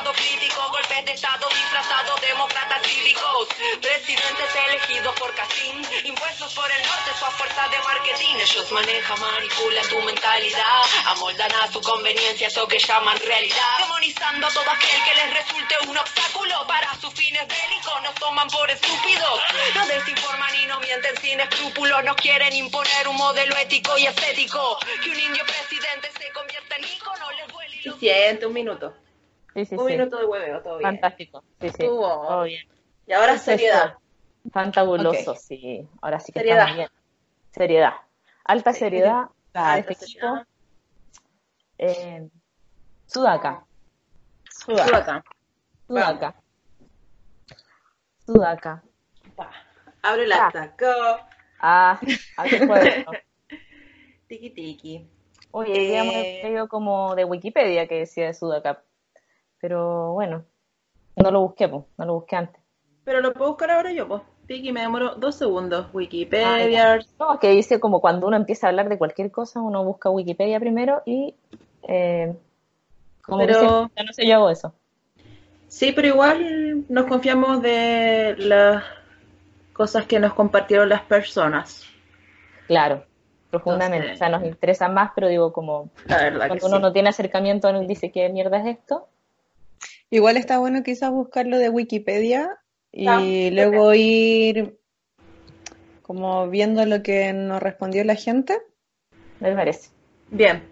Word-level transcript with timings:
Estado 0.00 0.16
crítico, 0.16 0.68
golpes 0.70 1.04
de 1.04 1.12
estado 1.12 1.46
disfrazados, 1.50 2.20
demócratas 2.22 2.86
cívicos. 2.86 3.48
Presidentes 3.82 4.48
elegidos 4.66 5.14
por 5.20 5.34
Casín, 5.34 5.76
impuestos 6.04 6.54
por 6.54 6.70
el 6.72 6.82
norte, 6.82 7.10
su 7.18 7.26
fuerza 7.36 7.68
de 7.68 7.78
marketing. 7.80 8.34
Ellos 8.36 8.72
manejan, 8.72 9.20
manipulan 9.20 9.88
tu 9.88 10.00
mentalidad, 10.00 10.82
amoldan 11.04 11.52
a 11.52 11.70
su 11.70 11.82
conveniencia 11.82 12.48
eso 12.48 12.66
que 12.66 12.78
llaman 12.78 13.18
realidad. 13.18 13.78
Demonizando 13.78 14.46
a 14.46 14.50
todo 14.50 14.70
aquel 14.70 15.04
que 15.04 15.14
les 15.16 15.34
resulte 15.34 15.74
un 15.88 15.98
obstáculo 15.98 16.66
para 16.66 16.94
sus 16.98 17.12
fines 17.12 17.46
bélicos, 17.46 18.02
nos 18.02 18.14
toman 18.14 18.48
por 18.48 18.70
estúpidos. 18.70 19.40
No 19.74 19.86
desinforman 19.86 20.54
y 20.62 20.66
no 20.66 20.80
mienten 20.80 21.16
sin 21.20 21.40
escrúpulos, 21.40 22.04
nos 22.04 22.16
quieren 22.16 22.56
imponer 22.56 23.06
un 23.06 23.16
modelo 23.16 23.54
ético 23.58 23.98
y 23.98 24.06
estético. 24.06 24.78
Que 25.04 25.10
un 25.10 25.20
indio 25.20 25.44
presidente 25.44 26.10
se 26.18 26.32
convierta 26.32 26.76
en 26.76 26.84
ícono, 26.84 27.30
les 27.32 27.48
duele 27.48 27.76
y 27.76 27.82
Suficiente, 27.82 28.46
un 28.46 28.54
minuto. 28.54 28.94
Sí, 29.54 29.64
sí, 29.64 29.74
Un 29.76 29.86
sí. 29.86 29.92
minuto 29.92 30.16
de 30.18 30.24
hueveo, 30.26 30.62
todo 30.62 30.78
bien. 30.78 30.90
Fantástico. 30.92 31.42
Sí, 31.60 31.68
sí. 31.70 31.82
Estuvo. 31.82 32.08
Todo 32.08 32.42
bien. 32.44 32.68
Y 33.06 33.12
ahora 33.12 33.34
Es 33.34 33.42
seriedad. 33.42 33.84
eso. 33.90 34.50
Fantabuloso, 34.52 35.34
sí. 35.34 35.88
Ahora 36.00 36.20
sí 36.20 36.32
que 36.32 36.40
Seriedad. 36.40 36.58
estamos 36.60 36.76
bien. 36.76 36.88
Seriedad. 37.52 37.92
Alta 38.44 38.72
seriedad. 38.72 39.24
Alta 39.52 39.74
de 39.74 39.80
este 39.80 39.94
seriedad. 40.06 40.34
equipo. 40.36 40.50
Eh, 41.78 42.28
Sudaca. 43.06 43.64
Sudaca. 44.48 45.24
Sudaca. 45.86 46.34
Sudaca. 48.26 48.82
Pa. 49.36 49.50
Abre 50.02 50.24
el 50.24 50.32
acta. 50.32 50.74
Ah, 51.58 52.00
hace 52.36 52.66
cuadro. 52.66 52.90
Tiki 54.28 54.50
tiki. 54.50 55.08
Oye, 55.50 55.72
digamos, 55.80 56.14
Eh. 56.14 56.40
leído 56.44 56.68
como 56.68 57.14
de 57.16 57.24
Wikipedia 57.24 57.88
que 57.88 57.98
decía 58.00 58.26
de 58.26 58.34
Sudaca. 58.34 58.82
Pero 59.60 60.12
bueno, 60.12 60.44
no 61.16 61.30
lo 61.30 61.40
busqué, 61.42 61.68
pues, 61.68 61.84
no 61.98 62.04
lo 62.06 62.14
busqué 62.14 62.36
antes. 62.36 62.60
Pero 63.04 63.20
lo 63.20 63.32
puedo 63.32 63.50
buscar 63.50 63.70
ahora 63.70 63.92
yo, 63.92 64.06
pues. 64.08 64.22
Tiki, 64.46 64.72
me 64.72 64.80
demoro 64.80 65.14
dos 65.14 65.36
segundos. 65.36 65.86
Wikipedia. 65.92 66.98
No, 67.18 67.38
que 67.38 67.50
dice 67.50 67.78
como 67.78 68.00
cuando 68.00 68.26
uno 68.26 68.36
empieza 68.36 68.66
a 68.66 68.70
hablar 68.70 68.88
de 68.88 68.98
cualquier 68.98 69.30
cosa, 69.30 69.60
uno 69.60 69.84
busca 69.84 70.10
Wikipedia 70.10 70.58
primero 70.58 71.02
y 71.06 71.34
eh, 71.86 72.34
como 73.22 73.46
Pero- 73.46 73.90
ya 73.96 74.02
no 74.02 74.12
sé, 74.12 74.26
yo 74.26 74.34
hago 74.36 74.50
eso. 74.50 74.74
Sí, 75.68 75.92
pero 75.92 76.08
igual 76.08 76.84
nos 76.88 77.06
confiamos 77.06 77.62
de 77.62 78.34
las 78.38 78.82
cosas 79.72 80.04
que 80.06 80.18
nos 80.18 80.34
compartieron 80.34 80.88
las 80.88 81.02
personas. 81.02 81.84
Claro, 82.66 83.04
profundamente. 83.50 83.98
Entonces- 84.08 84.16
O 84.16 84.18
sea, 84.18 84.28
nos 84.30 84.44
interesa 84.44 84.88
más, 84.88 85.12
pero 85.14 85.28
digo 85.28 85.52
como 85.52 85.90
La 86.06 86.16
verdad 86.16 86.42
que 86.42 86.48
cuando 86.48 86.66
sí. 86.66 86.72
uno 86.72 86.78
no 86.80 86.92
tiene 86.92 87.10
acercamiento, 87.10 87.68
uno 87.70 87.80
dice 87.82 88.10
qué 88.10 88.28
mierda 88.30 88.58
es 88.58 88.78
esto. 88.78 89.06
Igual 90.10 90.36
está 90.36 90.58
bueno 90.58 90.82
quizás 90.82 91.10
buscarlo 91.10 91.58
de 91.58 91.68
Wikipedia 91.68 92.58
y 92.92 93.06
Ah, 93.06 93.20
luego 93.52 93.94
ir 93.94 94.76
como 96.02 96.48
viendo 96.48 96.84
lo 96.84 97.02
que 97.04 97.32
nos 97.32 97.62
respondió 97.62 98.02
la 98.02 98.16
gente. 98.16 98.60
Me 99.38 99.54
parece. 99.54 99.90
Bien. 100.30 100.64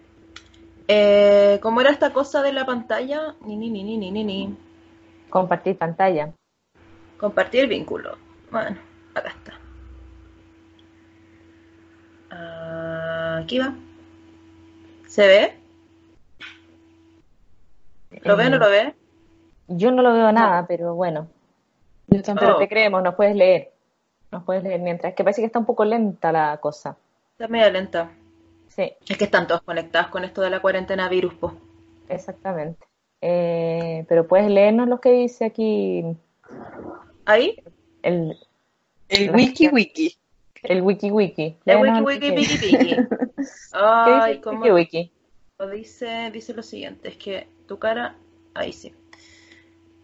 Eh, 0.89 1.59
¿Cómo 1.61 1.79
era 1.79 1.91
esta 1.91 2.11
cosa 2.11 2.41
de 2.41 2.51
la 2.51 2.65
pantalla? 2.65 3.35
Ni, 3.45 3.55
ni, 3.55 3.69
ni, 3.69 3.83
ni, 3.83 3.97
ni, 3.97 4.11
ni, 4.11 4.23
ni. 4.25 4.57
Compartir 5.29 5.77
pantalla. 5.77 6.33
Compartir 7.17 7.67
vínculo. 7.67 8.17
Bueno, 8.51 8.77
acá 9.13 9.29
está. 9.29 9.59
Ah, 12.31 13.39
aquí 13.43 13.59
va. 13.59 13.73
¿Se 15.07 15.25
ve? 15.25 15.53
¿Lo 18.23 18.35
ve 18.35 18.47
o 18.47 18.49
no 18.49 18.57
lo 18.57 18.69
ve? 18.69 18.98
Yo 19.69 19.91
no 19.91 20.01
lo 20.01 20.13
veo 20.13 20.31
nada, 20.31 20.65
pero 20.67 20.95
bueno. 20.95 21.27
Yo 22.07 22.21
Pero 22.39 22.57
te 22.57 22.67
creemos, 22.67 23.03
nos 23.03 23.15
puedes 23.15 23.35
leer. 23.35 23.71
Nos 24.31 24.43
puedes 24.43 24.63
leer 24.63 24.79
mientras. 24.81 25.13
Que 25.13 25.23
parece 25.23 25.41
que 25.41 25.45
está 25.45 25.59
un 25.59 25.65
poco 25.65 25.85
lenta 25.85 26.31
la 26.31 26.57
cosa. 26.57 26.97
Está 27.31 27.47
media 27.47 27.69
lenta. 27.69 28.11
Sí, 28.67 28.93
Es 29.07 29.17
que 29.17 29.25
están 29.25 29.47
todos 29.47 29.61
conectados 29.61 30.09
con 30.09 30.23
esto 30.23 30.41
de 30.41 30.49
la 30.49 30.59
cuarentena 30.61 31.07
virus, 31.09 31.33
po. 31.35 31.53
exactamente. 32.07 32.85
Eh, 33.21 34.05
pero 34.07 34.27
puedes 34.27 34.49
leernos 34.49 34.87
lo 34.87 35.01
que 35.01 35.11
dice 35.11 35.43
aquí 35.45 36.05
¿Ahí? 37.25 37.61
el, 38.01 38.37
El 39.09 39.31
wiki 39.35 39.67
wiki. 39.67 40.15
el 40.63 40.81
wiki 40.81 41.11
wiki. 41.11 41.57
El 41.65 41.77
wiki, 41.81 42.01
wiki, 42.01 42.19
que- 42.19 42.31
piki, 42.33 42.57
piki. 42.57 42.95
¿Qué 43.35 43.41
Ay, 43.73 44.37
dice 44.37 44.49
el 44.49 44.57
wiki 44.57 44.71
wiki? 44.71 45.11
dice, 45.73 46.31
dice 46.31 46.53
lo 46.53 46.63
siguiente, 46.63 47.09
es 47.09 47.17
que 47.17 47.47
tu 47.67 47.77
cara, 47.77 48.15
ahí 48.53 48.71
sí. 48.71 48.95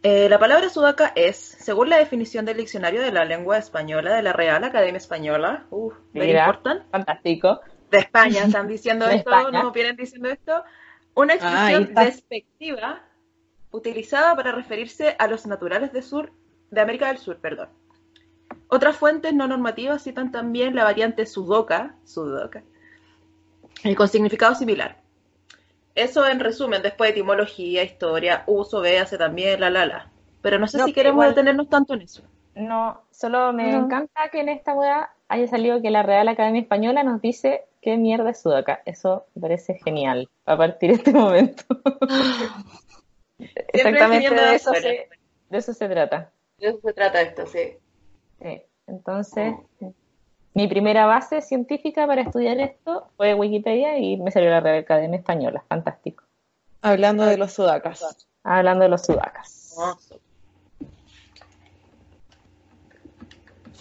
Eh, 0.08 0.30
la 0.30 0.38
palabra 0.38 0.70
sudaca 0.70 1.14
es, 1.16 1.36
según 1.36 1.90
la 1.90 1.98
definición 1.98 2.46
del 2.46 2.58
diccionario 2.58 3.02
de 3.02 3.12
la 3.12 3.26
lengua 3.26 3.58
española 3.58 4.14
de 4.14 4.22
la 4.22 4.34
Real 4.34 4.64
Academia 4.64 5.00
Española, 5.00 5.66
uh, 5.72 5.92
Mira. 6.14 6.42
important, 6.42 6.84
Fantástico. 6.92 7.60
de 7.90 7.98
España 7.98 8.44
están 8.44 8.68
diciendo 8.68 9.06
esto, 9.10 9.32
España. 9.32 9.64
no 9.64 9.72
vienen 9.72 9.96
diciendo 9.96 10.30
esto, 10.30 10.64
una 11.16 11.34
expresión 11.34 11.92
despectiva 11.96 13.02
utilizada 13.72 14.36
para 14.36 14.52
referirse 14.52 15.16
a 15.18 15.26
los 15.26 15.48
naturales 15.48 15.92
de 15.92 16.04
sur, 16.04 16.32
de 16.70 16.82
América 16.82 17.08
del 17.08 17.18
Sur, 17.18 17.38
perdón. 17.38 17.70
Otras 18.68 18.96
fuentes 18.98 19.34
no 19.34 19.48
normativas 19.48 20.04
citan 20.04 20.32
también 20.32 20.76
la 20.76 20.84
variante 20.84 21.26
sudoka, 21.26 21.96
sudoka, 22.04 22.62
y 23.84 23.96
con 23.96 24.08
significado 24.08 24.54
similar. 24.54 25.02
Eso 25.96 26.28
en 26.28 26.40
resumen, 26.42 26.82
después 26.82 27.12
etimología, 27.12 27.84
historia, 27.84 28.44
uso, 28.48 28.82
véase 28.82 29.18
también, 29.18 29.60
la 29.62 29.70
la 29.70 29.86
la. 29.86 30.12
Pero 30.42 30.60
no 30.60 30.68
sé 30.68 30.78
No, 30.78 30.86
si 30.86 30.94
queremos 30.94 31.16
igual- 31.24 31.30
detenernos 31.30 31.70
tanto 31.70 31.94
en 31.94 32.02
eso. 32.02 32.22
No, 32.54 33.02
solo 33.12 33.52
me 33.54 33.72
No. 33.72 33.86
encanta 33.86 34.30
que 34.32 34.40
en 34.42 34.50
esta 34.50 34.74
weá 34.74 35.10
haya 35.28 35.48
salido 35.48 35.82
que 35.82 35.90
la 35.92 36.04
Real 36.04 36.28
Academia 36.28 36.62
Española 36.62 37.04
nos 37.04 37.22
dice 37.22 37.64
qué 37.82 37.98
mierda 37.98 38.30
es 38.30 38.42
Sudaca. 38.42 38.82
Eso 38.86 39.26
me 39.36 39.42
parece 39.42 39.76
genial 39.84 40.30
a 40.46 40.56
partir 40.58 40.92
de 40.92 40.96
este 40.98 41.12
momento. 41.12 41.64
Exactamente 43.38 44.04
definiendo 44.04 44.42
de 44.42 44.56
eso, 44.56 44.74
se, 44.74 45.10
de 45.50 45.58
eso 45.58 45.74
se 45.74 45.90
trata. 45.90 46.32
De 46.58 46.68
eso 46.70 46.80
se 46.84 46.94
trata 46.94 47.22
esto, 47.22 47.46
sí. 47.48 47.78
Sí. 48.42 48.62
Entonces, 48.88 49.54
mi 50.56 50.70
primera 50.70 51.06
base 51.06 51.42
científica 51.42 52.08
para 52.08 52.22
estudiar 52.22 52.58
esto 52.60 53.10
fue 53.18 53.34
Wikipedia 53.34 54.00
y 54.00 54.16
me 54.16 54.32
salió 54.32 54.50
la 54.50 54.62
Real 54.62 54.80
Academia 54.80 55.18
Española. 55.18 55.64
Fantástico. 55.68 56.24
Hablando 56.82 57.26
de 57.26 57.38
los 57.38 57.52
sudacas. 57.52 58.26
Hablando 58.42 58.84
de 58.84 58.90
los 58.90 59.06
sudacas. 59.06 59.76
Hermoso. 59.78 60.20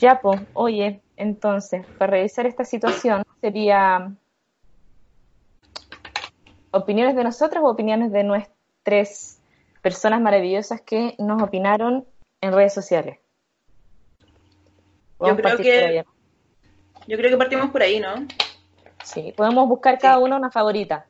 Ya, 0.00 0.20
pues, 0.20 0.40
oye, 0.52 1.00
entonces, 1.16 1.86
para 1.96 2.10
revisar 2.10 2.46
esta 2.46 2.64
situación 2.64 3.22
sería 3.40 4.12
opiniones 6.72 7.14
de 7.14 7.22
nosotros 7.22 7.62
o 7.62 7.68
opiniones 7.68 8.10
de 8.10 8.24
nuestras 8.24 9.38
personas 9.80 10.20
maravillosas 10.20 10.80
que 10.80 11.14
nos 11.20 11.40
opinaron 11.40 12.04
en 12.40 12.52
redes 12.52 12.74
sociales. 12.74 13.20
Podemos 15.18 15.40
creo 15.40 15.56
que-. 15.58 16.13
Yo 17.06 17.16
creo 17.16 17.30
que 17.30 17.36
partimos 17.36 17.70
por 17.70 17.82
ahí, 17.82 18.00
¿no? 18.00 18.26
Sí, 19.02 19.32
podemos 19.36 19.68
buscar 19.68 19.98
cada 19.98 20.18
uno 20.18 20.36
una 20.36 20.50
favorita. 20.50 21.06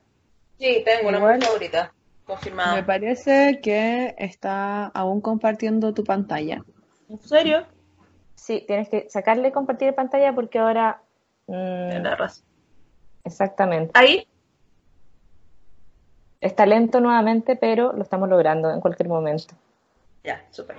Sí, 0.59 0.81
tengo 0.85 1.09
una 1.09 1.17
Igual- 1.19 1.41
favorita. 1.41 1.93
Me 2.27 2.33
Confirmada. 2.33 2.85
parece 2.85 3.59
que 3.61 4.15
está 4.17 4.85
aún 4.87 5.21
compartiendo 5.21 5.93
tu 5.93 6.03
pantalla. 6.03 6.63
¿En 7.07 7.19
serio? 7.19 7.65
Sí, 8.33 8.63
tienes 8.65 8.89
que 8.89 9.07
sacarle 9.09 9.51
compartir 9.51 9.93
pantalla 9.93 10.33
porque 10.33 10.57
ahora... 10.59 11.01
mm, 11.47 11.53
Tienes 11.89 12.03
la 12.03 12.15
razón. 12.15 12.45
exactamente. 13.23 13.91
Ahí. 13.93 14.27
Está 16.41 16.65
lento 16.65 16.99
nuevamente, 16.99 17.55
pero 17.55 17.93
lo 17.93 18.01
estamos 18.03 18.27
logrando 18.27 18.71
en 18.71 18.81
cualquier 18.81 19.07
momento. 19.07 19.53
Ya, 20.23 20.43
súper. 20.51 20.77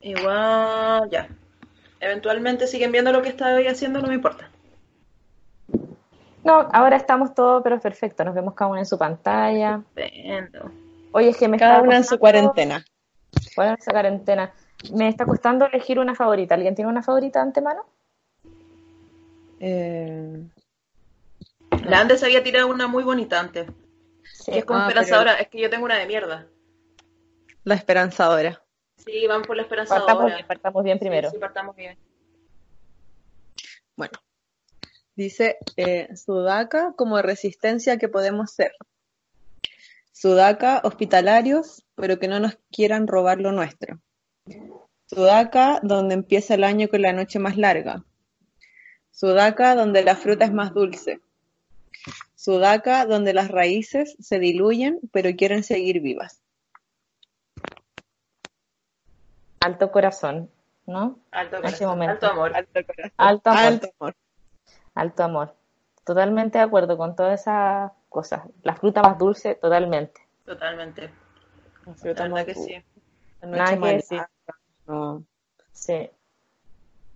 Igual, 0.00 1.10
ya. 1.10 1.28
Eventualmente 2.06 2.66
siguen 2.66 2.92
viendo 2.92 3.12
lo 3.12 3.22
que 3.22 3.28
estoy 3.30 3.66
haciendo, 3.66 4.00
no 4.00 4.08
me 4.08 4.14
importa. 4.14 4.50
No, 6.44 6.68
ahora 6.72 6.96
estamos 6.96 7.34
todos, 7.34 7.62
pero 7.62 7.80
perfecto. 7.80 8.24
Nos 8.24 8.34
vemos 8.34 8.54
cada 8.54 8.70
uno 8.70 8.78
en 8.78 8.86
su 8.86 8.96
pantalla. 8.96 9.82
Estupendo. 9.96 10.70
Oye, 11.12 11.30
es 11.30 11.36
que 11.36 11.48
me 11.48 11.58
Cada 11.58 11.74
está 11.76 11.82
una 11.86 11.96
en 11.96 12.04
su 12.04 12.18
cuarentena. 12.18 12.84
Bueno, 13.56 13.74
esa 13.78 13.90
cuarentena. 13.90 14.52
Me 14.92 15.08
está 15.08 15.24
costando 15.26 15.66
elegir 15.66 15.98
una 15.98 16.14
favorita. 16.14 16.54
¿Alguien 16.54 16.74
tiene 16.74 16.90
una 16.90 17.02
favorita 17.02 17.40
de 17.40 17.46
antemano? 17.46 17.84
Eh, 19.58 20.44
La 21.84 22.00
Andes 22.00 22.22
había 22.22 22.42
tirado 22.42 22.68
una 22.68 22.86
muy 22.86 23.02
bonita 23.02 23.40
antes, 23.40 23.66
Sí. 24.22 24.52
que 24.52 24.58
es 24.58 24.64
como 24.64 24.80
Ah, 24.80 24.82
esperanzadora. 24.88 25.34
Es 25.34 25.48
que 25.48 25.60
yo 25.60 25.70
tengo 25.70 25.84
una 25.84 25.96
de 25.96 26.06
mierda. 26.06 26.46
la 27.64 27.74
esperanzadora. 27.74 28.62
Sí, 28.96 29.26
van 29.26 29.42
por 29.42 29.56
la 29.56 29.62
esperanzadora. 29.62 30.06
Partamos 30.06 30.34
bien, 30.34 30.46
partamos 30.46 30.84
bien 30.84 30.98
primero. 30.98 31.28
Sí, 31.30 31.36
sí, 31.36 31.40
partamos 31.40 31.76
bien. 31.76 31.98
Bueno, 33.96 34.12
dice 35.14 35.58
eh, 35.76 36.14
Sudaca 36.16 36.92
como 36.96 37.20
resistencia 37.22 37.98
que 37.98 38.08
podemos 38.08 38.52
ser. 38.52 38.72
Sudaca 40.12 40.80
hospitalarios, 40.82 41.84
pero 41.94 42.18
que 42.18 42.28
no 42.28 42.40
nos 42.40 42.58
quieran 42.70 43.06
robar 43.06 43.38
lo 43.40 43.52
nuestro. 43.52 44.00
Sudaca 45.06 45.80
donde 45.82 46.14
empieza 46.14 46.54
el 46.54 46.64
año 46.64 46.88
con 46.88 47.02
la 47.02 47.12
noche 47.12 47.38
más 47.38 47.56
larga. 47.56 48.04
Sudaca 49.10 49.74
donde 49.74 50.02
la 50.02 50.16
fruta 50.16 50.44
es 50.46 50.52
más 50.52 50.74
dulce. 50.74 51.20
Sudaca 52.34 53.06
donde 53.06 53.32
las 53.32 53.48
raíces 53.48 54.16
se 54.20 54.38
diluyen, 54.38 55.00
pero 55.12 55.34
quieren 55.36 55.62
seguir 55.62 56.00
vivas. 56.00 56.42
Alto 59.66 59.90
corazón, 59.90 60.50
¿no? 60.86 61.18
Alto, 61.32 61.56
En 61.56 61.64
ese 61.64 61.84
corazón, 61.84 61.88
momento. 61.88 62.12
alto 62.12 62.26
amor. 62.30 62.56
Alto 62.56 62.80
corazón. 62.86 63.12
Alto 63.16 63.50
amor. 63.50 63.64
Alto 63.66 63.86
amor. 63.98 64.14
Alto 64.94 65.22
amor. 65.24 65.54
Totalmente 66.04 66.58
de 66.58 66.64
acuerdo 66.64 66.96
con 66.96 67.16
todas 67.16 67.40
esas 67.40 67.90
cosas. 68.08 68.42
La 68.62 68.74
fruta 68.76 69.02
más 69.02 69.18
dulce, 69.18 69.56
totalmente. 69.56 70.20
Totalmente. 70.44 71.02
La 71.02 71.10
La 71.86 71.94
fruta 71.94 72.22
verdad 72.22 72.28
más 72.36 72.44
que 72.44 72.54
dulce. 72.54 72.84
sí. 72.84 73.00
La 73.40 73.48
Nada 73.48 73.76
noche 73.76 73.80
que 73.90 73.94
decir. 73.96 74.22
No. 74.86 75.22
Sí, 75.72 76.10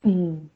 Mm. 0.02 0.46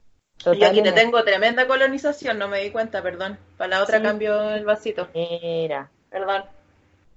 Yo 0.43 0.51
aquí 0.67 0.81
te 0.81 0.91
tengo 0.91 1.23
tremenda 1.23 1.67
colonización, 1.67 2.37
no 2.39 2.47
me 2.47 2.59
di 2.61 2.71
cuenta, 2.71 3.01
perdón. 3.03 3.37
Para 3.57 3.77
la 3.77 3.83
otra 3.83 3.97
Sí. 3.99 4.03
cambio 4.03 4.51
el 4.51 4.65
vasito. 4.65 5.07
Mira, 5.13 5.89
Perdón. 6.09 6.43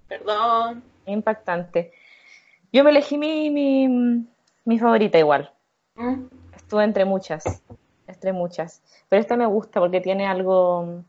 Perdón. 0.08 0.82
impactante. 1.06 1.92
Yo 2.72 2.84
me 2.84 2.90
elegí 2.90 3.16
mi, 3.18 3.48
mi, 3.50 4.26
mi 4.68 4.78
favorita 4.78 5.18
igual. 5.18 5.50
Mm. 5.94 6.24
Estuve 6.54 6.84
entre 6.84 7.06
muchas, 7.06 7.62
entre 8.06 8.34
muchas. 8.34 8.82
Pero 9.08 9.22
esta 9.22 9.34
me 9.34 9.46
gusta 9.46 9.80
porque 9.80 10.02
tiene 10.02 10.26
algo, 10.26 11.02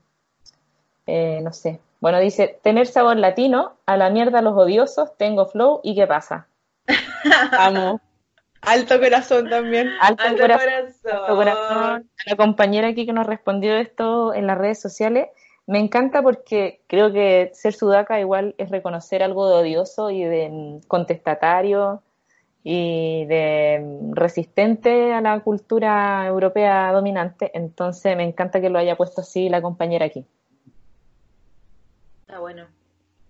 eh, 1.05 1.41
no 1.43 1.51
sé. 1.51 1.81
Bueno, 1.99 2.19
dice, 2.19 2.57
tener 2.63 2.87
sabor 2.87 3.17
latino, 3.17 3.73
a 3.85 3.97
la 3.97 4.09
mierda 4.09 4.41
los 4.41 4.55
odiosos, 4.55 5.17
tengo 5.17 5.45
flow 5.45 5.81
y 5.83 5.93
qué 5.93 6.07
pasa. 6.07 6.47
Amo. 7.59 7.99
Alto 8.61 8.97
corazón 8.97 9.49
también. 9.49 9.89
Alto, 9.99 10.23
Alto 10.23 10.41
corazón, 10.41 10.69
corazón. 10.69 11.11
alto 11.11 11.35
corazón. 11.35 12.09
A 12.25 12.29
la 12.29 12.35
compañera 12.37 12.87
aquí 12.87 13.05
que 13.05 13.13
nos 13.13 13.27
respondió 13.27 13.75
esto 13.75 14.33
en 14.33 14.47
las 14.47 14.57
redes 14.57 14.79
sociales, 14.79 15.27
me 15.67 15.79
encanta 15.79 16.21
porque 16.21 16.79
creo 16.87 17.11
que 17.11 17.51
ser 17.53 17.73
sudaca 17.73 18.21
igual 18.21 18.55
es 18.57 18.69
reconocer 18.69 19.21
algo 19.21 19.49
de 19.49 19.55
odioso 19.55 20.11
y 20.11 20.23
de 20.23 20.49
mm, 20.49 20.87
contestatario 20.87 22.03
y 22.63 23.25
de 23.25 23.79
mm, 23.81 24.13
resistente 24.13 25.13
a 25.13 25.21
la 25.21 25.39
cultura 25.39 26.25
europea 26.27 26.91
dominante. 26.91 27.51
Entonces 27.53 28.15
me 28.17 28.23
encanta 28.23 28.61
que 28.61 28.69
lo 28.69 28.79
haya 28.79 28.95
puesto 28.95 29.21
así 29.21 29.49
la 29.49 29.61
compañera 29.61 30.05
aquí. 30.05 30.25
Está 32.21 32.39
bueno. 32.39 32.67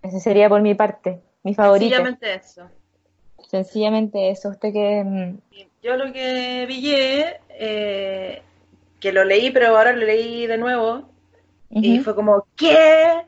Ese 0.01 0.19
sería 0.19 0.49
por 0.49 0.61
mi 0.61 0.75
parte, 0.75 1.21
mi 1.43 1.53
favorito. 1.53 1.95
Sencillamente 1.95 2.33
eso. 2.33 2.69
Sencillamente 3.47 4.29
eso. 4.29 4.49
Usted 4.49 4.73
que 4.73 5.03
mm, 5.03 5.37
Yo 5.81 5.95
lo 5.95 6.11
que 6.11 6.65
pillé, 6.67 7.39
eh, 7.49 8.41
que 8.99 9.11
lo 9.11 9.23
leí, 9.23 9.51
pero 9.51 9.67
ahora 9.67 9.91
lo 9.91 10.05
leí 10.05 10.47
de 10.47 10.57
nuevo, 10.57 11.09
y 11.69 11.99
fue 11.99 12.15
como, 12.15 12.47
¿qué? 12.55 13.23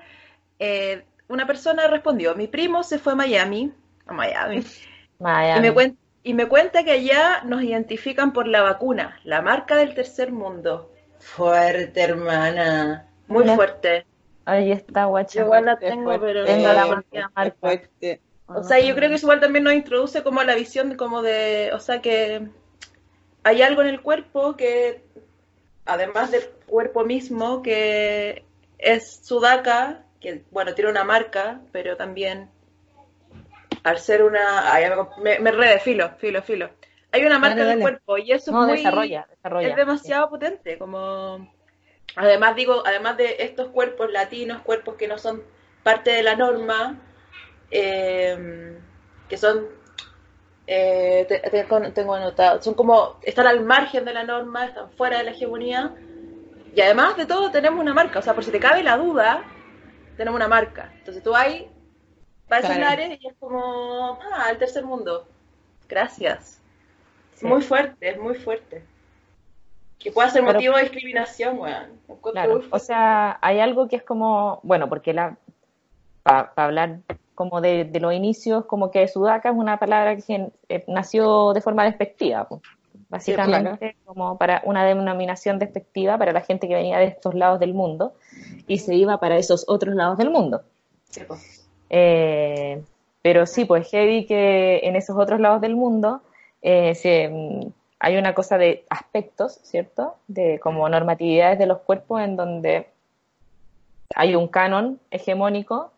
Eh, 0.60 1.04
una 1.28 1.46
persona 1.46 1.88
respondió, 1.88 2.36
mi 2.36 2.48
primo 2.48 2.84
se 2.84 3.00
fue 3.00 3.14
a 3.14 3.16
Miami, 3.16 3.72
a 4.06 4.14
Miami, 4.14 4.64
y 5.58 5.60
me, 5.62 5.74
cuen- 5.74 5.98
y 6.24 6.34
me 6.34 6.48
cuenta 6.48 6.84
que 6.84 6.92
allá 6.92 7.44
nos 7.44 7.64
identifican 7.64 8.34
por 8.34 8.48
la 8.48 8.62
vacuna, 8.62 9.20
la 9.24 9.42
marca 9.42 9.76
del 9.76 9.94
tercer 9.94 10.32
mundo. 10.32 10.92
Fuerte, 11.20 12.02
hermana, 12.02 13.08
muy 13.28 13.48
fuerte. 13.48 14.06
Ahí 14.46 14.72
está, 14.72 15.06
guacha. 15.06 15.40
Yo 15.40 15.46
igual 15.46 15.66
la 15.66 15.78
tengo, 15.78 16.04
fuerte, 16.04 16.26
pero... 16.26 16.46
Tengo 16.46 16.74
la 16.74 16.86
marca, 16.88 17.32
marca. 17.36 17.58
fuerte. 17.60 18.22
O 18.48 18.64
sea, 18.64 18.80
yo 18.80 18.96
creo 18.96 19.10
que 19.10 19.16
eso 19.16 19.28
igual 19.28 19.40
también 19.40 19.64
nos 19.64 19.74
introduce 19.74 20.24
como 20.24 20.42
a 20.42 20.44
la 20.44 20.56
visión 20.56 20.90
de 20.90 20.98
como 20.98 21.22
de, 21.22 21.72
o 21.74 21.80
sea, 21.80 22.02
que 22.02 22.48
hay 23.44 23.62
algo 23.62 23.82
en 23.82 23.88
el 23.88 24.02
cuerpo 24.02 24.58
que, 24.58 25.04
además 25.86 26.32
del 26.32 26.44
cuerpo 26.66 27.06
mismo, 27.06 27.62
que 27.62 28.44
es 28.78 29.22
sudaca, 29.24 30.04
que 30.20 30.44
bueno, 30.52 30.74
tiene 30.74 30.92
una 30.92 31.04
marca, 31.04 31.62
pero 31.72 31.96
también 31.96 32.50
al 33.84 34.00
ser 34.00 34.24
una, 34.24 34.64
me, 35.18 35.40
me 35.40 35.50
enredé, 35.52 35.80
filo, 35.80 36.12
filo. 36.44 36.70
Hay 37.12 37.26
una 37.26 37.40
marca 37.40 37.64
Dale, 37.64 37.66
dale. 37.66 37.80
cuerpo 37.80 38.18
y 38.18 38.32
eso 38.32 38.52
No, 38.52 38.64
es 38.64 38.70
muy, 38.70 38.72
desarrolla, 38.72 39.28
desarrolla. 39.30 39.76
es 39.76 39.76
demasiado 39.76 40.30
potente, 40.30 40.78
como 40.78 41.54
además 42.16 42.56
digo, 42.56 42.84
además 42.86 43.18
de 43.18 43.38
estos 43.40 43.70
cuerpos 43.70 44.12
latinos, 44.12 44.62
cuerpos 44.64 44.96
que 44.96 45.08
no 45.08 45.18
son 45.18 45.44
parte 45.84 46.12
de 46.12 46.24
la 46.24 46.36
norma, 46.36 47.02
eh, 47.72 48.80
que 49.30 49.38
son 49.38 49.68
eh, 50.68 51.26
te- 51.28 51.40
tengo, 51.50 51.92
tengo 51.94 52.14
anotado, 52.16 52.62
son 52.62 52.74
como 52.76 53.20
están 53.24 53.48
al 53.48 53.62
margen 53.64 54.06
de 54.06 54.14
la 54.14 54.24
norma, 54.24 54.66
están 54.66 54.92
fuera 54.92 55.18
de 55.18 55.24
la 55.26 55.32
hegemonía 55.32 55.96
y 56.74 56.82
además 56.82 57.18
de 57.18 57.26
todo 57.28 57.52
tenemos 57.52 57.80
una 57.80 57.94
marca, 57.94 58.20
o 58.20 58.22
sea, 58.22 58.36
por 58.36 58.44
si 58.46 58.52
te 58.52 58.60
cabe 58.60 58.84
la 58.84 58.98
duda, 58.98 59.46
tenemos 60.18 60.38
una 60.38 60.48
marca. 60.50 60.94
Entonces 61.00 61.24
tú 61.24 61.36
ahí 61.36 61.70
vas 62.52 62.64
a 62.64 62.68
esos 62.68 62.78
Claro. 62.78 62.90
lares 62.92 63.20
y 63.22 63.28
es 63.28 63.34
como, 63.40 64.20
ah, 64.34 64.48
el 64.52 64.58
tercer 64.58 64.86
mundo. 64.86 65.26
Gracias. 65.90 66.60
Sí. 67.36 67.48
Muy 67.48 67.62
fuerte, 67.62 68.10
es 68.10 68.20
muy 68.20 68.36
fuerte. 68.36 68.84
Que 69.98 70.12
pueda 70.12 70.30
ser 70.30 70.42
Pero- 70.44 70.54
motivo 70.54 70.76
de 70.76 70.84
discriminación, 70.84 71.60
weón. 71.60 72.00
Claro, 72.34 72.62
o 72.70 72.80
sea, 72.80 73.40
hay 73.42 73.60
algo 73.60 73.88
que 73.88 73.96
es 73.96 74.04
como, 74.04 74.60
bueno, 74.64 74.88
porque 74.90 75.14
la 75.14 75.38
para 76.24 76.52
hablar 76.56 77.00
como 77.34 77.62
de, 77.62 77.86
de 77.86 78.00
los 78.00 78.14
inicios, 78.14 78.66
como 78.66 78.92
que 78.92 79.08
sudaca 79.08 79.50
es 79.50 79.56
una 79.56 79.78
palabra 79.78 80.16
que 80.18 80.52
eh, 80.70 80.84
nació 80.88 81.54
de 81.54 81.62
forma 81.62 81.84
despectiva, 81.86 82.48
pues. 82.48 82.62
básicamente 83.10 83.98
como 84.06 84.38
para 84.38 84.62
una 84.66 84.86
denominación 84.86 85.58
despectiva 85.58 86.18
para 86.20 86.32
la 86.32 86.42
gente 86.42 86.68
que 86.68 86.76
venía 86.76 87.00
de 87.00 87.06
estos 87.06 87.34
lados 87.34 87.60
del 87.60 87.74
mundo 87.74 88.14
y 88.68 88.78
se 88.78 88.94
iba 88.94 89.20
para 89.20 89.38
esos 89.38 89.66
otros 89.68 89.96
lados 89.96 90.18
del 90.20 90.30
mundo. 90.30 90.62
Sí, 91.10 91.22
pues. 91.28 91.61
Eh, 91.94 92.82
pero 93.22 93.46
sí, 93.46 93.66
pues 93.66 93.90
heavy 93.92 94.26
que 94.26 94.80
en 94.84 94.96
esos 94.96 95.18
otros 95.18 95.42
lados 95.42 95.60
del 95.60 95.76
mundo 95.76 96.22
eh, 96.62 96.96
se, 96.96 97.28
mm, 97.28 97.72
hay 98.00 98.18
una 98.18 98.34
cosa 98.34 98.58
de 98.58 98.86
aspectos, 98.90 99.60
¿cierto? 99.62 100.16
De 100.28 100.60
como 100.60 100.88
normatividades 100.88 101.60
de 101.60 101.66
los 101.66 101.80
cuerpos 101.80 102.22
en 102.22 102.38
donde 102.38 102.88
hay 104.16 104.36
un 104.36 104.48
canon 104.48 105.00
hegemónico 105.12 105.92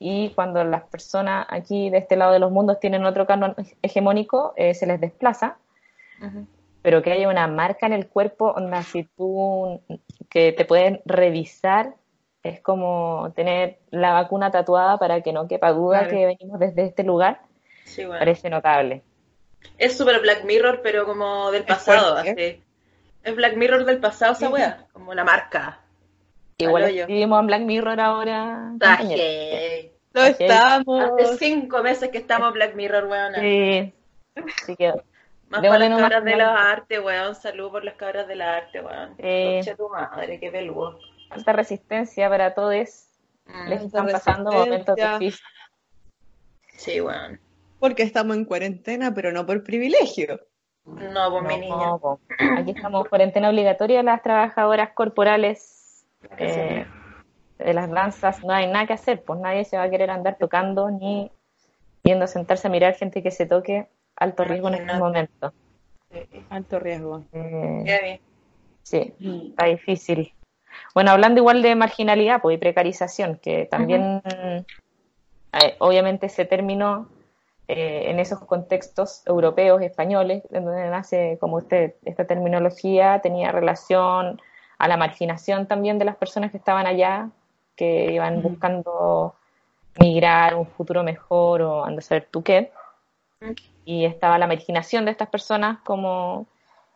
y 0.00 0.30
cuando 0.30 0.64
las 0.64 0.82
personas 0.82 1.46
aquí 1.48 1.90
de 1.90 1.98
este 1.98 2.16
lado 2.16 2.32
de 2.32 2.40
los 2.40 2.50
mundos 2.50 2.80
tienen 2.80 3.04
otro 3.04 3.26
canon 3.26 3.54
hegemónico, 3.82 4.52
eh, 4.56 4.74
se 4.74 4.86
les 4.86 5.00
desplaza, 5.00 5.58
pero 6.82 7.02
que 7.02 7.12
haya 7.12 7.28
una 7.28 7.46
marca 7.46 7.86
en 7.86 7.92
el 7.92 8.08
cuerpo, 8.08 8.54
si 8.84 9.04
tú, 9.16 9.80
que 10.28 10.52
te 10.52 10.64
pueden 10.64 11.00
revisar, 11.04 11.94
es 12.48 12.60
como 12.60 13.32
tener 13.34 13.78
la 13.90 14.12
vacuna 14.12 14.50
tatuada 14.50 14.98
para 14.98 15.20
que 15.22 15.32
no 15.32 15.46
quepa 15.48 15.72
duda 15.72 16.00
Claro. 16.00 16.10
que 16.16 16.26
venimos 16.26 16.58
desde 16.60 16.84
este 16.86 17.02
lugar, 17.04 17.40
Sí, 17.84 18.04
bueno. 18.04 18.18
parece 18.18 18.50
notable. 18.50 19.02
Es 19.78 19.96
super 19.96 20.20
Black 20.20 20.44
Mirror, 20.44 20.80
pero 20.82 21.04
como 21.06 21.50
del 21.50 21.64
pasado, 21.64 22.22
fuerte, 22.22 22.30
así. 22.50 22.62
Es 23.24 23.34
Black 23.36 23.56
Mirror 23.56 23.84
del 23.84 23.98
pasado 23.98 24.32
esa 24.32 24.48
wea, 24.48 24.86
como 24.92 25.12
la 25.14 25.24
marca. 25.24 25.80
Igual 26.58 26.90
vivimos 27.06 27.40
en 27.40 27.46
Black 27.48 27.62
Mirror 27.62 28.00
ahora. 28.00 28.72
Lo 30.12 30.22
estamos. 30.22 31.04
Hace 31.20 31.36
cinco 31.36 31.82
meses 31.82 32.08
que 32.10 32.18
estamos 32.18 32.48
en 32.48 32.54
Black 32.54 32.74
Mirror, 32.74 33.04
weón. 33.06 33.34
Sí, 33.34 33.92
sí 34.64 34.76
quedó. 34.76 35.02
Más 35.48 35.60
para 35.60 35.88
las 35.88 36.00
cabras 36.00 36.24
de 36.24 36.36
la 36.36 36.70
arte, 36.72 36.98
weón. 37.00 37.34
Salud 37.34 37.70
por 37.70 37.84
las 37.84 37.94
cabras 37.94 38.26
de 38.26 38.36
la 38.36 38.56
arte, 38.56 38.80
weón. 38.80 39.14
Concha 39.16 39.76
tu 39.76 39.88
madre, 39.88 40.40
qué 40.40 40.50
peludo. 40.50 40.98
Alta 41.30 41.52
resistencia 41.52 42.28
para 42.28 42.54
todos. 42.54 43.06
Mm, 43.46 43.68
Les 43.68 43.82
están 43.82 44.06
pasando 44.08 44.52
momentos 44.52 44.96
difíciles. 44.96 45.40
Sí, 46.76 47.00
weón. 47.00 47.40
Porque 47.78 48.02
estamos 48.02 48.36
en 48.36 48.44
cuarentena, 48.44 49.14
pero 49.14 49.32
no 49.32 49.46
por 49.46 49.62
privilegio. 49.62 50.40
No, 50.84 51.42
mi 51.42 51.58
niña. 51.58 51.76
No, 51.76 51.98
po. 51.98 52.20
Aquí 52.58 52.70
estamos 52.70 53.08
cuarentena 53.08 53.50
obligatoria 53.50 54.02
las 54.02 54.22
trabajadoras 54.22 54.90
corporales 54.92 56.06
eh, 56.38 56.86
de 57.58 57.74
las 57.74 57.90
danzas. 57.90 58.42
No 58.44 58.52
hay 58.52 58.66
nada 58.68 58.86
que 58.86 58.92
hacer, 58.92 59.22
pues 59.22 59.40
nadie 59.40 59.64
se 59.64 59.76
va 59.76 59.84
a 59.84 59.90
querer 59.90 60.10
andar 60.10 60.36
tocando 60.38 60.90
ni 60.90 61.30
viendo 62.04 62.24
a 62.24 62.28
sentarse 62.28 62.68
a 62.68 62.70
mirar 62.70 62.94
gente 62.94 63.22
que 63.22 63.30
se 63.30 63.46
toque. 63.46 63.88
Alto 64.14 64.44
riesgo 64.44 64.68
en 64.68 64.74
este 64.74 64.94
momento. 64.94 65.52
Alto 66.48 66.78
riesgo. 66.78 67.24
Eh, 67.32 68.20
sí, 68.82 69.12
está 69.50 69.66
difícil. 69.66 70.32
Bueno, 70.94 71.10
hablando 71.10 71.40
igual 71.40 71.62
de 71.62 71.74
marginalidad 71.74 72.40
pues, 72.40 72.56
y 72.56 72.58
precarización, 72.58 73.36
que 73.36 73.66
también, 73.66 74.22
eh, 75.52 75.76
obviamente, 75.78 76.26
ese 76.26 76.44
término 76.44 77.08
eh, 77.68 78.10
en 78.10 78.20
esos 78.20 78.38
contextos 78.40 79.22
europeos, 79.26 79.82
españoles, 79.82 80.44
en 80.52 80.64
donde 80.64 80.88
nace 80.88 81.36
como 81.40 81.56
usted, 81.56 81.94
esta 82.04 82.24
terminología, 82.24 83.20
tenía 83.20 83.50
relación 83.50 84.40
a 84.78 84.88
la 84.88 84.96
marginación 84.96 85.66
también 85.66 85.98
de 85.98 86.04
las 86.04 86.16
personas 86.16 86.52
que 86.52 86.58
estaban 86.58 86.86
allá, 86.86 87.30
que 87.74 88.12
iban 88.12 88.40
buscando 88.40 89.34
migrar 89.98 90.54
un 90.54 90.66
futuro 90.66 91.02
mejor 91.02 91.62
o 91.62 91.84
ando 91.84 91.98
a 91.98 92.02
saber 92.02 92.28
tú 92.30 92.42
qué. 92.42 92.70
Y 93.84 94.04
estaba 94.04 94.38
la 94.38 94.46
marginación 94.46 95.04
de 95.04 95.10
estas 95.10 95.28
personas 95.28 95.78
como, 95.84 96.46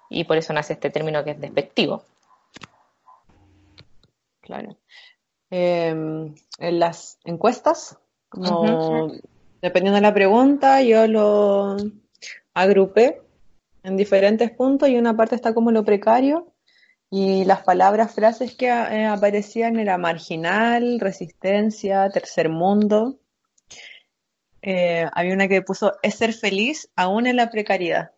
y 0.09 0.25
por 0.25 0.37
eso 0.37 0.53
nace 0.53 0.75
este 0.75 0.91
término 0.91 1.25
que 1.25 1.33
es 1.33 1.41
despectivo. 1.41 2.05
Claro. 4.51 4.77
Eh, 5.53 5.89
en 5.91 6.79
las 6.81 7.21
encuestas, 7.25 7.99
como 8.29 9.13
dependiendo 9.63 9.95
de 9.95 10.01
la 10.01 10.13
pregunta, 10.13 10.83
yo 10.83 11.07
lo 11.07 11.77
agrupé 12.53 13.23
en 13.85 13.97
diferentes 13.97 14.51
puntos 14.51 14.89
y 14.89 14.97
una 14.97 15.17
parte 15.17 15.37
está 15.37 15.55
como 15.55 15.71
lo 15.71 15.85
precario 15.85 16.53
y 17.11 17.45
las 17.45 17.63
palabras, 17.63 18.13
frases 18.13 18.57
que 18.57 18.67
eh, 18.67 19.07
aparecían 19.07 19.79
era 19.79 19.99
marginal, 19.99 20.99
resistencia, 20.99 22.11
tercer 22.11 22.49
mundo. 22.49 23.21
Eh, 24.63 25.07
había 25.13 25.35
una 25.35 25.47
que 25.47 25.63
puso 25.63 25.93
es 26.03 26.17
ser 26.17 26.33
feliz 26.33 26.91
aún 26.97 27.29
en 27.29 27.37
la 27.37 27.51
precariedad. 27.51 28.11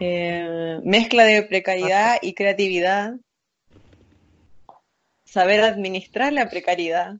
Eh, 0.00 0.80
mezcla 0.84 1.24
de 1.24 1.42
precariedad 1.42 2.16
y 2.20 2.34
creatividad. 2.34 3.14
Saber 5.34 5.64
administrar 5.64 6.32
la 6.32 6.48
precariedad. 6.48 7.16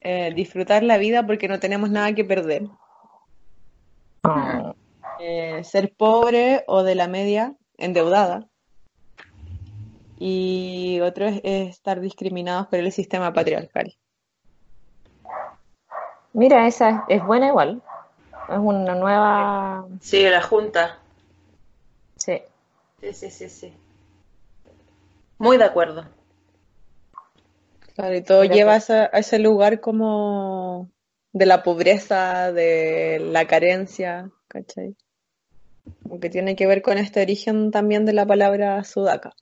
Eh, 0.00 0.32
disfrutar 0.34 0.82
la 0.82 0.96
vida 0.96 1.26
porque 1.26 1.46
no 1.46 1.60
tenemos 1.60 1.90
nada 1.90 2.14
que 2.14 2.24
perder. 2.24 2.62
Ah, 4.24 4.72
Eh, 5.18 5.62
ser 5.62 5.92
pobre 5.94 6.64
o 6.68 6.84
de 6.84 6.94
la 6.94 7.06
media, 7.06 7.54
endeudada. 7.76 8.48
Y 10.18 11.00
otro 11.02 11.26
es, 11.26 11.42
es 11.44 11.68
estar 11.68 12.00
discriminados 12.00 12.68
por 12.68 12.78
el 12.78 12.90
sistema 12.92 13.34
patriarcal. 13.34 13.94
Mira, 16.32 16.66
esa 16.66 16.88
es, 16.88 16.96
es 17.18 17.26
buena 17.26 17.48
igual. 17.48 17.82
Es 18.48 18.56
una 18.56 18.94
nueva... 18.94 19.86
Sí, 20.00 20.22
la 20.22 20.40
junta. 20.40 20.98
Sí. 22.16 22.40
Sí, 23.02 23.12
sí, 23.12 23.30
sí, 23.30 23.48
sí. 23.50 23.74
Muy 25.40 25.56
de 25.56 25.64
acuerdo. 25.64 26.04
Claro, 27.94 28.14
y 28.14 28.22
todo 28.22 28.44
lleva 28.44 28.74
a 28.74 28.76
ese, 28.76 28.92
a 28.92 29.18
ese 29.18 29.38
lugar 29.38 29.80
como 29.80 30.90
de 31.32 31.46
la 31.46 31.62
pobreza, 31.62 32.52
de 32.52 33.18
la 33.20 33.46
carencia, 33.46 34.30
¿cachai? 34.48 34.94
Como 36.02 36.20
que 36.20 36.28
tiene 36.28 36.56
que 36.56 36.66
ver 36.66 36.82
con 36.82 36.98
este 36.98 37.22
origen 37.22 37.70
también 37.70 38.04
de 38.04 38.12
la 38.12 38.26
palabra 38.26 38.84
sudaca. 38.84 39.32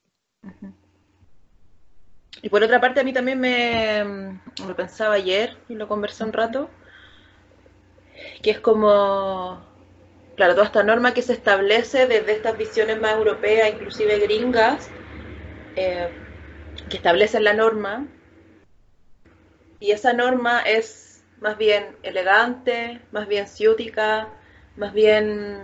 Y 2.43 2.49
por 2.49 2.63
otra 2.63 2.81
parte, 2.81 3.01
a 3.01 3.05
mí 3.05 3.13
también 3.13 3.41
me 3.41 4.39
lo 4.69 4.77
pensaba 4.77 5.15
ayer 5.15 5.57
y 5.69 5.75
lo 5.75 5.89
conversé 5.89 6.23
un 6.23 6.33
rato, 6.33 6.71
que 8.41 8.53
es 8.53 8.61
como, 8.61 9.61
claro, 10.37 10.55
toda 10.55 10.67
esta 10.67 10.85
norma 10.85 11.13
que 11.13 11.23
se 11.23 11.33
establece 11.33 12.07
desde 12.07 12.35
estas 12.35 12.57
visiones 12.57 13.01
más 13.01 13.15
europeas, 13.15 13.73
inclusive 13.73 14.21
gringas, 14.21 14.93
eh, 15.79 16.09
que 16.89 16.97
establecen 16.97 17.45
la 17.45 17.53
norma, 17.55 18.07
y 19.81 19.93
esa 19.93 20.13
norma 20.13 20.63
es 20.63 21.23
más 21.41 21.57
bien 21.57 21.97
elegante, 22.03 23.01
más 23.13 23.29
bien 23.29 23.47
ciútica, 23.47 24.29
más 24.77 24.93
bien 24.93 25.59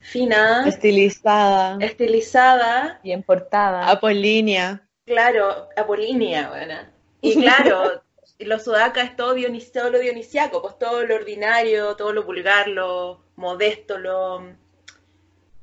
fina, 0.00 0.68
Estilizada, 0.68 1.78
estilizada, 1.80 3.00
Bien 3.02 3.22
portada. 3.22 3.90
apolínea. 3.90 4.86
Claro, 5.06 5.68
apolínea, 5.76 6.50
buena. 6.50 6.92
Y 7.22 7.40
claro, 7.40 8.02
los 8.38 8.64
sudaca 8.64 9.02
es 9.02 9.16
todo, 9.16 9.34
dionis 9.34 9.72
todo 9.72 9.90
lo 9.90 9.98
dionisiaco, 9.98 10.60
pues 10.60 10.78
todo 10.78 11.04
lo 11.04 11.14
ordinario, 11.14 11.96
todo 11.96 12.12
lo 12.12 12.24
vulgar, 12.24 12.68
lo 12.68 13.22
modesto, 13.36 13.98
lo 13.98 14.42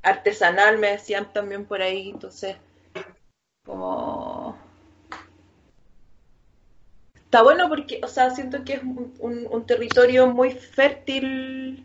artesanal, 0.02 0.78
me 0.78 0.90
decían 0.92 1.32
también 1.32 1.64
por 1.64 1.80
ahí. 1.80 2.10
Entonces, 2.10 2.56
como... 3.64 4.56
Está 7.16 7.42
bueno 7.42 7.68
porque, 7.68 8.00
o 8.02 8.08
sea, 8.08 8.30
siento 8.30 8.64
que 8.64 8.72
es 8.74 8.82
un, 8.82 9.12
un- 9.18 9.46
un 9.50 9.66
territorio 9.66 10.26
muy 10.28 10.52
fértil. 10.52 11.84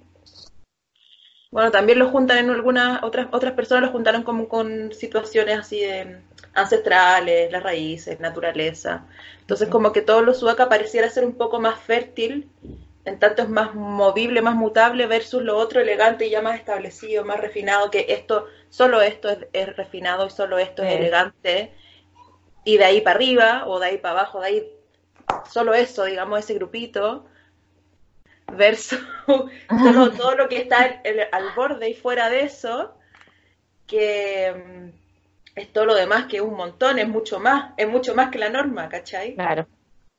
Bueno, 1.52 1.72
también 1.72 1.98
lo 2.00 2.10
juntan 2.10 2.38
en 2.38 2.50
algunas, 2.52 3.04
otras, 3.04 3.28
otras 3.32 3.54
personas 3.54 3.84
lo 3.86 3.92
juntaron 3.92 4.24
como 4.24 4.48
con 4.48 4.92
situaciones 4.94 5.58
así 5.60 5.80
de 5.80 6.22
ancestrales, 6.54 7.52
las 7.52 7.64
raíces, 7.64 8.20
naturaleza. 8.20 9.06
Entonces, 9.42 9.68
como 9.70 9.92
que 9.92 10.02
todo 10.04 10.22
lo 10.22 10.34
sudaca 10.36 10.70
pareciera 10.70 11.10
ser 11.10 11.26
un 11.26 11.34
poco 11.34 11.60
más 11.60 11.80
fértil, 11.80 12.50
en 13.10 13.20
tanto 13.20 13.44
es 13.44 13.50
más 13.50 13.76
movible, 13.76 14.42
más 14.42 14.56
mutable, 14.56 15.08
versus 15.08 15.44
lo 15.44 15.58
otro 15.58 15.82
elegante 15.82 16.28
y 16.28 16.32
ya 16.32 16.42
más 16.42 16.58
establecido, 16.60 17.26
más 17.26 17.40
refinado, 17.42 17.92
que 17.92 18.06
esto, 18.10 18.48
solo 18.70 19.02
esto 19.02 19.30
es, 19.30 19.40
es 19.54 19.76
refinado 19.76 20.28
y 20.28 20.30
solo 20.32 20.60
esto 20.60 20.84
es 20.84 20.90
Sí. 20.90 20.96
elegante. 20.96 21.74
Y 22.66 22.78
de 22.78 22.86
ahí 22.86 23.02
para 23.02 23.16
arriba, 23.18 23.64
o 23.68 23.80
de 23.80 23.88
ahí 23.88 23.98
para 24.00 24.20
abajo, 24.20 24.42
de 24.42 24.48
ahí 24.48 24.74
solo 25.50 25.74
eso, 25.74 26.06
digamos, 26.06 26.40
ese 26.40 26.56
grupito, 26.56 27.26
versus 28.52 29.00
todo, 29.82 30.12
todo 30.16 30.36
lo 30.36 30.50
que 30.50 30.58
está 30.58 30.86
el- 31.04 31.28
al 31.32 31.52
borde 31.52 31.90
y 31.90 31.94
fuera 31.94 32.30
de 32.30 32.44
eso, 32.44 32.96
que 33.88 34.54
mm, 34.54 34.90
es 35.60 35.74
todo 35.74 35.86
lo 35.88 35.96
demás, 35.96 36.28
que 36.28 36.38
es 36.38 36.44
un 36.44 36.56
montón, 36.56 37.00
es 37.00 37.08
mucho 37.08 37.40
más, 37.40 37.74
es 37.78 37.88
mucho 37.90 38.16
más 38.16 38.32
que 38.32 38.40
la 38.40 38.50
norma, 38.50 38.90
¿cachai? 38.90 39.36
Claro. 39.36 39.68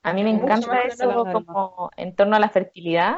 A 0.03 0.13
mí 0.13 0.23
me 0.23 0.31
encanta 0.31 0.81
eso 0.83 1.25
como 1.31 1.91
en 1.95 2.15
torno 2.15 2.35
a 2.35 2.39
la 2.39 2.49
fertilidad, 2.49 3.15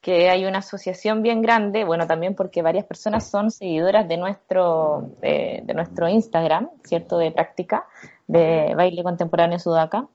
que 0.00 0.28
hay 0.30 0.44
una 0.44 0.58
asociación 0.58 1.22
bien 1.22 1.40
grande, 1.42 1.84
bueno, 1.84 2.06
también 2.06 2.34
porque 2.34 2.62
varias 2.62 2.84
personas 2.84 3.28
son 3.30 3.50
seguidoras 3.50 4.06
de 4.06 4.16
nuestro, 4.16 5.10
de, 5.20 5.60
de 5.64 5.74
nuestro 5.74 6.08
Instagram, 6.08 6.70
¿cierto? 6.84 7.18
De 7.18 7.30
práctica 7.32 7.86
de 8.26 8.74
baile 8.74 9.02
contemporáneo 9.02 9.58
sudaca. 9.58 10.06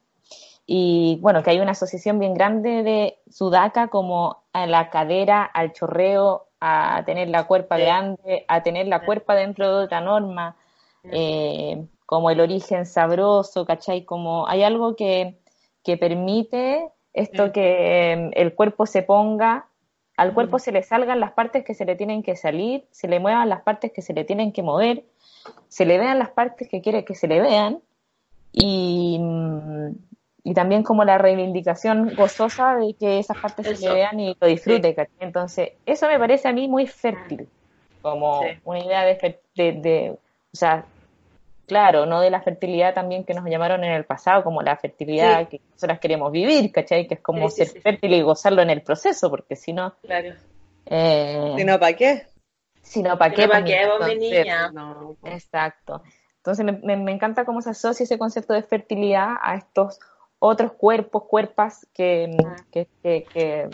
Y 0.66 1.18
bueno, 1.22 1.42
que 1.42 1.50
hay 1.50 1.60
una 1.60 1.72
asociación 1.72 2.20
bien 2.20 2.36
grande 2.36 2.84
de 2.84 3.18
sudaca 3.32 3.88
como 3.88 4.44
a 4.54 4.68
la 4.68 4.92
cadera, 4.92 5.44
al 5.44 5.74
chorreo, 5.74 6.46
a 6.60 7.02
tener 7.06 7.30
la 7.30 7.46
cuerpa 7.46 7.78
Sí. 7.78 7.82
grande, 7.82 8.46
a 8.48 8.62
tener 8.62 8.88
la 8.88 9.04
cuerpa 9.06 9.34
dentro 9.34 9.68
de 9.78 9.86
otra 9.86 10.02
norma, 10.02 10.56
eh, 11.04 11.88
como 12.06 12.30
el 12.30 12.40
origen 12.42 12.86
sabroso, 12.86 13.66
¿cachai? 13.66 14.04
Como 14.06 14.48
hay 14.48 14.62
algo 14.62 14.96
que, 14.96 15.40
que 15.84 15.98
permite 15.98 16.90
esto 17.14 17.48
Sí. 17.48 17.52
que 17.54 18.14
eh, 18.14 18.32
el 18.34 18.54
cuerpo 18.56 18.86
se 18.86 19.02
ponga, 19.04 19.66
al 20.18 20.34
cuerpo 20.34 20.58
Mm. 20.58 20.60
se 20.60 20.72
le 20.72 20.84
salgan 20.84 21.20
las 21.20 21.32
partes 21.32 21.64
que 21.64 21.74
se 21.74 21.86
le 21.86 21.96
tienen 21.96 22.24
que 22.24 22.36
salir, 22.36 22.86
se 22.92 23.08
le 23.08 23.20
muevan 23.20 23.50
las 23.50 23.62
partes 23.62 23.92
que 23.92 24.02
se 24.02 24.14
le 24.14 24.24
tienen 24.26 24.52
que 24.52 24.62
mover, 24.64 25.04
se 25.70 25.86
le 25.86 25.98
vean 25.98 26.20
las 26.20 26.30
partes 26.30 26.68
que 26.68 26.82
quiere 26.82 27.06
que 27.06 27.16
se 27.16 27.28
le 27.28 27.40
vean 27.42 27.80
y, 28.52 29.18
mm, 29.20 29.90
y 30.44 30.54
también 30.54 30.84
como 30.84 31.04
la 31.04 31.18
reivindicación 31.18 32.14
gozosa 32.16 32.76
de 32.76 32.94
que 32.94 33.20
esas 33.20 33.38
partes 33.38 33.66
se 33.66 33.72
Eso. 33.74 33.88
le 33.90 33.94
vean 33.94 34.20
y 34.20 34.36
lo 34.40 34.48
disfrute. 34.48 34.94
¿cachai? 34.96 35.16
Entonces, 35.20 35.72
eso 35.86 36.08
me 36.08 36.20
parece 36.20 36.48
a 36.48 36.54
mí 36.54 36.68
muy 36.68 36.88
fértil, 36.88 37.48
como 38.02 38.42
Sí. 38.44 38.50
una 38.66 38.80
idea 38.80 39.06
de, 39.06 39.40
de, 39.56 39.72
de- 39.74 40.12
o 40.12 40.56
sea, 40.56 40.86
claro, 41.70 42.06
no 42.06 42.20
de 42.20 42.30
la 42.30 42.42
fertilidad 42.42 42.94
también 42.94 43.24
que 43.24 43.34
nos 43.34 43.46
llamaron 43.46 43.84
en 43.86 43.94
el 43.94 44.04
pasado, 44.04 44.44
como 44.44 44.62
la 44.62 44.76
fertilidad 44.76 45.40
Sí. 45.40 45.46
que 45.46 45.62
nosotras 45.72 46.00
queremos 46.00 46.32
vivir, 46.34 46.70
¿cachai? 46.74 47.08
Que 47.08 47.14
es 47.14 47.22
como 47.22 47.50
Sí, 47.50 47.52
sí, 47.52 47.56
ser 47.58 47.68
sí, 47.68 47.74
sí. 47.76 47.80
fértil 47.82 48.14
y 48.16 48.22
gozarlo 48.22 48.62
en 48.62 48.70
el 48.72 48.82
proceso, 48.82 49.30
porque 49.30 49.56
si 49.56 49.72
no, 49.72 49.94
Claro. 50.02 50.34
eh, 50.88 51.54
Si 51.58 51.64
no, 51.64 51.80
¿para 51.80 51.94
qué? 51.96 52.24
si 52.82 53.04
no, 53.04 53.18
¿para 53.18 53.34
qué? 53.34 53.44
no, 53.44 53.54
¿pa' 53.54 53.62
Pues, 53.62 53.72
qué, 53.72 53.88
vos, 53.88 54.08
mi 54.08 54.16
niña? 54.16 54.72
No. 54.72 55.16
Exacto. 55.24 56.02
Entonces 56.38 56.66
me, 56.66 56.72
me- 56.74 56.98
me 56.98 57.12
encanta 57.12 57.46
cómo 57.46 57.62
se 57.62 57.70
asocia 57.70 58.04
ese 58.04 58.18
concepto 58.18 58.54
de 58.54 58.64
fertilidad 58.64 59.36
a 59.42 59.56
estos 59.56 60.00
otros 60.40 60.72
cuerpos, 60.74 61.24
cuerpas 61.26 61.88
que, 61.94 62.36
Ah. 62.46 62.56
que, 62.72 62.88
que- 63.04 63.24
que 63.32 63.70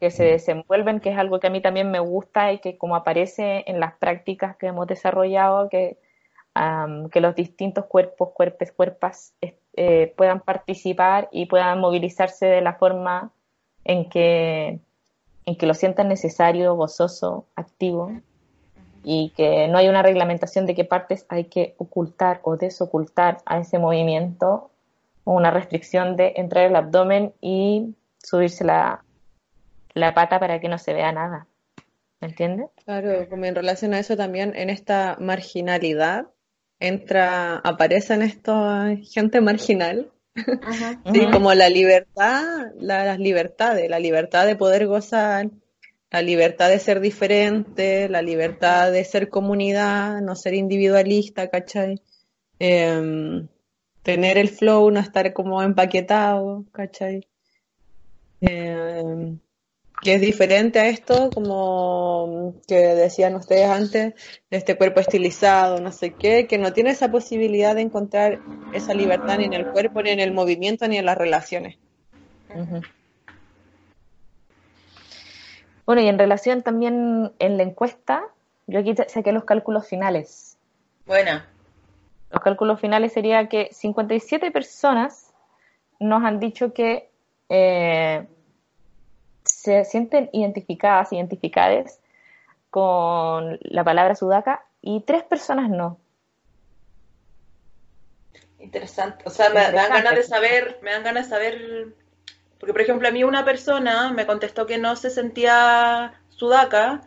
que 0.00 0.12
se 0.12 0.22
desenvuelven, 0.22 1.00
que 1.00 1.10
es 1.10 1.18
algo 1.18 1.40
que 1.40 1.48
a 1.48 1.50
mí 1.50 1.60
también 1.60 1.90
me 1.90 1.98
gusta 1.98 2.52
y 2.52 2.60
que 2.60 2.78
como 2.78 2.94
aparece 2.94 3.64
en 3.66 3.80
las 3.80 3.94
prácticas 3.94 4.56
que 4.56 4.68
hemos 4.68 4.86
desarrollado, 4.86 5.68
que, 5.68 5.98
am, 6.58 7.08
que 7.08 7.20
los 7.20 7.36
distintos 7.36 7.84
cuerpos, 7.86 8.30
cuerpos, 8.30 8.72
cuerpas 8.72 9.32
eh, 9.40 10.12
puedan 10.16 10.40
participar 10.40 11.28
y 11.30 11.46
puedan 11.46 11.78
movilizarse 11.78 12.46
de 12.46 12.60
la 12.60 12.74
forma 12.74 13.30
en 13.84 14.08
que, 14.08 14.80
en 15.46 15.56
que 15.56 15.66
lo 15.66 15.74
sientan 15.74 16.08
necesario, 16.08 16.74
gozoso, 16.74 17.46
activo 17.54 18.10
y 19.04 19.30
que 19.36 19.68
no 19.68 19.78
hay 19.78 19.88
una 19.88 20.02
reglamentación 20.02 20.66
de 20.66 20.74
qué 20.74 20.84
partes 20.84 21.26
hay 21.28 21.44
que 21.44 21.76
ocultar 21.78 22.40
o 22.42 22.56
desocultar 22.56 23.38
a 23.46 23.60
ese 23.60 23.78
movimiento 23.78 24.72
o 25.22 25.34
una 25.34 25.52
restricción 25.52 26.16
de 26.16 26.32
entrar 26.36 26.64
el 26.64 26.74
abdomen 26.74 27.32
y 27.40 27.94
subirse 28.20 28.64
la, 28.64 29.04
la 29.94 30.12
pata 30.12 30.40
para 30.40 30.58
que 30.58 30.68
no 30.68 30.78
se 30.78 30.92
vea 30.92 31.12
nada. 31.12 31.46
¿Me 32.20 32.26
entiendes? 32.26 32.68
Claro, 32.84 33.12
en 33.12 33.54
relación 33.54 33.94
a 33.94 34.00
eso 34.00 34.16
también, 34.16 34.56
en 34.56 34.70
esta 34.70 35.16
marginalidad 35.20 36.26
entra, 36.80 37.56
aparecen 37.58 38.22
esta 38.22 38.96
gente 39.02 39.40
marginal, 39.40 40.12
sí, 41.12 41.20
Ujú. 41.22 41.30
como 41.32 41.54
la 41.54 41.68
libertad, 41.68 42.72
la- 42.80 43.04
las 43.04 43.18
libertades, 43.18 43.88
la 43.90 43.98
libertad 43.98 44.46
de 44.46 44.56
poder 44.56 44.86
gozar, 44.86 45.50
la 46.10 46.22
libertad 46.22 46.70
de 46.70 46.78
ser 46.78 47.00
diferente, 47.00 48.08
la 48.08 48.22
libertad 48.22 48.92
de 48.92 49.04
ser 49.04 49.28
comunidad, 49.28 50.20
no 50.22 50.36
ser 50.36 50.54
individualista, 50.54 51.48
¿cachai? 51.48 52.00
Em, 52.58 53.48
tener 54.02 54.38
el 54.38 54.48
flow, 54.48 54.90
no 54.90 55.00
estar 55.00 55.32
como 55.32 55.62
empaquetado, 55.62 56.64
¿cachai? 56.72 57.26
Em, 58.40 59.38
que 60.00 60.14
es 60.14 60.20
diferente 60.20 60.78
a 60.78 60.88
esto, 60.88 61.30
como 61.34 62.54
que 62.66 62.76
decían 62.76 63.34
ustedes 63.34 63.68
antes, 63.68 64.14
de 64.50 64.56
este 64.56 64.76
cuerpo 64.76 65.00
estilizado, 65.00 65.80
no 65.80 65.92
sé 65.92 66.14
qué, 66.14 66.46
que 66.46 66.58
no 66.58 66.72
tiene 66.72 66.90
esa 66.90 67.10
posibilidad 67.10 67.74
de 67.74 67.82
encontrar 67.82 68.40
esa 68.72 68.94
libertad 68.94 69.38
ni 69.38 69.44
en 69.44 69.54
el 69.54 69.66
cuerpo, 69.66 70.02
ni 70.02 70.10
en 70.10 70.20
el 70.20 70.32
movimiento, 70.32 70.86
ni 70.86 70.98
en 70.98 71.06
las 71.06 71.18
relaciones. 71.18 71.78
Bueno, 75.84 76.02
y 76.02 76.08
en 76.08 76.18
relación 76.18 76.62
también 76.62 77.32
en 77.38 77.56
la 77.56 77.62
encuesta, 77.62 78.22
yo 78.66 78.80
aquí 78.80 78.94
saqué 79.08 79.32
los 79.32 79.44
cálculos 79.44 79.86
finales. 79.88 80.58
Buena. 81.06 81.48
Los 82.30 82.42
cálculos 82.42 82.80
finales 82.80 83.12
sería 83.12 83.48
que 83.48 83.70
57 83.72 84.50
personas 84.50 85.32
nos 85.98 86.22
han 86.22 86.38
dicho 86.38 86.72
que 86.72 87.10
eh, 87.48 88.26
se 89.68 89.84
sienten 89.84 90.30
identificadas, 90.32 91.12
identificadas 91.12 92.00
con 92.70 93.58
la 93.60 93.84
palabra 93.84 94.14
sudaca 94.14 94.64
y 94.80 95.02
tres 95.02 95.24
personas 95.24 95.68
no. 95.68 95.98
Interesante. 98.58 99.24
O 99.26 99.30
sea, 99.30 99.50
me, 99.50 99.60
me 99.60 99.72
dan 99.72 99.90
ganas 99.90 100.14
de 100.14 100.22
saber, 100.22 100.78
me 100.80 100.92
dan 100.92 101.02
ganas 101.04 101.26
de 101.26 101.30
saber, 101.30 101.94
porque 102.58 102.72
por 102.72 102.80
ejemplo 102.80 103.08
a 103.08 103.10
mí 103.10 103.24
una 103.24 103.44
persona 103.44 104.10
me 104.10 104.26
contestó 104.26 104.64
que 104.64 104.78
no 104.78 104.96
se 104.96 105.10
sentía 105.10 106.14
sudaca, 106.30 107.02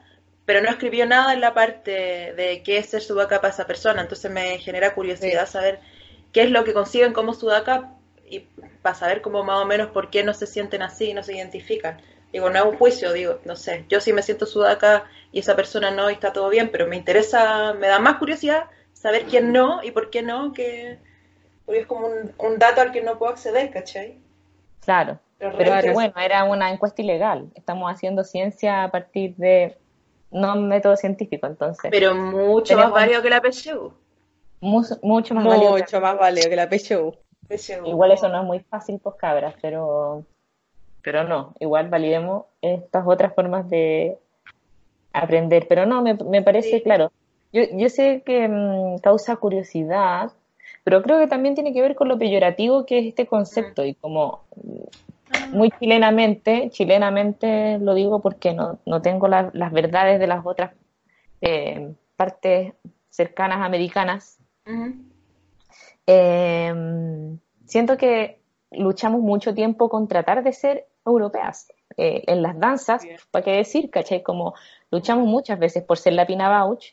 pero 0.45 0.61
no 0.61 0.69
escribió 0.69 1.07
nada 1.07 1.33
en 1.33 1.41
la 1.41 1.55
parte 1.55 1.91
de 1.91 2.61
qué 2.63 2.77
es 2.77 2.91
ser 2.91 3.01
sudaca 3.01 3.41
para 3.41 3.53
esa 3.53 3.65
persona. 3.65 4.01
Entonces 4.01 4.29
me 4.29 4.59
genera 4.59 4.93
curiosidad 4.93 5.47
saber 5.47 5.79
qué 6.31 6.43
es 6.43 6.51
lo 6.51 6.63
que 6.63 6.73
consiguen 6.73 7.11
como 7.11 7.33
sudaca 7.33 7.89
y 8.29 8.41
para 8.83 8.93
saber 8.93 9.21
cómo 9.23 9.43
más 9.43 9.61
o 9.61 9.65
menos 9.65 9.89
por 9.89 10.11
qué 10.11 10.23
no 10.23 10.35
se 10.35 10.45
sienten 10.45 10.83
así, 10.83 11.15
no 11.15 11.23
se 11.23 11.35
identifican. 11.35 11.99
Digo, 12.33 12.49
no 12.49 12.59
es 12.59 12.65
un 12.65 12.77
juicio, 12.77 13.11
digo, 13.13 13.39
no 13.45 13.55
sé, 13.55 13.85
yo 13.89 13.99
sí 13.99 14.13
me 14.13 14.23
siento 14.23 14.45
sudaca 14.45 15.05
y 15.31 15.39
esa 15.39 15.55
persona 15.55 15.91
no 15.91 16.09
y 16.09 16.13
está 16.13 16.31
todo 16.33 16.49
bien, 16.49 16.69
pero 16.71 16.87
me 16.87 16.95
interesa, 16.95 17.73
me 17.73 17.87
da 17.87 17.99
más 17.99 18.17
curiosidad 18.17 18.65
saber 18.93 19.25
quién 19.25 19.51
no 19.51 19.83
y 19.83 19.91
por 19.91 20.09
qué 20.09 20.21
no, 20.21 20.53
que 20.53 20.99
porque 21.65 21.81
es 21.81 21.87
como 21.87 22.07
un, 22.07 22.33
un 22.37 22.59
dato 22.59 22.81
al 22.81 22.91
que 22.91 23.01
no 23.01 23.17
puedo 23.17 23.31
acceder, 23.31 23.71
¿cachai? 23.71 24.17
Claro, 24.81 25.19
Pero 25.37 25.93
bueno, 25.93 26.13
era 26.17 26.43
una 26.43 26.71
encuesta 26.71 27.01
ilegal. 27.01 27.51
Estamos 27.55 27.91
haciendo 27.91 28.23
ciencia 28.23 28.83
a 28.83 28.91
partir 28.91 29.35
de 29.35 29.77
no 30.31 30.55
método 30.55 30.95
científico, 30.95 31.47
entonces 31.47 31.91
Pero 31.91 32.15
mucho 32.15 32.75
más 32.77 32.91
válido 32.91 33.21
que 33.21 33.29
la 33.29 33.41
PSU. 33.41 33.93
mu- 34.61 34.83
mucho 35.03 35.35
más 35.35 35.45
válido 35.45 35.71
Mucho 35.71 36.01
más 36.01 36.17
válido 36.17 36.49
que 36.49 36.55
la 36.55 36.69
PSU. 36.69 37.13
PSU. 37.49 37.87
Igual 37.87 38.11
eso 38.11 38.29
no 38.29 38.39
es 38.41 38.45
muy 38.45 38.59
fácil, 38.61 38.99
pues 39.03 39.15
cabras, 39.17 39.55
pero, 39.61 40.25
pero 41.03 41.23
no, 41.23 41.53
igual 41.59 41.89
validemos 41.89 42.45
estas 42.61 43.03
otras 43.07 43.33
formas 43.33 43.69
de 43.69 44.17
aprender. 45.13 45.67
Pero 45.67 45.85
no, 45.85 46.01
me, 46.01 46.13
me 46.15 46.41
parece 46.41 46.77
Sí. 46.77 46.81
claro. 46.81 47.11
Yo, 47.53 47.63
yo 47.73 47.89
sé 47.89 48.23
que 48.25 48.47
mm, 48.47 48.99
causa 48.99 49.35
curiosidad, 49.35 50.31
pero 50.83 51.01
creo 51.01 51.19
que 51.19 51.27
también 51.27 51.53
tiene 51.55 51.73
que 51.73 51.81
ver 51.81 51.95
con 51.95 52.07
lo 52.07 52.17
peyorativo 52.17 52.85
que 52.85 52.99
es 52.99 53.05
este 53.07 53.27
concepto 53.27 53.83
y 53.83 53.93
como 53.95 54.43
mm, 54.55 55.57
muy 55.57 55.69
chilenamente, 55.79 56.69
chilenamente 56.71 57.77
lo 57.79 57.93
digo 57.93 58.21
porque 58.21 58.53
no, 58.53 58.79
no 58.85 59.01
tengo 59.01 59.27
la- 59.27 59.49
las 59.53 59.71
verdades 59.71 60.19
de 60.19 60.27
las 60.27 60.45
otras 60.45 60.71
eh, 61.41 61.93
partes 62.15 62.73
cercanas 63.09 63.59
americanas. 63.61 64.37
Eh, 66.07 66.73
siento 67.65 67.97
que 67.97 68.39
luchamos 68.71 69.21
mucho 69.21 69.53
tiempo 69.53 69.89
con 69.89 70.07
tratar 70.07 70.43
de 70.43 70.53
ser 70.53 70.87
europeas. 71.05 71.67
Eh, 71.97 72.23
en 72.27 72.41
las 72.41 72.57
danzas, 72.59 73.03
¿para 73.31 73.43
qué 73.43 73.51
decir? 73.51 73.89
¿Cachai? 73.89 74.23
Como 74.23 74.53
luchamos 74.91 75.27
muchas 75.27 75.59
veces 75.59 75.83
por 75.83 75.97
ser 75.97 76.13
la 76.13 76.25
Pina 76.25 76.47
Bauch, 76.49 76.85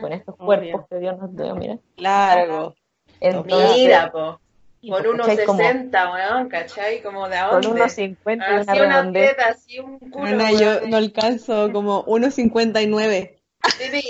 con 0.00 0.12
estos 0.12 0.34
Obvio. 0.38 0.46
cuerpos 0.46 0.86
que 0.90 0.98
Dios 0.98 1.18
nos 1.18 1.34
dio, 1.36 1.54
mira. 1.54 1.78
Largo. 1.96 2.74
Entonces, 3.20 3.76
Mira, 3.76 4.10
po. 4.12 4.38
sí, 4.80 4.90
pues, 4.90 5.06
unos 5.06 5.26
¿cachai? 5.26 5.46
Como 5.46 5.58
60, 5.60 6.12
weón, 6.12 6.48
¿cachai? 6.48 7.02
Como 7.02 7.28
de 7.28 7.36
a 7.36 7.48
con 7.48 7.62
dónde. 7.62 7.80
unos 7.82 7.92
50 7.92 8.44
y 8.46 8.52
una 8.52 8.60
Así 8.72 8.80
una 8.80 9.12
teta, 9.12 9.48
así 9.48 9.78
un 9.80 9.98
culo, 9.98 10.50
yo 10.58 10.86
no 10.88 10.96
alcanzo 10.96 11.72
como 11.72 12.04
1.59. 12.06 13.36
Baby, 13.80 14.04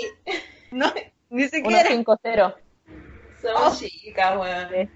No, 0.71 0.91
ni 1.29 1.47
siquiera. 1.47 1.89
5-0. 1.89 2.55
somos 3.41 3.79
chicas, 3.79 4.37
weón. 4.37 4.89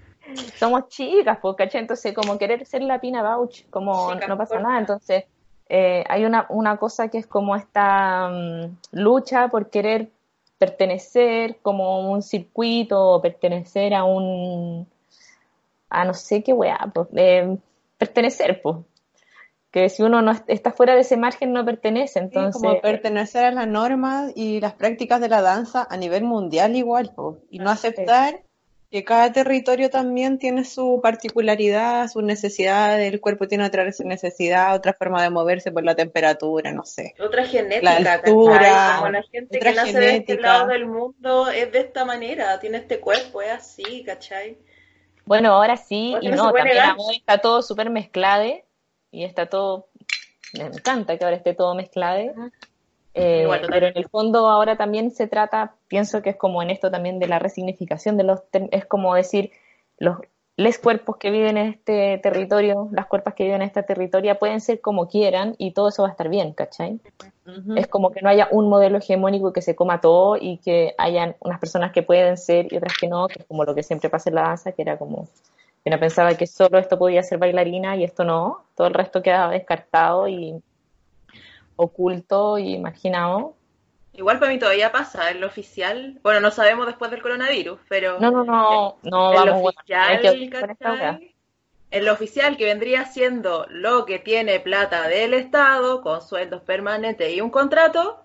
Somos 0.58 0.88
chicas, 0.88 1.38
pues, 1.40 1.56
¿cachai? 1.56 1.80
Entonces, 1.82 2.14
como 2.14 2.38
querer 2.38 2.64
ser 2.66 2.82
la 2.82 3.00
Pina 3.00 3.22
Bauch, 3.22 3.68
como 3.70 4.12
Chica, 4.14 4.28
no 4.28 4.36
pasa 4.38 4.58
nada. 4.60 4.78
Entonces, 4.78 5.24
eh, 5.68 6.04
hay 6.08 6.24
una, 6.24 6.46
una 6.50 6.76
cosa 6.76 7.08
que 7.08 7.18
es 7.18 7.26
como 7.26 7.56
esta 7.56 8.28
mm, 8.28 8.76
lucha 8.92 9.48
por 9.48 9.70
querer 9.70 10.10
pertenecer 10.58 11.58
como 11.62 12.10
un 12.12 12.22
circuito, 12.22 13.00
o 13.14 13.20
pertenecer 13.22 13.92
a 13.94 14.04
un, 14.04 14.86
a 15.90 16.04
no 16.04 16.14
sé 16.14 16.42
qué 16.42 16.52
weá, 16.52 16.78
pues, 16.94 17.08
eh, 17.14 17.56
pertenecer, 17.98 18.60
pues. 18.62 18.76
Que 19.70 19.88
si 19.88 20.02
uno 20.04 20.22
no 20.22 20.30
est- 20.30 20.48
está 20.48 20.70
fuera 20.70 20.94
de 20.94 21.00
ese 21.00 21.16
margen 21.16 21.52
no 21.52 21.64
pertenece, 21.64 22.20
Sí, 22.20 22.24
entonces, 22.26 22.62
como 22.62 22.80
pertenecer 22.80 23.44
a 23.44 23.50
las 23.50 23.66
normas 23.66 24.32
y 24.36 24.60
las 24.60 24.74
prácticas 24.74 25.20
de 25.20 25.28
la 25.28 25.42
danza 25.42 25.86
a 25.90 25.96
nivel 25.96 26.22
mundial 26.22 26.76
igual, 26.76 27.12
po, 27.14 27.38
y 27.50 27.58
no 27.58 27.70
aceptar 27.70 28.40
que 28.94 29.02
cada 29.02 29.32
territorio 29.32 29.90
también 29.90 30.38
tiene 30.38 30.64
su 30.64 31.00
particularidad, 31.02 32.06
su 32.06 32.22
necesidad, 32.22 33.02
el 33.02 33.20
cuerpo 33.20 33.48
tiene 33.48 33.66
otra 33.66 33.82
necesidad, 33.82 34.72
otra 34.72 34.92
forma 34.92 35.20
de 35.20 35.30
moverse 35.30 35.72
por 35.72 35.82
la 35.82 35.96
temperatura, 35.96 36.70
no 36.70 36.84
sé. 36.84 37.12
Otra 37.18 37.44
genética, 37.44 37.98
La 37.98 38.12
altura. 38.12 38.98
Como 39.00 39.10
la 39.10 39.22
gente 39.24 39.56
otra 39.56 39.70
que 39.70 39.76
nace 39.76 39.98
de 39.98 40.16
este 40.18 40.40
lado 40.40 40.68
del 40.68 40.86
mundo 40.86 41.48
es 41.48 41.72
de 41.72 41.80
esta 41.80 42.04
manera, 42.04 42.60
tiene 42.60 42.78
este 42.78 43.00
cuerpo, 43.00 43.42
es 43.42 43.50
así, 43.50 44.04
¿cachai? 44.04 44.58
Bueno, 45.24 45.54
ahora 45.54 45.76
sí 45.76 46.14
y 46.20 46.28
no 46.28 46.52
también 46.52 46.78
ahora 46.78 47.16
está 47.16 47.38
todo 47.38 47.62
súper 47.62 47.90
mezclado 47.90 48.44
y 49.10 49.24
está 49.24 49.46
todo, 49.46 49.88
me 50.52 50.66
encanta 50.66 51.18
que 51.18 51.24
ahora 51.24 51.36
esté 51.36 51.52
todo 51.52 51.74
mezclado. 51.74 52.32
Eh, 53.14 53.48
pero 53.68 53.86
en 53.86 53.96
el 53.96 54.08
fondo 54.08 54.48
ahora 54.48 54.76
también 54.76 55.10
se 55.10 55.26
trata, 55.26 55.74
pienso 55.88 56.22
que 56.22 56.30
es 56.30 56.36
como 56.36 56.62
en 56.62 56.70
esto 56.70 56.90
también 56.90 57.18
de 57.18 57.28
la 57.28 57.38
resignificación 57.38 58.16
de 58.16 58.24
los, 58.24 58.42
es 58.70 58.84
como 58.86 59.14
decir, 59.14 59.52
los 59.98 60.18
les 60.56 60.78
cuerpos 60.78 61.16
que 61.16 61.30
viven 61.30 61.56
en 61.56 61.66
este 61.66 62.18
territorio, 62.18 62.88
las 62.92 63.06
cuerpas 63.06 63.34
que 63.34 63.44
viven 63.44 63.62
en 63.62 63.66
esta 63.66 63.82
territoria 63.82 64.38
pueden 64.38 64.60
ser 64.60 64.80
como 64.80 65.08
quieran 65.08 65.56
y 65.58 65.72
todo 65.72 65.88
eso 65.88 66.02
va 66.02 66.08
a 66.08 66.12
estar 66.12 66.28
bien, 66.28 66.52
¿cachai? 66.52 67.00
Es 67.76 67.88
como 67.88 68.12
que 68.12 68.22
no 68.22 68.28
haya 68.28 68.48
un 68.50 68.68
modelo 68.68 68.98
hegemónico 68.98 69.52
que 69.52 69.62
se 69.62 69.74
coma 69.74 70.00
todo 70.00 70.36
y 70.40 70.58
que 70.58 70.94
hayan 70.96 71.34
unas 71.40 71.58
personas 71.58 71.92
que 71.92 72.02
pueden 72.02 72.36
ser 72.36 72.72
y 72.72 72.76
otras 72.76 72.94
que 72.98 73.08
no, 73.08 73.26
que 73.26 73.40
es 73.40 73.46
como 73.46 73.64
lo 73.64 73.74
que 73.74 73.82
siempre 73.82 74.08
pasa 74.08 74.30
en 74.30 74.36
la 74.36 74.42
danza, 74.42 74.72
que 74.72 74.82
era 74.82 74.96
como, 74.96 75.24
que 75.82 75.90
uno 75.90 75.98
pensaba 75.98 76.34
que 76.34 76.46
solo 76.46 76.78
esto 76.78 76.98
podía 76.98 77.24
ser 77.24 77.38
bailarina 77.38 77.96
y 77.96 78.04
esto 78.04 78.24
no, 78.24 78.62
todo 78.76 78.86
el 78.86 78.94
resto 78.94 79.22
quedaba 79.22 79.50
descartado 79.50 80.28
y 80.28 80.62
oculto 81.76 82.58
y 82.58 82.78
marginado. 82.78 83.56
Igual 84.12 84.38
para 84.38 84.52
mí 84.52 84.58
todavía 84.58 84.92
pasa, 84.92 85.30
en 85.30 85.40
lo 85.40 85.48
oficial, 85.48 86.20
bueno, 86.22 86.40
no 86.40 86.52
sabemos 86.52 86.86
después 86.86 87.10
del 87.10 87.20
coronavirus, 87.20 87.80
pero 87.88 88.20
No, 88.20 88.30
no, 88.30 88.44
no, 88.44 88.98
no, 89.02 89.02
en 89.02 89.10
lo 89.10 89.32
vamos, 89.32 89.60
bueno, 89.62 89.78
hay 89.88 90.26
oficial, 90.26 91.20
lo 92.00 92.12
oficial, 92.12 92.56
que 92.56 92.64
vendría 92.64 93.06
siendo 93.06 93.66
lo 93.70 94.04
que 94.04 94.18
tiene 94.18 94.60
plata 94.60 95.08
del 95.08 95.34
Estado, 95.34 96.02
con 96.02 96.22
sueldos 96.22 96.62
permanentes 96.62 97.32
y 97.32 97.40
un 97.40 97.50
contrato, 97.50 98.20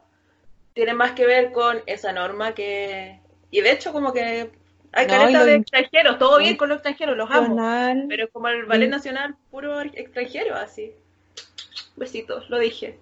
tiene 0.74 0.94
más 0.94 1.12
que 1.12 1.26
ver 1.26 1.52
con 1.52 1.82
esa 1.86 2.12
norma 2.12 2.54
que... 2.54 3.20
Y 3.52 3.62
de 3.62 3.72
hecho, 3.72 3.92
como 3.92 4.14
que 4.14 4.52
hay 4.92 5.08
No, 5.08 5.30
lo 5.30 5.46
de 5.46 5.56
extranjeros, 5.56 6.18
todo 6.18 6.38
bien 6.38 6.58
con 6.58 6.70
los 6.70 6.78
extranjeros, 6.78 7.18
los 7.18 7.30
amo. 7.30 7.56
Nacional. 7.56 8.06
Pero 8.08 8.30
como 8.32 8.48
el 8.48 8.66
ballet 8.66 8.90
nacional, 8.90 9.36
puro 9.52 9.82
extranjero, 9.82 10.56
así. 10.56 10.94
Besitos, 11.96 12.50
lo 12.50 12.60
dije. 12.60 12.98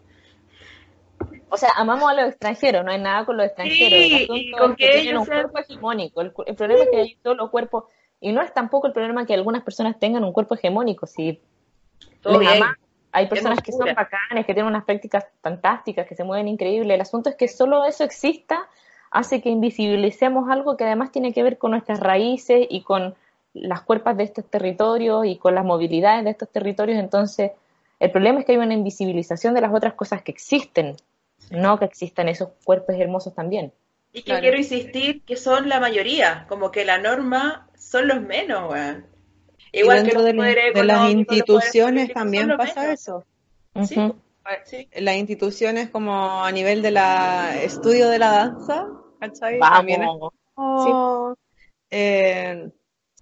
O 1.50 1.58
sea, 1.58 1.70
amamos 1.76 2.10
a 2.10 2.14
los 2.14 2.30
extranjeros, 2.30 2.84
no 2.84 2.92
hay 2.92 3.00
nada 3.00 3.26
con 3.26 3.38
los 3.38 3.46
extranjeros. 3.46 4.00
Sí, 4.00 4.28
y 4.30 4.52
con 4.52 4.72
es 4.72 4.78
que 4.78 4.90
tienen 4.90 5.08
ellos 5.08 5.20
un 5.22 5.26
sean- 5.26 5.42
cuerpo 5.44 5.60
hegemónico. 5.60 6.22
El, 6.22 6.32
problema 6.32 6.84
es 6.84 6.90
que 6.90 6.98
hay 6.98 7.16
todos 7.22 7.38
los 7.38 7.50
cuerpos, 7.50 7.86
y 8.20 8.32
no 8.32 8.42
es 8.42 8.54
tampoco 8.54 8.88
el 8.88 8.94
problema 8.94 9.26
que 9.26 9.34
algunas 9.34 9.64
personas 9.64 9.98
tengan 10.00 10.24
un 10.24 10.34
cuerpo 10.34 10.56
hegemónico. 10.56 11.08
Si 11.08 11.40
Todo 12.22 12.34
les 12.40 12.42
bien. 12.42 12.62
amamos, 12.64 12.78
hay 13.12 13.28
personas 13.28 13.62
que 13.62 13.72
son 13.72 13.94
bacanes, 13.96 14.46
que 14.46 14.54
tienen 14.54 14.66
unas 14.66 14.84
prácticas 14.84 15.26
fantásticas, 15.42 16.06
que 16.06 16.16
se 16.16 16.24
mueven 16.24 16.48
increíble. 16.48 16.94
El 16.94 17.02
asunto 17.02 17.30
es 17.30 17.36
que 17.36 17.48
solo 17.48 17.86
eso 17.86 18.04
exista 18.04 18.68
hace 19.10 19.42
que 19.42 19.50
invisibilicemos 19.50 20.50
algo 20.50 20.76
que 20.76 20.84
además 20.84 21.12
tiene 21.12 21.34
que 21.34 21.42
ver 21.42 21.58
con 21.58 21.72
nuestras 21.72 22.00
raíces 22.00 22.68
y 22.70 22.82
con 22.82 23.16
las 23.54 23.82
cuerpas 23.82 24.18
de 24.18 24.24
estos 24.24 24.46
territorios 24.46 25.26
y 25.26 25.38
con 25.38 25.56
las 25.56 25.64
movilidades 25.66 26.26
de 26.26 26.32
estos 26.32 26.50
territorios. 26.50 27.00
Entonces, 27.00 27.52
el 28.00 28.12
problema 28.12 28.40
es 28.40 28.46
que 28.46 28.52
hay 28.52 28.58
una 28.58 28.74
invisibilización 28.74 29.54
de 29.54 29.62
las 29.62 29.74
otras 29.74 29.94
cosas 29.94 30.22
que 30.22 30.32
existen, 30.32 30.96
no 31.52 31.80
que 31.80 31.86
existan 31.86 32.30
esos 32.30 32.50
cuerpos 32.64 32.96
hermosos 32.98 33.34
también. 33.34 33.74
Y 34.14 34.20
que 34.20 34.26
Claro. 34.26 34.42
quiero 34.42 34.58
insistir 34.58 35.24
que 35.24 35.36
son 35.36 35.70
la 35.70 35.80
mayoría, 35.80 36.46
como 36.48 36.72
que 36.72 36.86
la 36.86 36.98
norma 36.98 37.70
son 37.78 38.08
los 38.08 38.22
menos, 38.22 38.72
weón. 38.72 39.06
Igual 39.72 40.04
que 40.06 40.14
los 40.14 40.24
de, 40.24 40.34
la- 40.34 40.38
poderes 40.44 40.74
de 40.74 40.84
las 40.86 40.98
poderes 41.00 41.18
instituciones 41.18 42.14
también 42.14 42.56
pasa 42.58 42.82
menos. 42.82 42.94
eso. 43.00 43.26
Sí, 43.84 44.00
Ujú. 44.00 44.16
sí. 44.66 44.90
Las 44.96 45.16
instituciones 45.16 45.90
como 45.90 46.44
a 46.44 46.52
nivel 46.52 46.82
de 46.82 46.92
la 46.92 47.62
estudio 47.62 48.10
de 48.10 48.18
la 48.18 48.32
danza, 48.32 48.88
¿cachai? 49.20 49.60
También 49.60 50.04
es 50.04 50.10
como, 50.56 51.36
eh, 51.92 52.72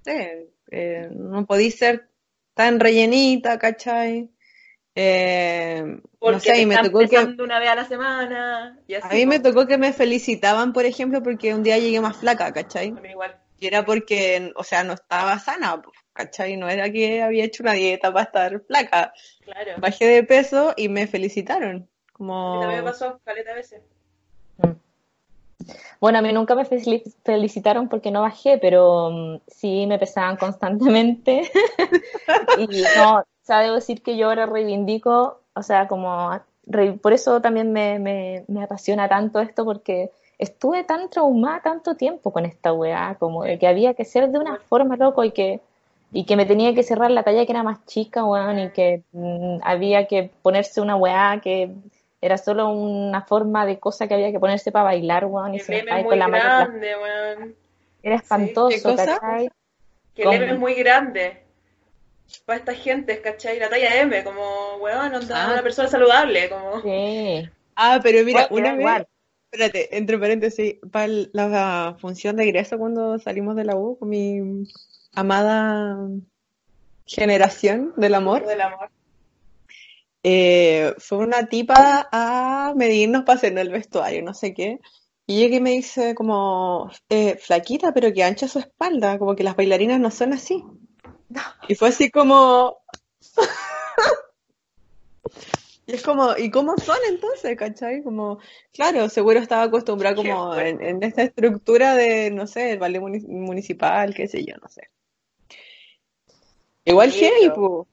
eh, 0.06 1.10
no 1.12 1.46
podéis 1.46 1.78
ser 1.78 2.10
tan 2.54 2.80
rellenita, 2.80 3.60
¿cachai? 3.60 4.30
Eh, 4.96 6.00
Porque 6.20 6.36
no 6.36 6.40
sé, 6.40 6.54
te 6.54 6.62
y 6.62 6.66
me 6.66 6.78
tocó 6.78 7.00
que, 7.00 7.18
una 7.42 7.60
vez 7.60 7.70
a 7.70 7.76
la 7.76 7.86
semana. 7.86 8.80
Y 8.88 8.96
así, 8.96 9.08
a 9.10 9.14
mí 9.14 9.26
me 9.26 9.40
tocó 9.40 9.68
que 9.68 9.78
me 9.78 9.92
felicitaban, 9.92 10.72
por 10.72 10.86
ejemplo, 10.86 11.22
porque 11.22 11.54
un 11.54 11.64
día 11.64 11.78
llegué 11.78 12.00
más 12.00 12.18
flaca, 12.18 12.54
¿cachai? 12.54 12.92
Bueno, 12.92 13.10
igual. 13.10 13.38
Y 13.60 13.68
era 13.68 13.86
porque, 13.86 14.54
o 14.56 14.64
sea, 14.64 14.84
no 14.84 14.94
estaba 14.94 15.38
sana, 15.40 15.82
¿cachai? 16.14 16.56
No 16.56 16.70
era 16.70 16.90
que 16.92 17.22
había 17.22 17.44
hecho 17.44 17.64
una 17.64 17.74
dieta 17.74 18.12
para 18.12 18.26
estar 18.26 18.62
flaca. 18.62 19.14
Claro. 19.42 19.72
Bajé 19.80 20.06
de 20.08 20.24
peso 20.24 20.74
y 20.78 20.88
me 20.88 21.08
felicitaron. 21.08 21.90
Como, 22.14 22.60
también 22.62 22.84
me 22.84 22.90
pasó 22.90 23.20
caleta 23.26 23.54
veces. 23.54 23.82
Bueno, 26.00 26.20
a 26.20 26.22
mí 26.22 26.32
nunca 26.32 26.56
me 26.56 26.64
fel- 26.64 27.04
felicitaron 27.24 27.90
porque 27.90 28.12
no 28.12 28.22
bajé, 28.22 28.58
pero 28.58 29.10
mm, 29.12 29.40
sí 29.48 29.86
me 29.88 30.00
pesaban 30.00 30.38
constantemente. 30.38 31.50
y 32.58 32.84
no, 32.96 33.24
o 33.46 33.48
sea, 33.48 33.60
debo 33.60 33.76
decir 33.76 34.02
que 34.02 34.18
yo 34.18 34.30
ahora 34.30 34.48
reivindico, 34.48 35.40
o 35.54 35.62
sea, 35.62 35.88
como, 35.88 36.32
por 37.00 37.14
eso 37.14 37.42
también 37.42 37.72
me, 37.72 38.00
me, 38.00 38.44
me 38.48 38.64
apasiona 38.64 39.08
tanto 39.08 39.40
esto, 39.40 39.64
porque 39.64 40.10
estuve 40.40 40.84
tan 40.84 41.12
traumada 41.12 41.62
tanto 41.62 41.94
tiempo 41.94 42.34
con 42.34 42.48
esta 42.48 42.74
weá, 42.74 43.18
como 43.20 43.44
de 43.44 43.60
que 43.60 43.68
había 43.68 43.94
que 43.94 44.04
ser 44.04 44.30
de 44.30 44.40
una 44.40 44.58
forma 44.58 44.96
loco 44.96 45.24
y 45.24 45.30
que, 45.30 45.60
y 46.12 46.26
que 46.26 46.36
me 46.36 46.48
tenía 46.48 46.74
que 46.74 46.82
cerrar 46.82 47.12
la 47.12 47.22
talla 47.22 47.46
que 47.46 47.52
era 47.52 47.62
más 47.62 47.86
chica, 47.86 48.26
weón, 48.26 48.58
y 48.58 48.70
que 48.72 49.04
mm, 49.12 49.60
había 49.62 50.08
que 50.08 50.32
ponerse 50.42 50.82
una 50.82 50.96
weá 50.96 51.40
que 51.40 51.72
era 52.22 52.40
solo 52.40 52.70
una 52.70 53.22
forma 53.22 53.68
de 53.68 53.78
cosa 53.78 54.08
que 54.08 54.16
había 54.16 54.32
que 54.32 54.40
ponerse 54.40 54.72
para 54.72 54.86
bailar, 54.86 55.26
weón, 55.26 55.54
y 55.54 55.60
se 55.60 55.84
me 55.84 56.04
con 56.04 56.18
la 56.18 56.28
mano 56.28 56.44
grande, 56.44 56.96
weón. 56.98 57.56
Era 58.02 58.16
¿Qué 58.18 58.24
espantoso, 58.24 58.90
cosa? 58.90 59.20
¿cachai? 59.20 59.50
Que 60.16 60.24
el. 60.24 60.34
M 60.34 60.54
es 60.54 60.60
muy 60.60 60.74
grande. 60.74 61.45
Para 62.46 62.60
esta 62.60 62.74
gente, 62.76 63.22
¿cachai? 63.22 63.60
La 63.60 63.70
talla 63.70 64.02
M, 64.02 64.24
como, 64.24 64.78
weón, 64.82 65.14
onda, 65.16 65.46
Ah. 65.48 65.54
una 65.54 65.64
persona 65.64 65.88
saludable, 65.88 66.50
como. 66.50 66.82
Sí. 66.82 67.50
ah, 67.76 68.00
pero 68.04 68.24
mira, 68.26 68.48
Bueno, 68.50 68.68
una 68.68 68.76
vez, 68.76 68.80
igual. 68.82 69.08
espérate, 69.52 69.98
entre 69.98 70.18
paréntesis, 70.20 70.76
para 70.92 71.08
la 71.34 71.96
función 72.00 72.36
de 72.36 72.44
egreso 72.44 72.78
cuando 72.78 73.18
salimos 73.20 73.56
de 73.56 73.64
la 73.66 73.76
U 73.76 73.98
con 73.98 74.10
mi 74.10 74.68
amada 75.14 75.98
generación 77.06 77.94
del 77.98 78.16
amor, 78.16 78.46
Del 78.46 78.62
amor. 78.62 78.90
eh, 80.24 80.94
fue 80.98 81.20
una 81.20 81.46
tipa 81.48 82.10
a 82.12 82.74
medirnos 82.76 83.24
para 83.24 83.38
hacernos 83.38 83.62
el 83.62 83.70
vestuario, 83.72 84.24
no 84.24 84.34
sé 84.34 84.54
qué. 84.54 84.80
Y 85.28 85.42
ella 85.44 85.50
que 85.56 85.62
me 85.62 85.72
dice 85.72 86.16
como, 86.16 86.92
eh, 87.10 87.38
flaquita, 87.38 87.94
pero 87.94 88.12
que 88.14 88.24
ancha 88.24 88.48
su 88.48 88.60
espalda, 88.60 89.18
como 89.20 89.36
que 89.36 89.44
las 89.44 89.56
bailarinas 89.56 90.00
no 90.00 90.12
son 90.12 90.34
así. 90.34 90.64
Y 91.68 91.76
fue 91.76 91.90
así 91.90 92.10
como... 92.10 92.78
Y 95.88 95.94
es 95.94 96.04
como, 96.04 96.36
¿y 96.38 96.50
cómo 96.50 96.78
son 96.78 96.98
entonces, 97.08 97.56
cachai? 97.56 98.02
Como, 98.02 98.40
claro, 98.74 99.08
seguro 99.08 99.40
estaba 99.40 99.64
acostumbrada 99.64 100.16
como 100.16 100.56
en, 100.56 100.82
en 100.82 101.04
esta 101.04 101.22
estructura 101.24 101.94
de, 101.94 102.32
no 102.32 102.48
sé, 102.48 102.72
el 102.72 102.80
ballet 102.80 103.00
muni- 103.00 103.28
municipal, 103.28 104.14
qué 104.16 104.28
sé 104.28 104.44
yo, 104.44 104.56
no 104.62 104.68
sé. 104.68 104.90
Igual 106.86 107.12
Sí, 107.12 107.20
heavy, 107.20 107.50
pu. 107.52 107.88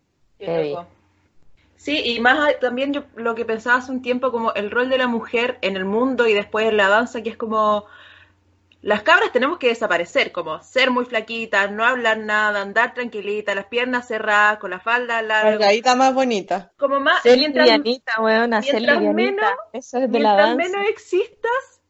Sí, 1.76 2.00
y 2.05 2.20
más 2.20 2.59
también 2.61 2.92
yo 2.92 3.05
lo 3.16 3.35
que 3.35 3.44
pensaba 3.44 3.78
hace 3.78 3.90
un 3.92 4.02
tiempo 4.02 4.31
como 4.31 4.55
el 4.55 4.70
rol 4.70 4.88
de 4.88 4.98
la 4.98 5.09
mujer 5.09 5.59
en 5.62 5.76
el 5.76 5.85
mundo 5.85 6.26
y 6.28 6.33
después 6.33 6.68
en 6.68 6.76
la 6.76 6.88
danza, 6.88 7.22
que 7.22 7.31
es 7.31 7.37
como 7.37 7.85
las 8.83 9.03
cabras 9.03 9.33
tenemos 9.33 9.59
que 9.59 9.68
desaparecer, 9.68 10.33
como 10.33 10.61
ser 10.62 10.90
muy 10.90 11.05
flaquitas, 11.05 11.71
no 11.71 11.85
hablar 11.85 12.18
nada, 12.18 12.61
andar 12.61 12.95
tranquilita, 12.95 13.55
las 13.55 13.66
piernas 13.66 14.09
cerradas, 14.09 14.59
con 14.59 14.71
la 14.71 14.81
falda 14.81 15.23
larga, 15.23 15.53
Cargadita 15.59 15.95
más 15.95 16.12
bonita. 16.14 16.73
como 16.77 16.99
más, 17.01 17.23
Ser 17.23 17.38
mientras, 17.38 17.64
livianita, 17.66 18.12
ser 18.61 18.81
mientras 18.83 19.01
menos- 19.14 19.51
Eso 19.73 19.99
es 19.99 20.11
de 20.11 20.21
la 20.21 20.35
mientras 20.35 20.37
danza. 20.37 20.57
menos 20.57 20.88
existas, 20.90 21.83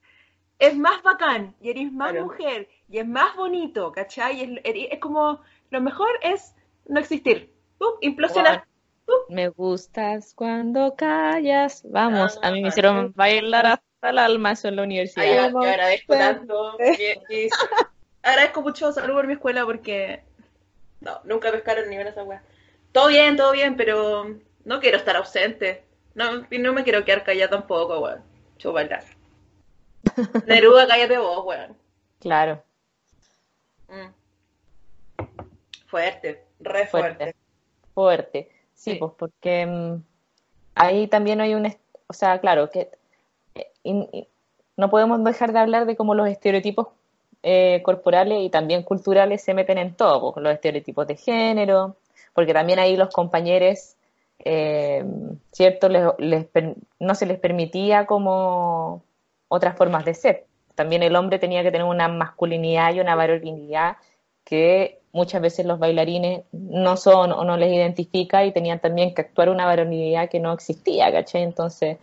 es 0.58 0.76
más 0.76 1.02
bacán, 1.02 1.56
y 1.60 1.70
eres 1.70 1.90
más 1.92 2.10
Claro. 2.12 2.26
mujer, 2.26 2.68
y 2.88 2.98
es 2.98 3.06
más 3.08 3.34
bonito, 3.36 3.90
¿cachai? 3.90 4.42
Y 4.62 4.88
Es, 4.92 4.98
como, 5.00 5.40
lo 5.70 5.80
mejor 5.80 6.10
es 6.22 6.54
no 6.86 7.00
existir, 7.00 7.52
¡Pum! 7.78 7.94
implosionar. 8.02 8.66
Me 9.28 9.48
gustas 9.48 10.32
cuando 10.34 10.94
callas. 10.94 11.82
Vamos, 11.90 12.38
a 12.42 12.50
mí 12.52 12.62
me 12.62 12.68
hicieron 12.68 13.12
bailar 13.14 13.66
hasta 13.66 13.84
el 14.10 14.18
alma 14.18 14.52
eso 14.52 14.68
en 14.68 14.76
la 14.76 14.82
Ay, 14.82 14.86
universidad. 14.86 15.50
yo, 15.50 15.60
yo 15.62 15.68
agradezco 15.68 16.14
tanto. 16.14 16.76
y- 16.80 17.34
y- 17.34 17.48
agradezco 18.22 18.62
mucho 18.62 18.92
salud 18.92 19.14
por 19.14 19.26
mi 19.26 19.34
escuela 19.34 19.64
porque 19.64 20.22
no, 21.00 21.20
nunca 21.24 21.50
pescaron 21.50 21.88
ni 21.88 21.96
una 21.98 22.10
esa 22.10 22.22
weá. 22.22 22.42
Todo 22.92 23.08
bien, 23.08 23.36
todo 23.36 23.52
bien, 23.52 23.76
pero 23.76 24.26
no 24.64 24.80
quiero 24.80 24.96
estar 24.98 25.16
ausente. 25.16 25.84
No, 26.14 26.46
y 26.50 26.58
no 26.58 26.72
me 26.72 26.84
quiero 26.84 27.04
quedar 27.04 27.24
callada 27.24 27.50
tampoco, 27.50 27.98
weón. 28.00 28.22
Chúpala. 28.58 29.02
Neruda, 30.46 30.86
cállate 30.86 31.18
vos, 31.18 31.44
weón. 31.44 31.76
Claro, 32.20 32.62
Mm. 33.88 34.08
Fuerte, 35.86 36.44
re 36.60 36.86
fuerte. 36.86 37.16
fuerte. 37.16 37.36
Fuerte. 37.94 38.48
Sí, 38.74 38.92
Sí. 38.92 38.96
pues 38.98 39.12
porque 39.18 39.66
mm, 39.66 40.02
ahí 40.74 41.06
también 41.08 41.40
hay 41.40 41.54
un, 41.54 41.66
o 42.06 42.12
sea, 42.12 42.40
claro, 42.40 42.70
que 42.70 42.90
y- 43.82 44.08
y 44.12 44.28
no 44.76 44.90
podemos 44.90 45.22
dejar 45.24 45.52
de 45.52 45.58
hablar 45.58 45.86
de 45.86 45.96
cómo 45.96 46.14
los 46.14 46.28
estereotipos 46.28 46.88
eh, 47.44 47.80
corporales 47.82 48.38
y 48.40 48.50
también 48.50 48.84
culturales 48.84 49.42
se 49.42 49.52
meten 49.52 49.76
en 49.78 49.94
todo, 49.94 50.32
pues, 50.32 50.42
los 50.44 50.52
estereotipos 50.54 51.06
de 51.08 51.16
género, 51.16 51.96
porque 52.34 52.52
también 52.54 52.78
ahí 52.78 52.96
los 52.96 53.08
compañeros, 53.12 53.96
eh, 54.44 55.04
¿cierto? 55.50 55.88
Les, 55.88 56.04
les 56.18 56.46
no 57.00 57.14
se 57.16 57.26
les 57.26 57.38
permitía 57.40 58.06
como 58.06 59.02
otras 59.48 59.76
formas 59.76 60.04
de 60.04 60.14
ser. 60.14 60.46
También 60.76 61.02
el 61.02 61.16
hombre 61.16 61.38
tenía 61.40 61.62
que 61.64 61.72
tener 61.72 61.86
una 61.86 62.06
masculinidad 62.08 62.94
y 62.94 63.00
una 63.00 63.14
varonilidad 63.16 63.96
que 64.44 65.00
muchas 65.12 65.42
veces 65.42 65.66
los 65.66 65.78
bailarines 65.78 66.44
no 66.52 66.96
son 66.96 67.32
o 67.32 67.44
no 67.44 67.56
les 67.56 67.72
identifica 67.72 68.44
y 68.44 68.52
tenían 68.52 68.78
también 68.80 69.14
que 69.14 69.22
actuar 69.22 69.48
una 69.50 69.66
varonilidad 69.66 70.28
que 70.30 70.40
no 70.40 70.52
existía, 70.52 71.10
¿cachai? 71.12 71.42
Entonces, 71.42 71.98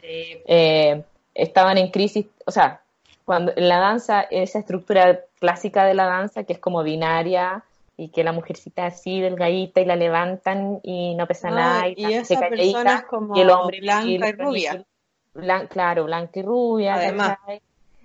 eh, 0.45 1.01
estaban 1.41 1.78
en 1.78 1.89
crisis, 1.91 2.25
o 2.45 2.52
sea, 2.52 2.82
cuando 3.25 3.52
en 3.56 3.67
la 3.69 3.80
danza, 3.80 4.21
esa 4.21 4.60
estructura 4.60 5.21
clásica 5.39 5.86
de 5.86 5.93
la 5.93 6.06
danza 6.06 6.43
que 6.43 6.54
es 6.54 6.60
como 6.60 6.84
binaria 6.84 7.63
y 7.95 8.10
que 8.10 8.23
la 8.23 8.32
mujercita 8.32 8.86
así 8.88 9.19
delgadita 9.21 9.82
y 9.82 9.86
la 9.86 9.95
levantan 9.95 10.80
y 10.84 11.15
no 11.15 11.28
pesa 11.28 11.49
No, 11.49 11.58
nada 11.58 11.88
y 11.89 11.95
y, 11.97 12.13
esa 12.13 12.39
persona 12.49 12.95
es 12.95 13.04
como 13.04 13.36
y 13.36 13.41
el 13.41 13.49
hombre 13.49 13.80
blanca 13.82 14.30
y 14.30 14.32
rubia. 14.32 14.86
blan- 15.36 15.67
claro, 15.67 16.06
blanca 16.06 16.39
y 16.39 16.43
rubia, 16.43 16.95
Además. 16.95 17.38
¿cachai? 17.39 17.62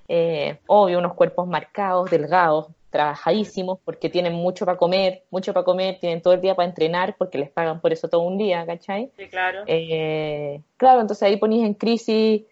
Eh, 0.08 0.58
obvio, 0.66 0.98
unos 0.98 1.14
cuerpos 1.14 1.46
marcados, 1.46 2.10
delgados, 2.10 2.66
trabajadísimos 2.90 3.78
porque 3.84 4.10
tienen 4.10 4.34
mucho 4.34 4.66
para 4.66 4.76
comer, 4.76 5.24
mucho 5.30 5.52
para 5.54 5.64
comer, 5.64 5.98
tienen 5.98 6.20
todo 6.20 6.34
el 6.34 6.40
día 6.40 6.54
para 6.54 6.68
entrenar 6.68 7.16
porque 7.16 7.38
les 7.38 7.50
pagan 7.50 7.80
por 7.80 7.92
eso 7.92 8.08
todo 8.08 8.20
un 8.20 8.36
día, 8.36 8.66
¿cachai? 8.66 9.10
Sí, 9.16 9.26
claro. 9.28 9.62
Eh, 9.66 10.60
claro, 10.76 11.00
entonces 11.00 11.22
ahí 11.22 11.36
ponís 11.36 11.64
en 11.64 11.74
crisis 11.74 12.42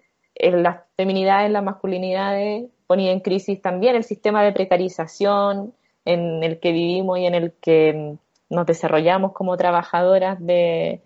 en 0.43 0.63
las 0.63 0.81
feminidades, 0.97 1.51
las 1.51 1.63
masculinidades, 1.65 2.67
ponía 2.87 3.13
en 3.13 3.21
crisis 3.21 3.63
también 3.63 3.97
el 3.97 4.05
sistema 4.05 4.43
de 4.43 4.53
precarización 4.53 5.73
en 6.05 6.43
el 6.43 6.59
que 6.61 6.73
vivimos 6.73 7.19
y 7.19 7.27
en 7.27 7.35
el 7.35 7.53
que 7.53 8.17
nos 8.51 8.67
desarrollamos 8.67 9.33
como 9.33 9.57
trabajadoras 9.57 10.37
de, 10.45 11.01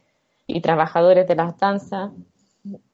y 0.46 0.61
trabajadores 0.62 1.29
de 1.29 1.37
las 1.37 1.57
danzas. 1.59 2.11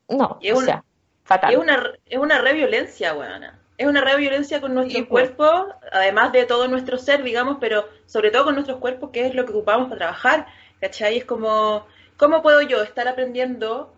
No, 0.09 0.39
Y 0.41 0.49
es 0.49 0.55
o 0.55 0.59
una- 0.59 0.67
sea, 0.67 0.85
fatal. 1.25 1.53
Es 1.53 1.59
una, 1.59 1.83
es 2.07 2.19
una 2.19 2.39
re 2.43 2.53
violencia, 2.55 3.15
weona. 3.15 3.59
Es 3.79 3.87
una 3.87 4.01
re 4.03 4.17
violencia 4.17 4.61
con 4.61 4.75
nuestros 4.75 4.99
Sí, 4.99 5.03
pues. 5.09 5.31
cuerpos, 5.31 5.67
además 5.93 6.33
de 6.33 6.45
todo 6.45 6.69
nuestro 6.69 6.99
ser, 6.99 7.23
digamos, 7.23 7.57
pero 7.61 7.85
sobre 8.07 8.31
todo 8.31 8.45
con 8.45 8.55
nuestros 8.55 8.79
cuerpos, 8.79 9.11
que 9.11 9.27
es 9.27 9.35
lo 9.35 9.47
que 9.47 9.53
ocupamos 9.53 9.87
para 9.87 9.99
trabajar. 9.99 10.47
¿Cachai? 10.81 11.17
Es 11.19 11.25
como, 11.25 11.87
¿cómo 12.17 12.43
puedo 12.43 12.61
yo 12.63 12.83
estar 12.83 13.07
aprendiendo 13.09 13.93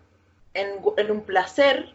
en, 0.52 0.68
en 0.98 1.11
un 1.11 1.22
placer? 1.22 1.93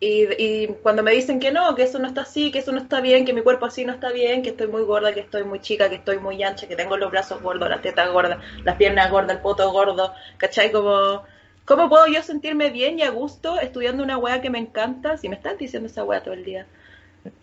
Y, 0.00 0.26
y 0.42 0.66
cuando 0.82 1.02
me 1.02 1.12
dicen 1.12 1.40
que 1.40 1.50
no, 1.52 1.74
que 1.74 1.84
eso 1.84 1.98
no 1.98 2.06
está 2.08 2.22
así, 2.22 2.50
que 2.50 2.58
eso 2.58 2.72
no 2.72 2.78
está 2.80 3.00
bien, 3.00 3.24
que 3.24 3.32
mi 3.32 3.42
cuerpo 3.42 3.66
así 3.66 3.84
no 3.84 3.92
está 3.92 4.12
bien, 4.12 4.42
que 4.42 4.50
estoy 4.50 4.66
muy 4.66 4.82
gorda, 4.82 5.14
que 5.14 5.20
estoy 5.20 5.44
muy 5.44 5.60
chica, 5.60 5.88
que 5.88 5.94
estoy 5.96 6.18
muy 6.18 6.42
ancha, 6.42 6.66
que 6.68 6.76
tengo 6.76 6.96
los 6.96 7.10
brazos 7.10 7.40
gordos, 7.40 7.68
las 7.70 7.80
tetas 7.80 8.10
gordas, 8.12 8.38
las 8.64 8.76
piernas 8.76 9.10
gordas, 9.10 9.36
el 9.36 9.42
poto 9.42 9.70
gordo, 9.72 10.12
¿cachai? 10.36 10.72
Como, 10.72 11.22
¿cómo 11.64 11.88
puedo 11.88 12.06
yo 12.06 12.22
sentirme 12.22 12.70
bien 12.70 12.98
y 12.98 13.02
a 13.02 13.10
gusto 13.10 13.58
estudiando 13.60 14.02
una 14.02 14.18
wea 14.18 14.40
que 14.42 14.50
me 14.50 14.58
encanta 14.58 15.16
si 15.16 15.28
me 15.28 15.36
están 15.36 15.56
diciendo 15.56 15.86
esa 15.88 16.04
wea 16.04 16.22
todo 16.22 16.34
el 16.34 16.44
día? 16.44 16.66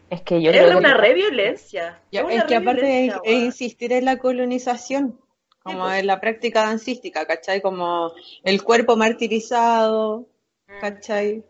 Es 0.10 0.22
que 0.22 0.42
yo 0.42 0.52
es 0.52 0.58
creo 0.58 0.70
que 0.70 0.76
una 0.78 0.94
re 0.94 1.14
violencia. 1.14 2.00
Una 2.12 2.36
es 2.36 2.44
que 2.44 2.56
re 2.56 2.56
aparte 2.58 3.06
es, 3.08 3.14
es 3.24 3.44
insistir 3.44 3.94
en 3.94 4.06
la 4.06 4.18
colonización, 4.18 5.20
como 5.64 5.86
pues. 5.86 6.00
en 6.00 6.08
la 6.08 6.20
práctica 6.20 6.64
dancística, 6.64 7.26
¿cachai? 7.26 7.62
Como 7.62 8.12
el 8.44 8.62
cuerpo 8.64 8.98
martirizado, 8.98 10.28
Mm. 10.72 10.80
¿cachai? 10.80 11.44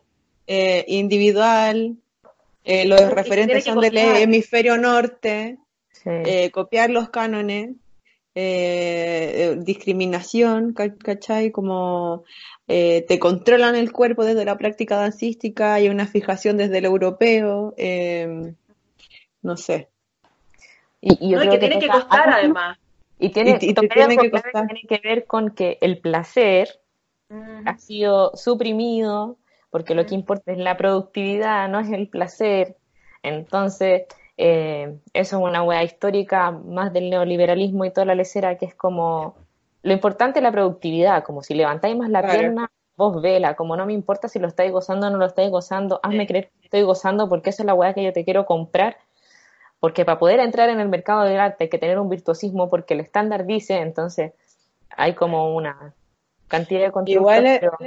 Eh, 0.48 0.84
individual, 0.88 1.96
eh, 2.64 2.86
los 2.86 3.10
referentes 3.12 3.64
son 3.64 3.80
del 3.80 3.98
hemisferio 3.98 4.78
norte, 4.78 5.58
Sí. 5.92 6.10
eh, 6.10 6.52
copiar 6.52 6.90
los 6.90 7.10
cánones, 7.10 7.76
discriminación, 9.58 10.74
ca- 10.74 10.96
¿cachai? 10.96 11.52
Como 11.52 12.24
eh, 12.68 13.06
te 13.08 13.20
controlan 13.20 13.76
el 13.76 13.92
cuerpo 13.92 14.24
desde 14.24 14.46
la 14.46 14.58
práctica 14.58 14.96
dancística, 14.98 15.74
hay 15.76 15.90
una 15.90 16.08
fijación 16.08 16.58
desde 16.58 16.78
el 16.80 16.86
europeo, 16.86 17.74
eh, 17.78 18.54
no 19.42 19.58
sé. 19.58 19.90
y, 21.04 21.18
y 21.28 21.32
yo 21.32 21.38
No, 21.38 21.44
y 21.44 21.48
creo 21.48 21.60
que 21.60 21.68
tiene 21.68 21.80
que 21.80 21.88
costar 21.88 22.20
algo- 22.28 22.34
además. 22.38 22.78
Y 23.20 23.30
tiene, 23.30 23.52
Y- 23.60 23.66
y 23.66 23.68
te 23.70 23.74
tocar 23.74 23.90
tiene 23.90 24.04
algo 24.14 24.22
que 24.22 24.30
clave 24.30 24.52
costar. 24.52 24.68
tiene 24.68 24.88
que 24.88 25.08
ver 25.08 25.26
con 25.26 25.50
que 25.52 25.78
el 25.82 25.98
placer 26.00 26.70
Mm. 27.30 27.68
ha 27.68 27.78
sido 27.80 28.36
suprimido, 28.36 29.38
porque 29.72 29.96
lo 29.96 30.06
que 30.06 30.14
importa 30.16 30.52
es 30.52 30.58
la 30.60 30.78
productividad, 30.78 31.68
no 31.70 31.80
es 31.80 31.90
el 31.92 32.08
placer. 32.08 32.76
Entonces, 33.24 34.04
eh, 34.38 34.98
eso 35.14 35.38
es 35.38 35.44
una 35.44 35.64
hueá 35.64 35.84
histórica 35.84 36.52
más 36.52 36.94
del 36.94 37.10
neoliberalismo 37.10 37.86
y 37.86 37.92
toda 37.92 38.06
la 38.06 38.16
lecera, 38.16 38.58
que 38.58 38.66
es 38.66 38.76
como 38.76 39.36
lo 39.84 39.94
importante 39.94 40.40
es 40.40 40.44
la 40.44 40.52
productividad, 40.52 41.24
como 41.24 41.42
si 41.42 41.56
levantáis 41.56 41.96
más 41.98 42.10
la 42.10 42.22
Claro. 42.22 42.40
pierna, 42.40 42.72
vos 42.96 43.20
vela, 43.22 43.56
como 43.56 43.76
no 43.76 43.86
me 43.88 43.94
importa 43.94 44.28
si 44.28 44.38
lo 44.38 44.48
estáis 44.48 44.72
gozando 44.72 45.08
o 45.08 45.10
no 45.10 45.18
lo 45.18 45.26
estáis 45.26 45.50
gozando, 45.50 46.00
hazme 46.04 46.28
creer 46.28 46.50
que 46.60 46.66
estoy 46.66 46.84
gozando 46.84 47.28
porque 47.28 47.50
esa 47.50 47.64
es 47.64 47.66
la 47.66 47.74
hueá 47.74 47.94
que 47.96 48.04
yo 48.04 48.14
te 48.14 48.24
quiero 48.24 48.46
comprar. 48.46 48.98
Porque 49.80 50.06
para 50.06 50.20
poder 50.20 50.40
entrar 50.40 50.70
en 50.70 50.80
el 50.80 50.90
mercado 50.90 51.24
del 51.24 51.40
arte 51.40 51.64
hay 51.64 51.70
que 51.72 51.80
tener 51.80 51.98
un 51.98 52.10
virtuosismo 52.10 52.70
porque 52.70 52.94
el 52.94 53.00
estándar 53.00 53.48
dice, 53.48 53.80
entonces 53.80 54.34
hay 54.96 55.16
como 55.16 55.56
una 55.56 55.96
cantidad 56.48 56.82
de 56.94 57.12
Igual, 57.12 57.58
pero- 57.60 57.78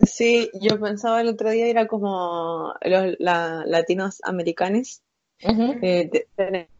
sí, 0.00 0.50
yo 0.60 0.80
pensaba 0.80 1.20
el 1.20 1.28
otro 1.28 1.50
día, 1.50 1.66
era 1.66 1.86
como 1.86 2.74
los 2.82 3.14
la- 3.18 3.64
latinos 3.66 4.20
americanos, 4.24 5.02
eh, 5.80 6.08
te- 6.10 6.28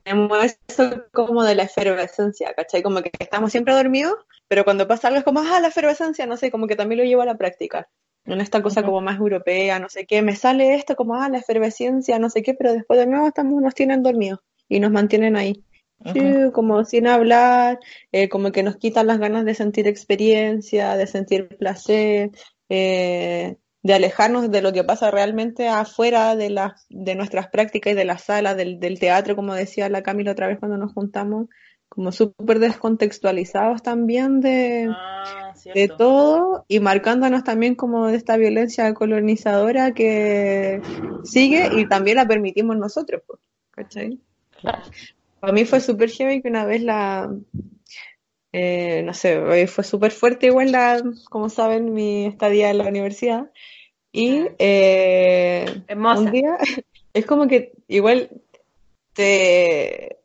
tenemos 0.05 0.39
eso 0.69 1.05
como 1.13 1.45
de 1.45 1.55
la 1.55 1.65
efervescencia, 1.65 2.55
¿cachai? 2.55 2.83
Como 2.83 3.03
que 3.03 3.13
estamos 3.19 3.53
siempre 3.53 3.75
dormidos, 3.75 4.15
pero 4.49 4.65
cuando 4.65 4.89
pasa 4.89 5.09
algo 5.09 5.19
es 5.21 5.25
como, 5.25 5.41
ah, 5.41 5.61
la 5.61 5.69
efervescencia, 5.69 6.27
no 6.27 6.37
sé, 6.37 6.51
como 6.51 6.67
que 6.67 6.77
también 6.77 6.99
lo 7.01 7.05
llevo 7.05 7.23
a 7.23 7.27
la 7.27 7.39
práctica. 7.39 7.89
En 8.27 8.41
esta 8.41 8.63
cosa 8.63 8.85
como 8.85 9.01
más 9.01 9.19
europea, 9.19 9.79
no 9.81 9.89
sé 9.89 10.07
qué, 10.07 10.23
me 10.23 10.37
sale 10.37 10.75
esto 10.75 10.97
como, 10.97 11.15
ah, 11.17 11.29
la 11.29 11.39
efervescencia, 11.39 12.19
no 12.19 12.31
sé 12.31 12.43
qué, 12.43 12.55
pero 12.55 12.73
después 12.73 12.99
de 13.01 13.07
nuevo 13.07 13.27
estamos, 13.29 13.63
nos 13.63 13.75
tienen 13.75 14.03
dormidos 14.03 14.41
y 14.69 14.81
nos 14.81 14.91
mantienen 14.93 15.37
ahí. 15.37 15.65
Sí, 16.13 16.21
como 16.53 16.85
sin 16.85 17.07
hablar, 17.07 17.79
eh, 18.13 18.29
como 18.29 18.51
que 18.53 18.63
nos 18.65 18.77
quitan 18.77 19.07
las 19.07 19.19
ganas 19.21 19.45
de 19.45 19.55
sentir 19.55 19.87
experiencia, 19.87 20.97
de 20.97 21.07
sentir 21.07 21.57
placer, 21.57 22.31
eh, 22.71 23.57
de 23.83 23.95
alejarnos 23.95 24.51
de 24.51 24.63
lo 24.63 24.73
que 24.73 24.85
pasa 24.85 25.11
realmente 25.11 25.69
afuera 25.69 26.35
de 26.37 26.49
las, 26.49 26.87
de 26.89 27.15
nuestras 27.15 27.49
prácticas 27.49 27.93
y 27.93 27.97
de 27.97 28.05
la 28.07 28.17
sala, 28.17 28.55
del, 28.55 28.81
del 28.81 28.99
teatro, 28.99 29.37
como 29.37 29.55
decía 29.55 29.89
la 29.91 30.03
Camila 30.03 30.33
otra 30.33 30.47
vez 30.47 30.59
cuando 30.59 30.79
nos 30.79 30.95
juntamos, 30.95 31.49
como 31.89 32.13
súper 32.13 32.61
descontextualizados 32.61 33.83
también 33.83 34.41
de, 34.41 34.89
Ah, 35.53 35.53
de 35.75 35.89
todo 35.89 36.65
y 36.69 36.81
marcándonos 36.81 37.45
también 37.45 37.75
como 37.75 38.07
de 38.07 38.17
esta 38.17 38.37
violencia 38.37 38.93
colonizadora 38.95 39.93
que 39.93 40.81
sigue 41.25 41.69
y 41.77 41.89
también 41.89 42.17
la 42.17 42.27
permitimos 42.27 42.77
nosotros, 42.77 43.23
¿cachai? 43.71 44.19
Para 45.41 45.53
mí 45.53 45.65
fue 45.65 45.81
súper 45.81 46.11
heavy 46.11 46.43
que 46.43 46.49
una 46.49 46.65
vez 46.65 46.83
la, 46.83 47.31
eh, 48.53 49.03
no 49.05 49.15
sé, 49.15 49.67
fue 49.67 49.85
súper 49.85 50.13
fuerte 50.13 50.47
igual 50.47 50.73
la, 50.73 51.03
como 51.29 51.49
saben, 51.49 51.93
mi 51.93 52.27
estadía 52.27 52.71
en 52.71 52.79
la 52.79 52.89
universidad. 52.89 53.51
Y 54.13 54.47
eh, 54.59 55.65
Hermosa. 55.87 56.21
un 56.21 56.31
día, 56.33 56.59
es 57.15 57.27
como 57.27 57.47
que 57.47 57.73
igual 57.87 58.31
te, 59.13 60.19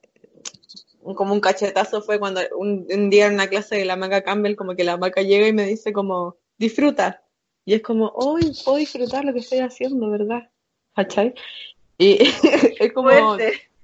como 1.14 1.34
un 1.34 1.40
cachetazo 1.40 2.02
fue 2.02 2.18
cuando 2.18 2.42
un, 2.58 2.88
un 2.92 3.10
día 3.10 3.28
en 3.28 3.36
una 3.36 3.48
clase 3.48 3.76
de 3.76 3.86
la 3.86 3.96
Maca 3.96 4.24
Campbell, 4.24 4.56
como 4.56 4.76
que 4.76 4.84
la 4.84 4.98
Maca 4.98 5.22
llega 5.22 5.48
y 5.48 5.54
me 5.54 5.68
dice 5.68 5.94
como, 5.94 6.38
disfruta. 6.58 7.22
Y 7.64 7.74
es 7.74 7.82
como, 7.82 8.08
hoy 8.16 8.56
puedo 8.64 8.78
disfrutar 8.78 9.26
lo 9.26 9.34
que 9.34 9.40
estoy 9.40 9.60
haciendo, 9.60 10.10
¿verdad? 10.10 10.50
¿Cachai? 10.96 11.34
Y 11.98 12.18
es 12.80 12.94
como 12.94 13.10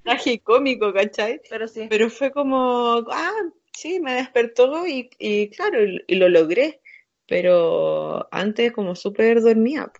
tragicómico, 0.04 0.94
¿cachai? 0.94 1.42
pero 1.50 1.68
sí. 1.68 1.88
Pero 1.90 2.10
fue 2.10 2.32
como, 2.32 3.04
ah, 3.12 3.50
sí, 3.82 4.00
me 4.00 4.13
despertó 4.13 4.86
y, 4.88 5.10
y 5.17 5.50
claro, 5.50 5.84
y, 5.84 6.04
y 6.08 6.15
lo 6.15 6.30
logré. 6.30 6.82
Pero 7.28 8.28
antes 8.32 8.72
como 8.74 8.94
súper 8.96 9.41
dormía. 9.41 9.91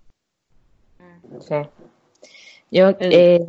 Sí. 1.40 1.56
Yo 2.70 2.90
eh, 3.00 3.40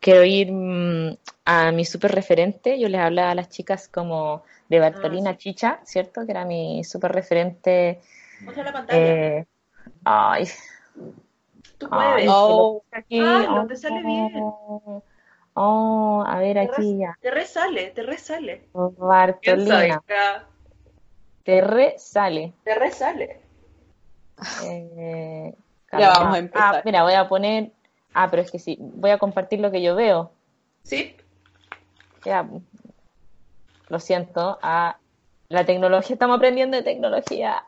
quiero 0.00 0.24
ir 0.24 0.50
mm, 0.52 1.16
a 1.44 1.70
mi 1.72 1.84
super 1.84 2.12
referente. 2.12 2.78
Yo 2.78 2.88
les 2.88 3.00
hablaba 3.00 3.30
a 3.32 3.34
las 3.34 3.50
chicas 3.50 3.88
como 3.88 4.42
de 4.68 4.80
Bartolina 4.80 5.30
Ah, 5.30 5.36
Chicha, 5.36 5.80
¿cierto? 5.84 6.24
Que 6.24 6.32
era 6.32 6.44
mi 6.44 6.82
super 6.82 7.12
referente. 7.12 8.00
Muestra 8.40 8.64
la 8.64 8.72
pantalla. 8.72 8.98
eh, 8.98 9.46
ay, 10.04 10.44
Tú 11.78 11.88
ay, 11.90 12.12
puedes. 12.14 12.26
lo 12.26 12.32
Oh. 12.32 12.82
aquí. 12.90 13.20
Ah, 13.20 13.46
no 13.54 13.66
te 13.66 13.76
sale 13.76 14.02
bien. 14.02 14.32
Oh, 14.42 15.02
oh, 15.60 16.24
a 16.26 16.38
ver 16.38 16.54
Te, 16.54 16.60
aquí 16.62 16.76
res- 16.76 16.98
ya. 16.98 17.18
te 17.20 17.30
resale, 17.30 17.90
te 17.90 18.02
resale. 18.02 18.68
Bartolina, 18.72 20.02
te 21.44 21.60
resale. 21.60 22.52
Te 22.64 22.74
resale. 22.74 23.40
Eh, 24.64 25.54
Ya 25.92 26.08
vamos 26.10 26.34
a 26.34 26.38
empezar. 26.38 26.74
Ah, 26.76 26.82
mira, 26.84 27.02
voy 27.02 27.14
a 27.14 27.28
poner. 27.28 27.72
Ah, 28.14 28.28
pero 28.30 28.42
es 28.42 28.50
que 28.50 28.58
sí, 28.58 28.76
voy 28.80 29.10
a 29.10 29.18
compartir 29.18 29.60
lo 29.60 29.70
que 29.70 29.82
yo 29.82 29.94
veo. 29.94 30.32
Sí. 30.82 31.16
Ya, 32.24 32.46
lo 33.88 33.98
siento, 34.00 34.58
a 34.62 34.98
la 35.48 35.64
tecnología, 35.64 36.14
estamos 36.14 36.36
aprendiendo 36.36 36.76
de 36.76 36.82
tecnología. 36.82 37.64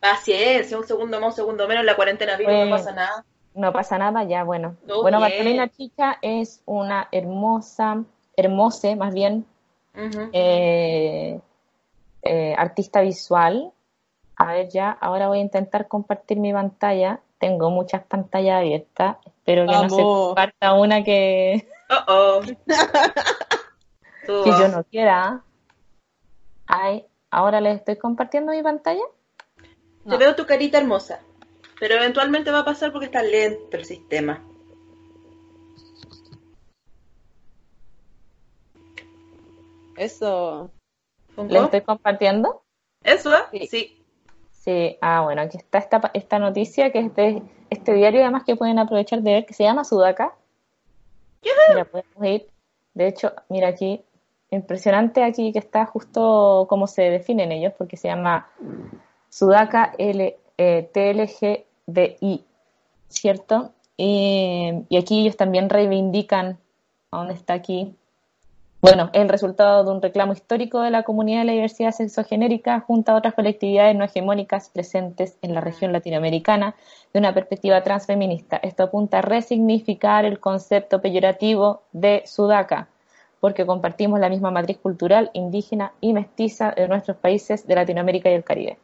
Paciencia, 0.00 0.78
un 0.78 0.86
segundo 0.86 1.20
más, 1.20 1.30
un 1.30 1.36
segundo 1.36 1.66
menos, 1.66 1.84
la 1.84 1.96
cuarentena 1.96 2.36
vino, 2.36 2.50
Bueno. 2.50 2.66
no 2.66 2.76
pasa 2.76 2.92
nada. 2.92 3.24
No 3.54 3.72
pasa 3.72 3.98
nada, 3.98 4.24
ya, 4.24 4.44
bueno. 4.44 4.76
Bueno, 4.86 5.18
bien. 5.18 5.30
Bartolina 5.30 5.68
Chicha 5.68 6.18
es 6.22 6.62
una 6.66 7.08
hermosa, 7.12 8.04
hermose 8.36 8.96
más 8.96 9.14
bien, 9.14 9.46
eh, 10.32 11.40
eh, 12.22 12.54
artista 12.58 13.00
visual. 13.00 13.72
A 14.36 14.46
ver, 14.46 14.68
ya, 14.70 14.90
ahora 14.90 15.28
voy 15.28 15.38
a 15.38 15.42
intentar 15.42 15.86
compartir 15.86 16.38
mi 16.38 16.52
pantalla. 16.52 17.20
Tengo 17.38 17.70
muchas 17.70 18.02
pantallas 18.04 18.58
abiertas. 18.58 19.16
Espero 19.24 19.66
que 19.66 19.72
no 19.72 19.88
se 19.88 20.02
comparta 20.02 20.74
una 20.74 21.04
que, 21.04 21.68
Oh, 21.90 22.04
oh. 22.08 22.40
Que 24.26 24.50
yo 24.50 24.68
no 24.68 24.84
quiera. 24.84 25.42
Ay, 26.66 27.04
ahora 27.30 27.60
les 27.60 27.76
estoy 27.76 27.96
compartiendo 27.96 28.52
mi 28.52 28.62
pantalla. 28.62 29.02
Te 30.08 30.16
veo 30.16 30.34
tu 30.34 30.46
carita 30.46 30.78
hermosa. 30.78 31.20
Pero 31.80 31.94
eventualmente 31.96 32.50
va 32.50 32.60
a 32.60 32.64
pasar 32.64 32.92
porque 32.92 33.06
está 33.06 33.22
lento 33.22 33.76
el 33.76 33.84
sistema. 33.84 34.42
Eso. 39.96 40.70
¿Les 41.36 41.62
estoy 41.62 41.80
compartiendo? 41.82 42.62
¿Eso? 43.02 43.30
Sí. 43.50 43.66
Sí. 43.66 44.00
Sí, 44.50 44.96
ah, 45.02 45.20
bueno, 45.20 45.42
aquí 45.42 45.58
está 45.58 45.76
esta, 45.76 46.10
esta 46.14 46.38
noticia 46.38 46.90
que 46.90 47.00
es 47.00 47.14
de 47.14 47.42
este 47.68 47.92
diario, 47.92 48.22
además 48.22 48.44
que 48.44 48.56
pueden 48.56 48.78
aprovechar 48.78 49.20
de 49.20 49.32
ver, 49.32 49.46
que 49.46 49.52
se 49.52 49.62
llama 49.62 49.84
Sudaca. 49.84 50.34
Mira, 51.68 51.84
podemos 51.84 52.24
ir. 52.24 52.48
De 52.94 53.08
hecho, 53.08 53.34
mira 53.50 53.68
aquí, 53.68 54.02
impresionante 54.50 55.22
aquí 55.22 55.52
que 55.52 55.58
está 55.58 55.84
justo 55.84 56.64
cómo 56.66 56.86
se 56.86 57.02
definen 57.02 57.52
ellos, 57.52 57.74
porque 57.76 57.98
se 57.98 58.08
llama 58.08 58.48
Sudaca 59.28 59.92
L, 59.98 60.38
eh, 60.58 60.88
TLGBI, 60.92 62.44
¿cierto? 63.08 63.72
Y, 63.96 64.72
aquí 64.98 65.20
ellos 65.20 65.36
también 65.36 65.68
reivindican, 65.68 66.58
¿a 67.10 67.18
¿dónde 67.18 67.34
está 67.34 67.54
aquí? 67.54 67.94
Bueno, 68.80 69.08
el 69.14 69.30
resultado 69.30 69.82
de 69.82 69.90
un 69.92 70.02
reclamo 70.02 70.34
histórico 70.34 70.82
de 70.82 70.90
la 70.90 71.04
comunidad 71.04 71.38
de 71.40 71.44
la 71.46 71.52
diversidad 71.52 71.92
sexogenérica 71.92 72.80
junto 72.80 73.12
a 73.12 73.14
otras 73.14 73.32
colectividades 73.32 73.96
no 73.96 74.04
hegemónicas 74.04 74.68
presentes 74.68 75.38
en 75.40 75.54
la 75.54 75.62
región 75.62 75.90
latinoamericana 75.90 76.74
de 77.12 77.18
una 77.18 77.32
perspectiva 77.32 77.82
transfeminista. 77.82 78.58
Esto 78.58 78.82
apunta 78.82 79.20
a 79.20 79.22
resignificar 79.22 80.26
el 80.26 80.38
concepto 80.38 81.00
peyorativo 81.00 81.82
de 81.92 82.24
sudaca, 82.26 82.88
porque 83.40 83.64
compartimos 83.64 84.20
la 84.20 84.28
misma 84.28 84.50
matriz 84.50 84.76
cultural 84.76 85.30
indígena 85.32 85.92
y 86.02 86.12
mestiza 86.12 86.72
de 86.72 86.86
nuestros 86.86 87.16
países 87.16 87.66
de 87.66 87.76
Latinoamérica 87.76 88.28
y 88.28 88.34
el 88.34 88.44
Caribe. 88.44 88.78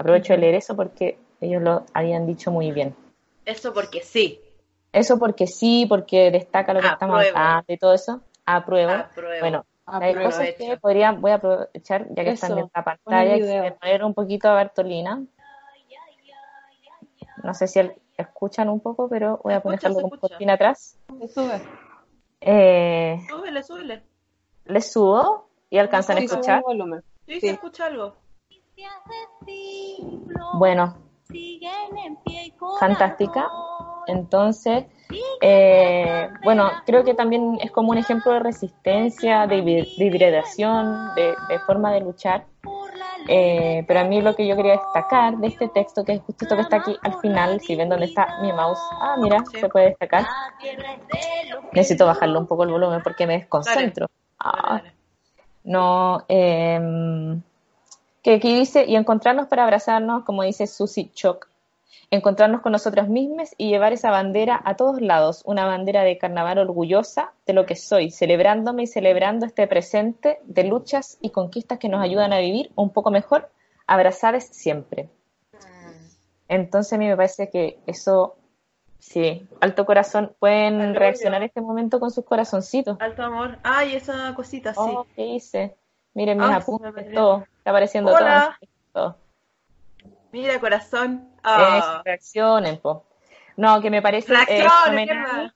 Aprovecho 0.00 0.32
de 0.32 0.38
leer 0.38 0.54
eso 0.54 0.74
porque 0.74 1.18
ellos 1.42 1.60
lo 1.60 1.84
habían 1.92 2.26
dicho 2.26 2.50
muy 2.50 2.72
bien. 2.72 2.96
Eso 3.44 3.74
porque 3.74 4.02
sí. 4.02 4.40
Eso 4.92 5.18
porque 5.18 5.46
sí, 5.46 5.84
porque 5.86 6.30
destaca 6.30 6.72
lo 6.72 6.80
que 6.80 6.86
estamos 6.86 7.16
Apruebo. 7.16 7.36
hablando 7.36 7.64
y 7.68 7.76
todo 7.76 7.92
eso. 7.92 8.22
Apruebo. 8.46 8.92
Apruebo. 8.92 9.40
Bueno, 9.40 9.66
hay 9.84 10.10
Apruebo. 10.12 10.30
cosas 10.30 10.48
que 10.56 10.78
podrían, 10.78 11.20
voy 11.20 11.32
a 11.32 11.34
aprovechar, 11.34 12.06
ya 12.14 12.24
que 12.24 12.30
están 12.30 12.52
Eso, 12.52 12.60
en 12.60 12.70
la 12.74 12.82
pantalla, 12.82 13.36
y 13.36 13.42
video. 13.42 13.62
de 13.62 13.72
poner 13.72 14.02
un 14.04 14.14
poquito 14.14 14.48
a 14.48 14.54
Bartolina. 14.54 15.22
No 17.42 17.52
sé 17.52 17.66
si 17.66 17.78
el- 17.80 17.94
escuchan 18.16 18.70
un 18.70 18.80
poco, 18.80 19.06
pero 19.08 19.38
voy 19.44 19.52
a 19.52 19.60
poner 19.60 19.78
escucha, 19.80 19.88
algo 19.98 20.08
con 20.08 20.18
cortina 20.18 20.54
atrás. 20.54 20.96
Sube. 21.34 21.60
Eh, 22.40 23.18
Súbele, 23.28 23.62
súbele. 23.62 24.02
les 24.64 24.90
subo 24.92 25.48
y 25.68 25.76
alcanzan 25.76 26.16
a 26.16 26.20
escuchar. 26.20 26.62
Sí. 27.26 27.38
se 27.40 27.50
escucha 27.50 27.84
algo. 27.86 28.16
Bueno, 30.54 30.94
fantástica. 32.78 33.48
Entonces, 34.06 34.86
eh, 35.40 36.28
bueno, 36.42 36.70
creo 36.86 37.04
que 37.04 37.14
también 37.14 37.58
es 37.62 37.70
como 37.70 37.90
un 37.90 37.98
ejemplo 37.98 38.32
de 38.32 38.40
resistencia, 38.40 39.46
de, 39.46 39.86
hibridación, 39.96 41.14
de, 41.14 41.34
de 41.48 41.58
forma 41.60 41.92
de 41.92 42.00
luchar. 42.00 42.44
Eh, 43.28 43.84
pero 43.86 44.00
a 44.00 44.04
mí 44.04 44.20
lo 44.22 44.34
que 44.34 44.46
yo 44.46 44.56
quería 44.56 44.72
destacar 44.72 45.36
de 45.36 45.48
este 45.48 45.68
texto, 45.68 46.04
que 46.04 46.14
es 46.14 46.22
justo 46.22 46.44
esto 46.44 46.56
que 46.56 46.62
está 46.62 46.76
aquí 46.76 46.96
al 47.02 47.20
final, 47.20 47.60
si 47.60 47.76
ven 47.76 47.88
dónde 47.88 48.06
está 48.06 48.26
mi 48.40 48.52
mouse, 48.52 48.80
ah, 49.00 49.16
mira, 49.18 49.38
Sí. 49.50 49.60
se 49.60 49.68
puede 49.68 49.90
destacar. 49.90 50.26
Necesito 51.72 52.06
bajarlo 52.06 52.40
un 52.40 52.46
poco 52.46 52.64
el 52.64 52.70
volumen 52.70 53.02
porque 53.02 53.26
me 53.26 53.34
desconcentro. 53.34 54.06
Ah, 54.38 54.82
no, 55.62 56.24
eh, 56.28 57.40
que 58.22 58.34
aquí 58.34 58.54
dice, 58.58 58.84
y 58.86 58.96
encontrarnos 58.96 59.46
para 59.48 59.64
abrazarnos, 59.64 60.24
como 60.24 60.42
dice 60.42 60.66
Susie 60.66 61.10
Choc, 61.12 61.48
encontrarnos 62.10 62.60
con 62.60 62.72
nosotras 62.72 63.08
mismas 63.08 63.54
y 63.56 63.68
llevar 63.68 63.92
esa 63.92 64.10
bandera 64.10 64.60
a 64.64 64.76
todos 64.76 65.00
lados, 65.00 65.42
una 65.44 65.64
bandera 65.64 66.02
de 66.02 66.18
carnaval 66.18 66.58
orgullosa 66.58 67.32
de 67.46 67.52
lo 67.52 67.66
que 67.66 67.76
soy, 67.76 68.10
celebrándome 68.10 68.82
y 68.82 68.86
celebrando 68.86 69.46
este 69.46 69.66
presente 69.66 70.40
de 70.44 70.64
luchas 70.64 71.18
y 71.20 71.30
conquistas 71.30 71.78
que 71.78 71.88
nos 71.88 72.02
ayudan 72.02 72.32
a 72.32 72.38
vivir 72.38 72.72
un 72.74 72.90
poco 72.90 73.10
mejor, 73.10 73.48
abrazadas 73.86 74.44
siempre. 74.44 75.08
Entonces 76.48 76.92
a 76.92 76.98
mí 76.98 77.06
me 77.06 77.16
parece 77.16 77.48
que 77.48 77.78
eso, 77.86 78.34
sí, 78.98 79.46
alto 79.60 79.86
corazón, 79.86 80.32
pueden 80.40 80.80
Alto 80.80 80.98
reaccionar 80.98 81.44
este 81.44 81.60
momento 81.60 82.00
con 82.00 82.10
sus 82.10 82.24
corazoncitos. 82.24 82.96
Alto 83.00 83.22
amor. 83.22 83.58
Ay, 83.62 83.94
esa 83.94 84.34
cosita, 84.34 84.74
sí. 84.74 84.80
Oh, 84.82 85.06
¿qué 85.14 85.26
hice? 85.26 85.76
Miren 86.12 86.38
mis 86.38 86.48
Ah, 86.48 86.56
apuntes, 86.56 87.14
todo. 87.14 87.44
Está 87.70 87.78
apareciendo 87.78 88.12
Hola. 88.12 88.58
todo. 88.92 89.16
Mira, 90.32 90.58
corazón. 90.58 91.28
Es, 91.36 91.40
Ah. 91.44 92.02
reaccionen, 92.04 92.78
po. 92.78 93.04
No, 93.56 93.80
que 93.80 93.90
me 93.90 94.02
parece 94.02 94.34
eh, 94.48 94.66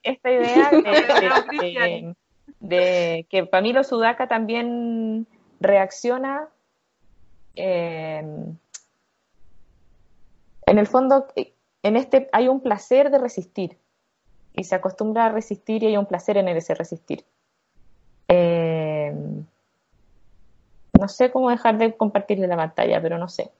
esta 0.04 0.30
idea 0.30 0.70
de, 0.70 2.14
de- 2.60 3.26
que 3.28 3.46
para 3.46 3.62
mí 3.62 3.72
los 3.72 3.88
sudaca 3.88 4.28
también 4.28 5.26
reacciona 5.60 6.48
eh, 7.56 8.18
en 10.66 10.78
el 10.78 10.86
fondo 10.86 11.26
en 11.82 11.96
este 11.96 12.28
hay 12.32 12.48
un 12.48 12.60
placer 12.60 13.10
de 13.10 13.18
resistir 13.18 13.78
y 14.54 14.64
se 14.64 14.74
acostumbra 14.74 15.26
a 15.26 15.28
resistir 15.30 15.82
y 15.82 15.86
hay 15.86 15.96
un 15.96 16.06
placer 16.06 16.36
en 16.36 16.46
ese 16.48 16.74
resistir. 16.74 17.24
Eh, 18.28 18.63
no 20.98 21.08
sé 21.08 21.30
cómo 21.30 21.50
dejar 21.50 21.78
de 21.78 21.96
compartirle 21.96 22.46
la 22.46 22.56
pantalla, 22.56 23.00
pero 23.00 23.18
no 23.18 23.28
sé. 23.28 23.50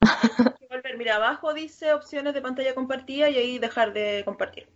Volver, 0.70 0.96
mira, 0.96 1.16
abajo 1.16 1.52
dice 1.54 1.92
opciones 1.94 2.34
de 2.34 2.42
pantalla 2.42 2.74
compartida 2.74 3.28
y 3.28 3.36
ahí 3.36 3.58
dejar 3.58 3.92
de 3.92 4.22
compartir. 4.24 4.66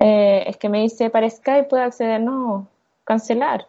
Eh, 0.00 0.44
es 0.48 0.56
que 0.56 0.68
me 0.68 0.80
dice 0.80 1.10
para 1.10 1.30
Skype 1.30 1.68
puede 1.68 1.84
acceder, 1.84 2.20
no, 2.20 2.68
cancelar. 3.04 3.66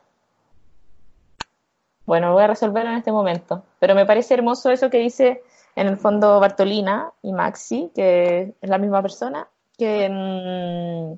Bueno, 2.06 2.34
voy 2.34 2.44
a 2.44 2.48
resolverlo 2.48 2.90
en 2.90 2.98
este 2.98 3.12
momento. 3.12 3.64
Pero 3.80 3.96
me 3.96 4.06
parece 4.06 4.34
hermoso 4.34 4.72
eso 4.72 4.90
que 4.90 4.98
dice 4.98 5.44
en 5.76 5.88
el 5.88 5.98
fondo 5.98 6.40
Bartolina 6.40 7.12
y 7.22 7.32
Maxi, 7.32 7.92
que 7.96 8.54
es 8.60 8.70
la 8.70 8.78
misma 8.78 9.02
persona, 9.02 9.48
que, 9.78 10.10
mm, 10.10 11.18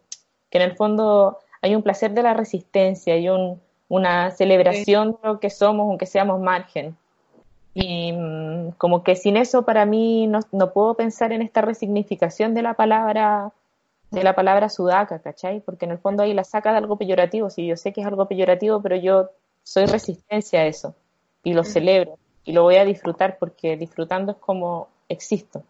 que 0.50 0.58
en 0.58 0.62
el 0.62 0.76
fondo 0.76 1.40
hay 1.62 1.76
un 1.76 1.82
placer 1.82 2.12
de 2.12 2.24
la 2.24 2.34
resistencia 2.34 3.18
y 3.18 3.30
un, 3.30 3.62
una 3.96 4.32
celebración 4.32 5.12
de 5.22 5.28
lo 5.28 5.40
que 5.40 5.50
somos, 5.50 5.88
aunque 5.88 6.06
seamos 6.06 6.40
margen. 6.42 6.96
Y 7.74 8.14
mm, 8.14 8.72
como 8.78 9.04
que 9.04 9.16
sin 9.16 9.38
eso 9.38 9.64
para 9.64 9.86
mí 9.86 10.28
no, 10.28 10.40
no 10.52 10.72
puedo 10.72 10.94
pensar 10.96 11.34
en 11.34 11.42
esta 11.42 11.62
resignificación 11.62 12.54
de 12.54 12.62
la 12.62 12.74
palabra 12.76 13.52
de 14.12 14.24
la 14.24 14.36
palabra 14.36 14.70
sudaca, 14.70 15.20
¿cachai? 15.20 15.60
Porque 15.60 15.86
en 15.86 15.92
el 15.92 15.98
fondo 15.98 16.24
ahí 16.24 16.34
la 16.34 16.44
saca 16.44 16.72
de 16.72 16.78
algo 16.78 16.96
peyorativo, 16.96 17.50
sí, 17.50 17.68
yo 17.68 17.76
sé 17.76 17.92
que 17.92 18.02
es 18.02 18.08
algo 18.08 18.28
peyorativo, 18.28 18.82
pero 18.82 18.96
yo 18.96 19.30
soy 19.64 19.88
resistencia 19.88 20.62
a 20.62 20.68
eso 20.68 20.96
y 21.44 21.54
lo 21.54 21.64
celebro 21.64 22.18
y 22.46 22.54
lo 22.54 22.64
voy 22.64 22.76
a 22.76 22.86
disfrutar 22.86 23.38
porque 23.40 23.76
disfrutando 23.76 24.34
es 24.34 24.38
como 24.38 24.88
existo. 25.10 25.64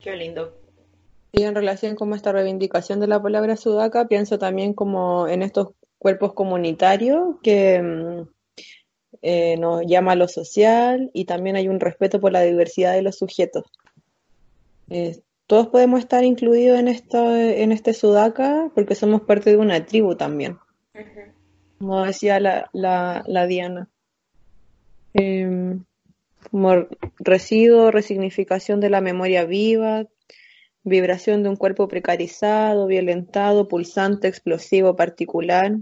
Qué 0.00 0.16
lindo. 0.16 0.59
Y 1.32 1.42
en 1.42 1.54
relación 1.54 1.94
con 1.94 2.12
esta 2.12 2.32
reivindicación 2.32 3.00
de 3.00 3.06
la 3.06 3.22
palabra 3.22 3.56
sudaca, 3.56 4.08
pienso 4.08 4.38
también 4.38 4.74
como 4.74 5.28
en 5.28 5.42
estos 5.42 5.68
cuerpos 5.98 6.32
comunitarios 6.32 7.36
que 7.42 7.80
mm, 7.80 8.28
eh, 9.22 9.56
nos 9.58 9.82
llama 9.86 10.12
a 10.12 10.16
lo 10.16 10.28
social 10.28 11.10
y 11.12 11.26
también 11.26 11.56
hay 11.56 11.68
un 11.68 11.78
respeto 11.78 12.20
por 12.20 12.32
la 12.32 12.40
diversidad 12.42 12.94
de 12.94 13.02
los 13.02 13.18
sujetos. 13.18 13.64
Eh, 14.88 15.20
todos 15.46 15.68
podemos 15.68 16.00
estar 16.00 16.24
incluidos 16.24 16.78
en 16.78 16.88
esta, 16.88 17.52
en 17.52 17.72
este 17.72 17.92
sudaca 17.92 18.70
porque 18.74 18.94
somos 18.94 19.22
parte 19.22 19.50
de 19.50 19.56
una 19.56 19.84
tribu 19.84 20.16
también, 20.16 20.58
como 21.78 22.04
decía 22.04 22.40
la, 22.40 22.70
la, 22.72 23.22
la 23.26 23.46
Diana. 23.46 23.88
Eh, 25.14 25.78
como 26.50 26.86
residuo, 27.18 27.90
resignificación 27.90 28.80
de 28.80 28.90
la 28.90 29.00
memoria 29.00 29.44
viva, 29.44 30.06
vibración 30.82 31.42
de 31.42 31.48
un 31.48 31.56
cuerpo 31.56 31.88
precarizado, 31.88 32.86
violentado, 32.86 33.68
pulsante, 33.68 34.28
explosivo, 34.28 34.96
particular, 34.96 35.76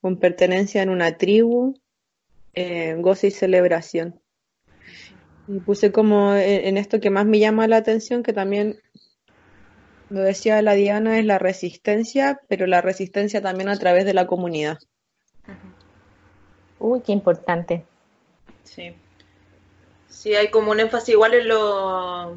con 0.00 0.18
pertenencia 0.18 0.82
en 0.82 0.90
una 0.90 1.16
tribu, 1.16 1.74
eh, 2.54 2.96
goce 2.98 3.28
y 3.28 3.30
celebración. 3.30 4.20
Y 5.46 5.60
puse 5.60 5.92
como 5.92 6.34
en, 6.34 6.76
esto 6.76 7.00
que 7.00 7.10
más 7.10 7.24
me 7.24 7.38
llama 7.38 7.66
la 7.68 7.78
atención, 7.78 8.22
que 8.22 8.34
también 8.34 8.78
lo 10.10 10.20
decía 10.20 10.60
la 10.60 10.74
Diana, 10.74 11.18
es 11.18 11.24
la 11.24 11.38
resistencia, 11.38 12.40
pero 12.48 12.66
la 12.66 12.82
resistencia 12.82 13.40
también 13.40 13.70
a 13.70 13.78
través 13.78 14.04
de 14.04 14.12
la 14.12 14.26
comunidad. 14.26 14.78
Uy, 16.78 17.00
qué 17.00 17.12
importante. 17.12 17.84
Sí. 18.64 18.94
Sí, 20.08 20.34
hay 20.34 20.50
como 20.50 20.70
un 20.70 20.80
énfasis 20.80 21.10
igual 21.10 21.34
en 21.34 21.48
lo, 21.48 22.36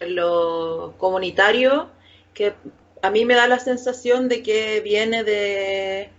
lo 0.00 0.94
comunitario, 0.98 1.90
que 2.34 2.54
a 3.02 3.10
mí 3.10 3.24
me 3.24 3.34
da 3.34 3.46
la 3.46 3.58
sensación 3.58 4.28
de 4.28 4.42
que 4.42 4.80
viene 4.80 5.24
de 5.24 6.10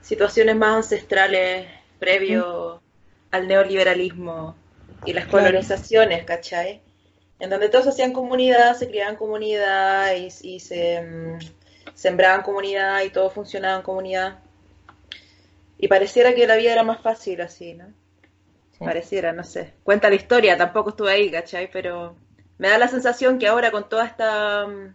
situaciones 0.00 0.56
más 0.56 0.76
ancestrales 0.76 1.66
previo 1.98 2.82
al 3.30 3.48
neoliberalismo 3.48 4.56
y 5.04 5.12
las 5.12 5.26
colonizaciones, 5.26 6.24
¿cachai? 6.24 6.82
En 7.40 7.50
donde 7.50 7.68
todos 7.68 7.86
hacían 7.88 8.12
comunidad, 8.12 8.76
se 8.76 8.88
criaban 8.88 9.16
comunidad 9.16 10.14
y, 10.14 10.28
y 10.42 10.60
se, 10.60 11.02
mm, 11.02 11.38
sembraban 11.94 12.42
comunidad 12.42 13.02
y 13.02 13.10
todo 13.10 13.30
funcionaba 13.30 13.76
en 13.76 13.82
comunidad. 13.82 14.38
Y 15.78 15.88
pareciera 15.88 16.34
que 16.34 16.46
la 16.46 16.56
vida 16.56 16.72
era 16.72 16.82
más 16.82 17.02
fácil 17.02 17.40
así, 17.40 17.74
¿no? 17.74 17.86
Sí. 18.78 18.84
Pareciera, 18.84 19.32
no 19.32 19.44
sé. 19.44 19.72
Cuenta 19.82 20.08
la 20.08 20.14
historia, 20.16 20.56
tampoco 20.56 20.90
estuve 20.90 21.12
ahí, 21.12 21.30
¿cachai? 21.30 21.70
Pero 21.70 22.16
me 22.58 22.68
da 22.68 22.78
la 22.78 22.88
sensación 22.88 23.38
que 23.38 23.48
ahora 23.48 23.70
con 23.70 23.88
toda 23.88 24.06
esta 24.06 24.66
mm, 24.66 24.94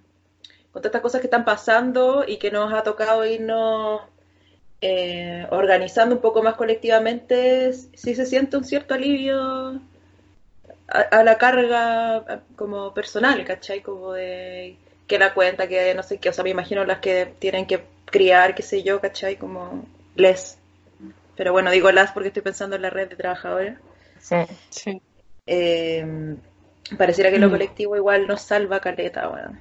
con 0.71 0.81
todas 0.81 0.85
estas 0.85 1.01
cosas 1.01 1.21
que 1.21 1.27
están 1.27 1.45
pasando 1.45 2.23
y 2.27 2.37
que 2.37 2.51
nos 2.51 2.73
ha 2.73 2.83
tocado 2.83 3.25
irnos 3.25 4.01
eh, 4.81 5.47
organizando 5.49 6.15
un 6.15 6.21
poco 6.21 6.43
más 6.43 6.55
colectivamente, 6.55 7.73
sí 7.73 8.15
se 8.15 8.25
siente 8.25 8.55
un 8.55 8.63
cierto 8.63 8.93
alivio 8.93 9.81
a, 10.87 10.99
a 11.11 11.23
la 11.23 11.37
carga 11.37 12.43
como 12.55 12.93
personal, 12.93 13.43
¿cachai? 13.45 13.81
Como 13.81 14.13
de 14.13 14.77
que 15.07 15.19
la 15.19 15.33
cuenta, 15.33 15.67
que 15.67 15.93
no 15.95 16.03
sé 16.03 16.19
qué, 16.19 16.29
o 16.29 16.33
sea, 16.33 16.43
me 16.43 16.51
imagino 16.51 16.85
las 16.85 16.99
que 16.99 17.33
tienen 17.39 17.65
que 17.65 17.83
criar, 18.05 18.55
qué 18.55 18.61
sé 18.61 18.83
yo, 18.83 19.01
¿cachai? 19.01 19.37
Como 19.37 19.85
les. 20.15 20.59
Pero 21.35 21.51
bueno, 21.51 21.71
digo 21.71 21.91
las 21.91 22.11
porque 22.11 22.27
estoy 22.29 22.43
pensando 22.43 22.75
en 22.75 22.83
la 22.83 22.89
red 22.89 23.09
de 23.09 23.15
trabajadores. 23.15 23.77
Sí. 24.19 24.35
Sí. 24.69 25.01
Eh, 25.47 26.35
pareciera 26.97 27.31
que 27.31 27.39
lo 27.39 27.47
Mm. 27.47 27.51
colectivo 27.51 27.95
igual 27.95 28.27
nos 28.27 28.41
salva 28.41 28.79
caleta, 28.79 29.29
weón. 29.29 29.59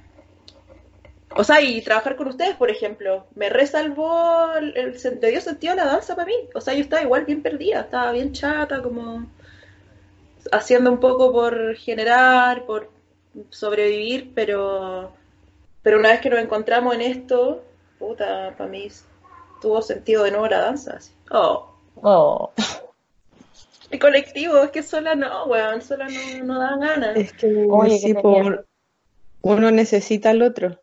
O 1.35 1.43
sea, 1.43 1.61
y 1.61 1.81
trabajar 1.81 2.15
con 2.15 2.27
ustedes, 2.27 2.55
por 2.55 2.71
ejemplo, 2.71 3.25
me 3.35 3.49
resalvó, 3.49 4.51
el, 4.57 4.75
el 4.75 5.19
le 5.21 5.29
dio 5.31 5.41
sentido 5.41 5.73
a 5.73 5.75
la 5.75 5.85
danza 5.85 6.15
para 6.15 6.25
mí. 6.25 6.33
O 6.55 6.61
sea, 6.61 6.73
yo 6.73 6.81
estaba 6.81 7.03
igual 7.03 7.25
bien 7.25 7.43
perdida, 7.43 7.81
estaba 7.81 8.11
bien 8.11 8.33
chata, 8.33 8.81
como 8.81 9.27
haciendo 10.51 10.91
un 10.91 10.99
poco 10.99 11.31
por 11.31 11.75
generar, 11.75 12.65
por 12.65 12.89
sobrevivir, 13.51 14.31
pero, 14.33 15.11
pero 15.83 15.99
una 15.99 16.09
vez 16.09 16.21
que 16.21 16.29
nos 16.31 16.39
encontramos 16.39 16.95
en 16.95 17.01
esto, 17.01 17.63
puta, 17.99 18.55
para 18.57 18.69
mí 18.69 18.87
tuvo 19.61 19.81
sentido 19.83 20.23
de 20.23 20.31
nuevo 20.31 20.47
la 20.47 20.59
danza. 20.61 20.95
así. 20.97 21.11
Oh. 21.31 21.67
Oh, 22.01 22.51
El 23.91 23.99
colectivo, 23.99 24.57
es 24.63 24.69
que 24.71 24.83
sola 24.83 25.15
no, 25.15 25.45
weón, 25.45 25.81
sola 25.81 26.07
no, 26.07 26.43
no 26.45 26.59
dan 26.59 26.79
ganas. 26.79 27.15
Es 27.17 27.33
que 27.33 27.65
Oye, 27.69 27.97
sí, 27.97 28.13
que 28.13 28.21
po, 28.21 28.33
tenía- 28.35 28.63
uno 29.41 29.71
necesita 29.71 30.29
al 30.29 30.41
otro. 30.41 30.79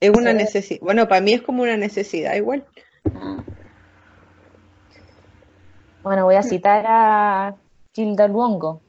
Es 0.00 0.10
una 0.10 0.32
Sí. 0.32 0.36
necesidad. 0.38 0.80
Bueno, 0.82 1.08
para 1.08 1.20
mí 1.20 1.32
es 1.32 1.42
como 1.42 1.62
una 1.62 1.76
necesidad 1.76 2.34
igual. 2.34 2.64
Bueno, 6.02 6.24
voy 6.24 6.34
a 6.36 6.42
citar 6.42 6.84
a 6.88 7.56
Gilda 7.94 8.26
Luongo. 8.28 8.80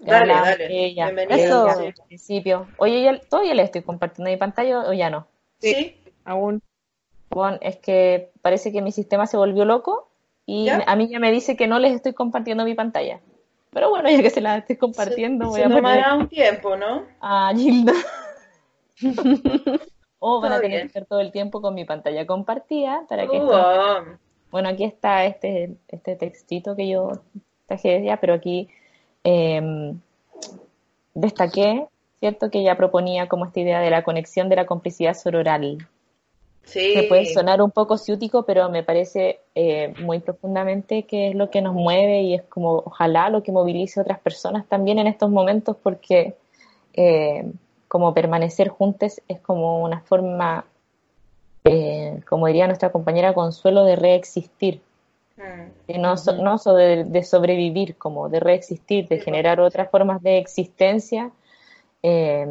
Dale, 0.00 0.32
dale. 0.32 0.68
de 0.68 0.84
ella 0.86 1.08
Eso. 1.30 1.66
al 1.68 1.92
principio. 2.06 2.68
Oye, 2.76 3.02
ya, 3.02 3.18
¿todavía 3.18 3.54
le 3.54 3.62
estoy 3.64 3.82
compartiendo 3.82 4.30
mi 4.30 4.36
pantalla 4.36 4.80
o 4.88 4.92
ya 4.92 5.10
no? 5.10 5.26
Sí. 5.60 5.74
¿Sí? 5.74 6.00
Aún. 6.24 6.62
Bueno, 7.30 7.58
es 7.60 7.76
que 7.78 8.30
parece 8.42 8.70
que 8.70 8.80
mi 8.80 8.92
sistema 8.92 9.26
se 9.26 9.36
volvió 9.36 9.64
loco 9.64 10.07
y 10.50 10.64
¿Ya? 10.64 10.82
a 10.86 10.96
mí 10.96 11.08
ya 11.08 11.18
me 11.18 11.30
dice 11.30 11.56
que 11.58 11.66
no 11.66 11.78
les 11.78 11.92
estoy 11.92 12.14
compartiendo 12.14 12.64
mi 12.64 12.74
pantalla. 12.74 13.20
Pero 13.70 13.90
bueno, 13.90 14.08
ya 14.08 14.22
que 14.22 14.30
se 14.30 14.40
la 14.40 14.56
estoy 14.56 14.76
compartiendo, 14.76 15.44
Se- 15.44 15.50
voy 15.50 15.60
se 15.60 15.64
a 15.66 15.68
poner 15.68 15.82
tomará 15.82 16.14
un 16.14 16.28
tiempo, 16.28 16.74
¿no? 16.76 17.02
a 17.20 17.52
Gilda. 17.54 17.92
o 20.18 20.40
van 20.40 20.52
a 20.52 20.60
tener 20.60 20.70
bien. 20.70 20.80
que 20.82 20.86
estar 20.86 21.04
todo 21.06 21.20
el 21.20 21.30
tiempo 21.32 21.60
con 21.60 21.74
mi 21.74 21.84
pantalla 21.84 22.26
compartida 22.26 23.04
para 23.08 23.26
que 23.26 23.36
Uh, 23.38 23.42
estén 23.44 23.58
ah. 23.60 24.18
Bueno, 24.50 24.70
aquí 24.70 24.84
está 24.84 25.26
este, 25.26 25.76
este 25.88 26.16
textito 26.16 26.74
que 26.74 26.88
yo 26.88 27.12
traje 27.66 27.98
ella, 27.98 28.16
pero 28.18 28.32
aquí 28.34 28.68
eh, 29.22 29.92
destaqué, 31.14 31.86
¿cierto? 32.20 32.50
Que 32.50 32.60
ella 32.60 32.76
proponía 32.76 33.28
como 33.28 33.44
esta 33.44 33.60
idea 33.60 33.80
de 33.80 33.90
la 33.90 34.02
conexión 34.04 34.48
de 34.48 34.56
la 34.56 34.64
complicidad 34.66 35.12
sororal. 35.14 35.86
Sí. 36.68 36.92
Que 36.94 37.02
puede 37.04 37.26
sonar 37.26 37.60
un 37.62 37.70
poco 37.70 37.96
ciútico, 37.98 38.44
pero 38.44 38.68
me 38.70 38.82
parece 38.82 39.40
eh, 39.54 39.94
muy 40.00 40.20
profundamente 40.20 41.04
que 41.04 41.28
es 41.28 41.34
lo 41.34 41.50
que 41.50 41.62
nos 41.62 41.74
mueve 41.74 42.22
y 42.22 42.34
es 42.34 42.42
como 42.44 42.82
ojalá 42.84 43.28
lo 43.30 43.42
que 43.42 43.52
movilice 43.52 44.00
a 44.00 44.02
otras 44.02 44.20
personas 44.20 44.66
también 44.68 44.98
en 44.98 45.06
estos 45.06 45.30
momentos, 45.30 45.76
porque 45.82 46.34
eh, 46.94 47.44
como 47.88 48.12
permanecer 48.14 48.68
juntos 48.68 49.20
es 49.28 49.40
como 49.40 49.82
una 49.82 50.00
forma, 50.00 50.64
eh, 51.64 52.20
como 52.28 52.46
diría 52.46 52.66
nuestra 52.66 52.90
compañera 52.90 53.34
Consuelo, 53.34 53.84
de 53.84 53.96
reexistir. 53.96 54.80
Mm. 55.36 55.92
Y 55.92 55.98
no, 55.98 56.16
so- 56.16 56.36
no 56.36 56.58
so 56.58 56.74
de, 56.74 57.04
de 57.04 57.22
sobrevivir, 57.22 57.96
como 57.96 58.28
de 58.28 58.40
reexistir, 58.40 59.08
de 59.08 59.18
Sí, 59.18 59.24
generar 59.24 59.60
otras 59.60 59.90
formas 59.90 60.22
de 60.22 60.38
existencia. 60.38 61.30
Eh, 62.02 62.46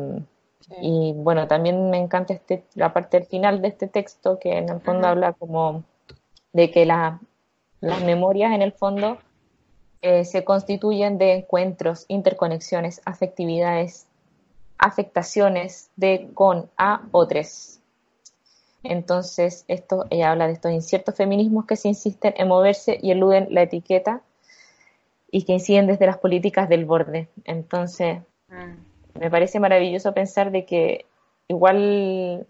y 0.81 1.13
bueno, 1.15 1.47
también 1.47 1.89
me 1.89 1.97
encanta 1.97 2.33
este, 2.33 2.63
la 2.75 2.93
parte 2.93 3.17
del 3.19 3.27
final 3.27 3.61
de 3.61 3.69
este 3.69 3.87
texto, 3.87 4.37
que 4.39 4.57
en 4.57 4.69
el 4.69 4.81
fondo 4.81 5.07
habla 5.07 5.33
como 5.33 5.83
de 6.53 6.71
que 6.71 6.85
la- 6.85 7.19
las 7.79 8.03
memorias 8.03 8.53
en 8.53 8.61
el 8.61 8.71
fondo 8.73 9.17
eh, 10.01 10.25
se 10.25 10.43
constituyen 10.43 11.17
de 11.17 11.33
encuentros, 11.33 12.05
interconexiones, 12.07 13.01
afectividades, 13.05 14.07
afectaciones 14.77 15.89
de 15.95 16.29
con 16.33 16.69
a 16.77 17.01
otros. 17.11 17.79
Entonces, 18.83 19.65
esto, 19.67 20.05
ella 20.09 20.31
habla 20.31 20.47
de 20.47 20.53
estos 20.53 20.71
inciertos 20.71 21.15
feminismos 21.15 21.65
que 21.65 21.75
se 21.75 21.87
insisten 21.87 22.33
en 22.37 22.47
moverse 22.47 22.97
y 23.01 23.11
eluden 23.11 23.47
la 23.51 23.63
etiqueta 23.63 24.21
y 25.31 25.43
que 25.43 25.53
inciden 25.53 25.87
desde 25.87 26.05
las 26.05 26.17
políticas 26.19 26.69
del 26.69 26.85
borde. 26.85 27.27
Entonces, 27.45 28.19
Mm. 28.49 28.75
Me 29.19 29.29
parece 29.29 29.59
maravilloso 29.59 30.13
pensar 30.13 30.51
de 30.51 30.65
que 30.65 31.05
igual, 31.47 32.45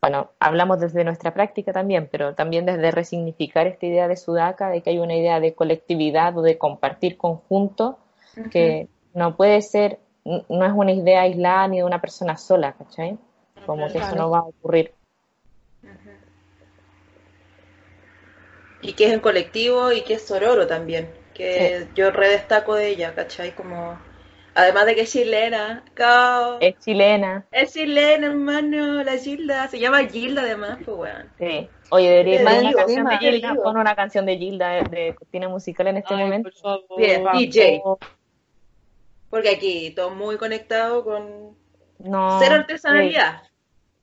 bueno, 0.00 0.30
hablamos 0.38 0.80
desde 0.80 1.04
nuestra 1.04 1.34
práctica 1.34 1.72
también, 1.72 2.08
pero 2.10 2.34
también 2.34 2.66
desde 2.66 2.90
resignificar 2.90 3.66
esta 3.66 3.86
idea 3.86 4.08
de 4.08 4.16
Sudaca, 4.16 4.70
de 4.70 4.82
que 4.82 4.90
hay 4.90 4.98
una 4.98 5.14
idea 5.14 5.40
de 5.40 5.54
colectividad 5.54 6.36
o 6.36 6.42
de 6.42 6.58
compartir 6.58 7.16
conjunto, 7.16 7.98
que 8.50 8.88
no 9.14 9.36
puede 9.36 9.62
ser, 9.62 9.98
no 10.24 10.66
es 10.66 10.72
una 10.74 10.92
idea 10.92 11.22
aislada 11.22 11.68
ni 11.68 11.78
de 11.78 11.84
una 11.84 12.00
persona 12.00 12.36
sola, 12.36 12.72
¿cachai? 12.72 13.16
Como 13.66 13.88
que 13.88 13.98
eso 13.98 14.14
no 14.16 14.30
va 14.30 14.38
a 14.38 14.42
ocurrir. 14.42 14.92
Y 18.82 18.92
que 18.92 19.06
es 19.06 19.12
en 19.12 19.20
colectivo 19.20 19.92
y 19.92 20.02
que 20.02 20.14
es 20.14 20.26
sororo 20.26 20.66
también. 20.66 21.08
Que 21.32 21.88
yo 21.94 22.10
redestaco 22.10 22.74
de 22.74 22.88
ella, 22.88 23.14
¿cachai? 23.14 23.54
Como. 23.54 23.98
Además 24.56 24.86
de 24.86 24.94
que 24.94 25.00
es 25.02 25.12
chilena. 25.12 25.84
cao. 25.94 26.58
Es 26.60 26.78
chilena, 26.78 27.44
Es 27.50 27.72
chilena, 27.72 28.28
hermano. 28.28 29.02
La 29.02 29.16
Gilda. 29.18 29.66
Se 29.68 29.80
llama 29.80 30.04
Gilda, 30.04 30.42
además, 30.42 30.78
pues, 30.84 30.96
weón. 30.96 31.28
sí. 31.38 31.68
Oye, 31.90 32.08
debería 32.10 32.42
poner 32.44 32.60
una 32.62 32.72
canción 32.74 33.06
de 33.06 33.18
Gilda, 33.18 33.54
pon 33.62 33.76
una 33.76 33.94
canción 33.96 34.26
de 34.26 34.38
Gilda 34.38 34.68
de, 34.70 34.82
de 34.84 35.14
cortina 35.14 35.48
musical 35.48 35.86
en 35.88 35.96
este 35.98 36.14
Ay, 36.14 36.22
momento. 36.24 36.50
por 36.50 36.58
favor. 36.60 36.98
Bien, 36.98 37.24
DJ. 37.34 37.82
Porque 39.30 39.50
aquí 39.50 39.90
todo 39.94 40.10
muy 40.10 40.36
conectado 40.36 41.04
con. 41.04 41.56
No, 41.98 42.38
Cero 42.40 42.56
artesanalidad. 42.56 43.42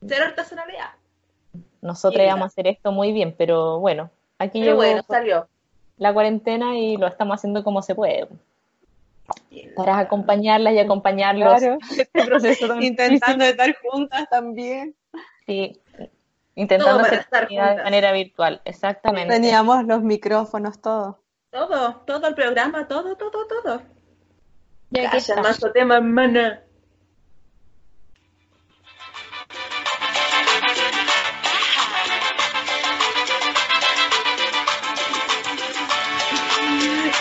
Cero 0.05 0.25
artesanalidad. 0.27 0.89
Nosotros 1.81 2.23
íbamos 2.23 2.43
a 2.43 2.47
hacer 2.47 2.67
esto 2.67 2.91
muy 2.91 3.11
bien, 3.11 3.33
pero 3.37 3.79
bueno, 3.79 4.09
aquí 4.37 4.59
Pero 4.59 4.71
llegó 4.73 4.77
bueno, 4.77 5.01
salió. 5.07 5.47
la 5.97 6.13
cuarentena 6.13 6.77
y 6.77 6.97
lo 6.97 7.07
estamos 7.07 7.35
haciendo 7.35 7.63
como 7.63 7.81
se 7.81 7.95
puede. 7.95 8.27
Para 9.76 9.99
acompañarlas 9.99 10.74
y 10.74 10.80
acompañarlos 10.80 11.59
Claro. 11.59 11.78
este 11.97 12.26
proceso 12.26 12.67
tan 12.67 12.84
Intentando 12.84 13.45
estar 13.45 13.76
juntas 13.82 14.30
también. 14.30 14.95
Sí, 15.45 15.80
intentando 16.55 16.99
hacer 16.99 17.19
estar 17.19 17.47
comunidad 17.47 17.63
de 17.63 17.69
juntas. 17.69 17.84
manera 17.86 18.11
virtual, 18.11 18.61
exactamente. 18.65 19.34
Teníamos 19.34 19.86
los 19.86 20.01
micrófonos, 20.03 20.82
todo. 20.82 21.19
Todo, 21.49 21.95
todo 22.05 22.28
el 22.28 22.36
programa, 22.36 22.88
todo, 22.88 23.15
todo, 23.17 23.47
todo. 23.47 23.82
Y 24.91 24.99
aquí 24.99 25.17
está. 25.17 25.41
tema, 25.74 25.97
hermana. 25.97 26.63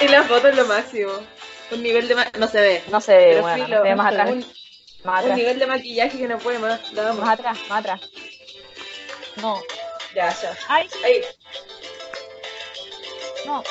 Y 0.03 0.09
la 0.09 0.23
foto 0.23 0.49
es 0.49 0.57
lo 0.57 0.65
máximo. 0.67 1.11
Un 1.71 1.83
nivel 1.83 2.09
de 2.09 2.15
no 2.39 2.49
se 2.49 2.61
ve. 2.61 2.83
No 2.91 3.01
se 3.01 3.17
ve, 3.17 3.41
bueno, 3.41 3.65
filo, 3.65 3.77
no 3.79 3.83
se 3.85 3.89
ve 3.89 3.95
más 3.95 4.13
un- 4.13 4.19
atrás, 4.21 4.31
un, 4.33 4.39
más 4.41 4.49
un 5.05 5.11
atrás, 5.31 5.37
nivel 5.39 5.59
de 5.59 5.67
maquillaje 5.67 6.19
que 6.19 6.29
no 6.29 6.39
puede 6.39 6.59
más. 6.59 6.93
La 6.93 7.11
amo. 7.11 7.21
más 7.21 7.31
atrás, 7.39 7.59
más 7.69 7.81
atrás. 7.81 8.01
No, 9.37 9.63
Ya, 10.15 10.29
ya. 10.43 10.57
ay, 10.69 10.89
Ahí. 11.05 11.23
no, 13.47 13.63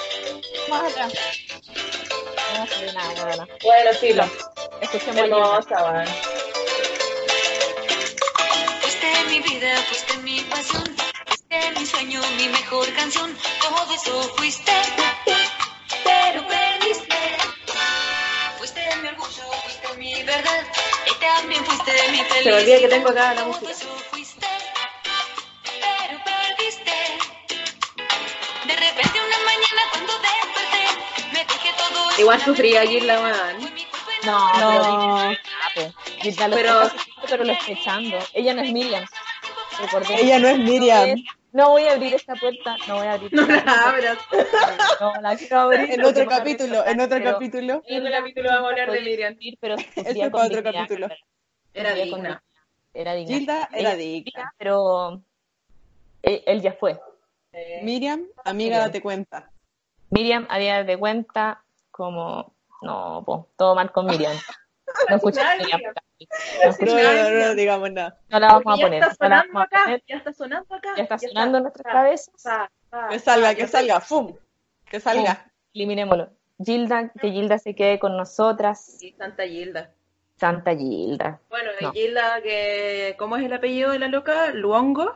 más 0.70 0.84
atrás. 0.92 1.14
No 2.58 2.68
se 2.68 2.86
ve 2.86 2.94
nada, 2.94 3.26
bueno. 3.26 3.48
Bueno, 3.64 3.94
filo. 4.00 4.30
Escuchemos. 4.82 5.18
Hermosa, 5.18 5.92
weón. 5.92 6.06
Fuiste 8.82 9.08
mi 9.28 9.40
vida, 9.42 9.76
fuiste 9.88 10.18
mi 10.20 10.40
pasión, 10.42 10.84
fuiste 11.28 11.72
mi 11.80 11.86
sueño, 11.86 12.22
mi 12.38 12.48
mejor 12.48 12.92
canción, 12.96 13.36
todo 13.62 13.94
eso 13.94 14.22
fuiste, 14.38 14.72
pero 16.04 16.48
perdiste 16.48 17.09
mi 20.00 20.24
verdad 20.24 20.64
que 22.80 22.88
tengo 22.88 23.10
acá 23.10 23.34
la 23.34 23.46
música. 23.46 23.72
Igual 32.18 32.42
sufrí 32.42 32.76
allí 32.76 33.02
la 33.02 33.22
weón. 33.22 33.74
No, 34.26 34.60
no, 34.60 35.36
pero, 35.74 35.94
pero, 36.54 36.92
pero 37.30 37.44
lo 37.46 37.54
escuchando. 37.54 38.20
Ella 38.34 38.54
no 38.54 38.62
es 38.62 38.72
Miriam. 38.72 39.06
Ella 40.10 40.40
no 40.40 40.50
es 40.50 40.60
Miriam. 40.60 41.16
No 41.52 41.70
voy 41.70 41.84
a 41.84 41.94
abrir 41.94 42.14
esta 42.14 42.36
puerta, 42.36 42.78
no 42.88 42.98
voy 42.98 43.08
a 43.08 43.14
abrir 43.14 43.34
No 43.34 43.42
la 43.42 43.48
puerta. 43.48 43.90
abras. 43.90 44.18
No, 45.00 45.22
la 45.22 45.36
quiero 45.36 45.60
abrir. 45.60 45.92
En 45.92 46.06
otro 46.06 46.28
capítulo, 46.28 46.86
en 46.86 47.02
otro 47.02 47.24
capítulo. 47.24 47.82
En 47.86 48.02
otro 48.02 48.12
capítulo 48.12 48.50
vamos 48.50 48.66
a 48.66 48.70
hablar 48.70 48.92
de 48.92 49.02
Miriam. 49.02 49.36
pero 49.60 49.78
fue 49.78 50.32
con 50.32 50.42
otro 50.46 50.64
capítulo. 50.64 51.08
Era 51.74 51.94
digna. 51.94 52.44
Era 52.94 53.14
digna. 53.14 53.36
Gilda 53.36 53.70
era 53.74 53.96
digna. 53.96 54.54
Pero 54.58 55.22
él, 56.22 56.44
él 56.46 56.62
ya 56.62 56.74
fue. 56.74 57.00
Miriam, 57.82 58.26
amiga, 58.46 58.80
date 58.80 59.02
cuenta. 59.02 59.52
Miriam 60.12 60.46
había 60.50 60.84
de 60.84 60.98
cuenta 60.98 61.64
como 61.92 62.54
no, 62.82 63.24
po, 63.26 63.50
todo 63.58 63.76
mal 63.76 63.92
con 63.92 64.06
Miriam. 64.06 64.34
No 65.10 65.16
escuché. 65.16 65.42
No, 65.42 65.78
No, 66.66 66.70
escuché- 66.72 67.04
no, 67.04 67.30
no, 67.40 67.48
no 67.48 67.56
digamos 67.56 67.92
nada. 67.92 68.20
no 68.30 68.40
la 68.40 68.48
vamos 68.48 68.74
a 68.74 68.78
ya 68.78 68.86
poner. 68.86 69.04
está 69.04 69.08
no 69.08 69.30
la 69.36 69.42
sonando 69.42 69.54
vamos 69.54 69.62
a 69.62 69.64
acá. 69.66 69.84
poner. 69.86 70.04
Ya 70.08 70.16
está 70.18 70.34
sonando 70.34 70.76
acá. 70.76 70.90
Ya 70.98 71.04
está 71.04 71.16
ya 71.18 71.28
sonando 71.30 71.58
en 71.58 71.64
nuestras 71.64 71.94
cabezas. 71.94 72.70
Que 73.10 73.20
salga, 73.20 73.56
que 73.56 73.68
salga, 73.68 74.00
¡fum! 74.02 74.36
Que 74.86 75.00
salga. 75.00 75.52
Eliminémoslo. 75.74 76.30
Gilda, 76.64 77.10
que 77.10 77.32
Gilda 77.32 77.58
se 77.60 77.74
quede 77.76 78.00
con 78.00 78.18
nosotras. 78.18 78.84
Sí, 79.00 79.16
Santa 79.18 79.44
Gilda. 79.48 79.92
Santa 80.38 80.76
Gilda. 80.76 81.40
Bueno, 81.50 81.70
No. 81.82 81.92
Gilda, 81.94 82.42
que, 82.42 83.16
¿cómo 83.18 83.38
es 83.38 83.46
el 83.46 83.54
apellido 83.54 83.92
de 83.92 84.00
la 84.00 84.08
loca? 84.08 84.52
Luongo. 84.52 85.14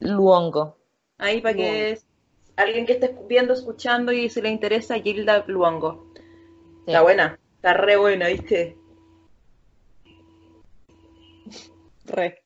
Luongo. 0.00 0.76
Ahí 1.18 1.40
para 1.40 1.54
que 1.54 1.98
alguien 2.56 2.86
que 2.86 2.92
esté 2.94 3.16
viendo, 3.28 3.54
escuchando 3.54 4.12
y 4.12 4.28
si 4.28 4.40
le 4.42 4.50
interesa, 4.50 4.94
Gilda 5.00 5.44
Luongo. 5.46 6.06
Sí. 6.14 6.22
Está 6.88 7.02
buena, 7.02 7.38
está 7.66 7.80
re 7.82 7.96
buena, 7.96 8.28
¿viste? 8.28 8.76
Re. 12.04 12.40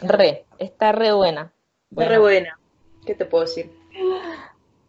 Re, 0.00 0.46
está 0.58 0.92
re 0.92 1.12
buena. 1.12 1.52
Está 1.90 2.04
re 2.04 2.18
buena. 2.18 2.56
¿Qué 3.04 3.16
te 3.16 3.24
puedo 3.24 3.44
decir? 3.46 3.76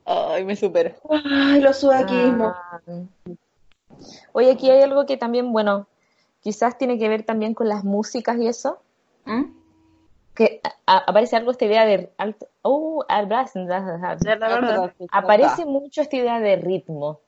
Ay, 0.06 0.46
me 0.46 0.56
supero. 0.56 0.94
Ay, 1.10 1.62
los 1.62 1.78
sudaquismos. 1.80 2.54
Ah. 2.56 2.80
Oye, 4.34 4.52
aquí 4.52 4.70
hay 4.70 4.84
algo 4.84 5.08
que 5.08 5.18
también, 5.18 5.52
bueno, 5.52 5.88
quizás 6.42 6.78
tiene 6.78 7.00
que 7.00 7.10
ver 7.10 7.24
también 7.24 7.56
con 7.56 7.68
las 7.68 7.84
músicas 7.84 8.38
y 8.38 8.46
eso. 8.48 8.84
¿Mm? 9.26 9.46
Que 10.36 10.62
a- 10.64 10.76
a- 10.86 11.06
aparece 11.08 11.38
algo 11.38 11.50
esta 11.50 11.66
idea 11.66 11.88
de 11.88 12.12
alto. 12.20 12.48
Oh, 12.62 13.04
Ya, 13.10 14.36
la 14.36 14.48
verdad. 14.48 14.94
aparece 15.12 15.66
mucho 15.66 16.02
esta 16.02 16.16
idea 16.18 16.40
de 16.40 16.56
ritmo. 16.58 17.20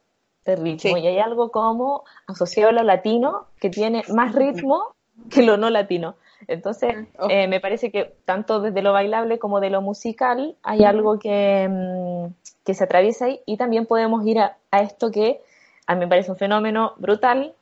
De 0.46 0.56
ritmo. 0.56 0.96
Sí. 0.96 1.02
Y 1.02 1.08
hay 1.08 1.20
algo 1.20 1.50
como 1.52 2.04
asociado 2.28 2.70
a 2.70 2.74
lo 2.74 2.84
latino 2.84 3.46
que 3.60 3.70
tiene 3.70 4.04
más 4.10 4.34
ritmo 4.36 4.96
que 5.30 5.44
lo 5.44 5.58
no 5.58 5.70
latino. 5.70 6.16
Entonces, 6.48 6.94
Oh. 7.20 7.28
eh, 7.30 7.48
me 7.48 7.62
parece 7.62 7.90
que 7.92 8.16
tanto 8.26 8.60
desde 8.60 8.82
lo 8.82 8.92
bailable 8.92 9.40
como 9.40 9.62
de 9.62 9.70
lo 9.70 9.82
musical 9.82 10.56
hay 10.64 10.84
algo 10.84 11.18
que, 11.18 11.70
mm, 11.70 12.34
que 12.66 12.74
se 12.74 12.84
atraviesa 12.84 13.26
ahí 13.26 13.40
y 13.46 13.56
también 13.56 13.86
podemos 13.86 14.26
ir 14.26 14.40
a, 14.40 14.58
a 14.72 14.82
esto 14.82 15.10
que 15.12 15.42
a 15.88 15.96
mí 15.96 16.02
me 16.02 16.08
parece 16.10 16.32
un 16.32 16.38
fenómeno 16.38 16.94
brutal, 16.98 17.54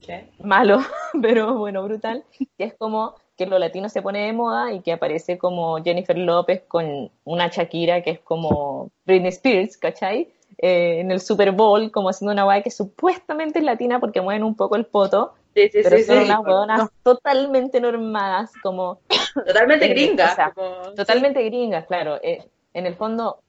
¿Qué? 0.00 0.28
malo, 0.42 0.78
pero 1.22 1.54
bueno, 1.58 1.84
brutal, 1.84 2.24
que 2.58 2.64
es 2.64 2.74
como 2.74 3.14
que 3.38 3.46
lo 3.46 3.58
latino 3.58 3.88
se 3.88 4.02
pone 4.02 4.26
de 4.26 4.32
moda 4.32 4.72
y 4.72 4.80
que 4.80 4.92
aparece 4.92 5.38
como 5.38 5.82
Jennifer 5.82 6.18
López 6.18 6.62
con 6.66 7.10
una 7.24 7.48
Shakira 7.48 8.02
que 8.02 8.10
es 8.10 8.20
como 8.20 8.90
Britney 9.06 9.28
Spears, 9.28 9.76
¿cachai? 9.78 10.28
Eh, 10.64 11.00
en 11.00 11.10
el 11.10 11.20
Super 11.20 11.50
Bowl, 11.50 11.90
como 11.90 12.08
haciendo 12.08 12.32
una 12.32 12.44
guay 12.44 12.62
que 12.62 12.70
supuestamente 12.70 13.58
es 13.58 13.64
latina 13.64 13.98
porque 13.98 14.20
mueven 14.20 14.44
un 14.44 14.54
poco 14.54 14.76
el 14.76 14.86
poto, 14.86 15.34
Sí, 15.54 15.68
sí, 15.72 15.80
pero 15.82 15.96
sí, 15.98 16.04
son 16.04 16.18
sí. 16.18 16.24
unas 16.26 16.38
hueonas 16.46 16.88
totalmente 17.02 17.80
normadas, 17.80 18.52
como 18.62 19.00
Totalmente 19.34 19.86
Eh, 19.86 19.88
gringa. 19.88 20.30
o 20.32 20.34
sea, 20.36 20.52
como- 20.52 20.94
totalmente 20.94 21.42
gringas, 21.42 21.84
claro. 21.86 22.20
Eh, 22.22 22.44
en 22.74 22.86
el 22.86 22.94
fondo, 22.94 23.40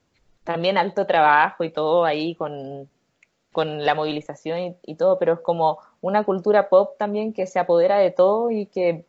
también 0.43 0.75
alto 0.77 1.05
trabajo 1.05 1.63
y 1.63 1.69
todo 1.69 2.03
ahí 2.03 2.33
con, 2.35 2.89
con 3.51 3.85
la 3.85 3.93
movilización 3.93 4.59
y, 4.59 4.75
y 4.85 4.95
todo, 4.95 5.19
pero 5.19 5.33
es 5.33 5.39
como 5.41 5.77
una 6.01 6.23
cultura 6.23 6.67
pop 6.67 6.97
también 6.97 7.31
que 7.31 7.45
se 7.45 7.59
apodera 7.59 7.99
de 7.99 8.09
todo 8.09 8.49
y 8.49 8.65
que 8.65 9.05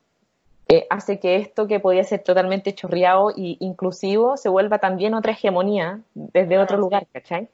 eh, 0.69 0.87
hace 0.91 1.19
que 1.21 1.37
esto 1.37 1.67
que 1.67 1.81
podía 1.81 2.05
ser 2.05 2.23
totalmente 2.23 2.75
chorreado 2.75 3.31
e 3.31 3.57
inclusivo 3.61 4.37
se 4.37 4.49
vuelva 4.51 4.79
también 4.79 5.15
otra 5.15 5.33
hegemonía 5.33 6.01
desde 6.15 6.57
Ah, 6.57 6.63
otro 6.65 6.77
sí. 6.77 6.81
lugar, 6.83 7.07
¿cachai? 7.13 7.49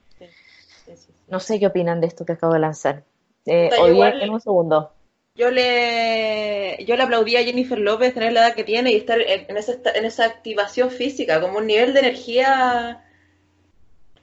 No 1.30 1.40
sé 1.40 1.58
qué 1.58 1.66
opinan 1.68 2.00
de 2.00 2.08
esto 2.08 2.24
que 2.24 2.32
acabo 2.32 2.52
de 2.52 2.58
lanzar. 2.60 3.04
Eh, 3.46 3.70
igual- 3.88 4.20
en 4.20 4.30
un 4.30 4.40
segundo. 4.40 4.92
Yo 5.36 5.50
le, 5.50 6.76
yo 6.84 6.96
le 6.96 7.02
aplaudí 7.02 7.36
a 7.36 7.44
Jennifer 7.44 7.78
López 7.78 8.12
tener 8.12 8.32
la 8.32 8.40
edad 8.48 8.54
que 8.54 8.64
tiene 8.64 8.90
y 8.90 8.96
estar 8.96 9.18
en, 9.20 9.56
esa, 9.56 9.74
en 9.94 10.04
esa 10.04 10.24
activación 10.26 10.90
física, 10.90 11.40
como 11.40 11.58
un 11.58 11.66
nivel 11.68 11.94
de 11.94 12.00
energía. 12.00 13.04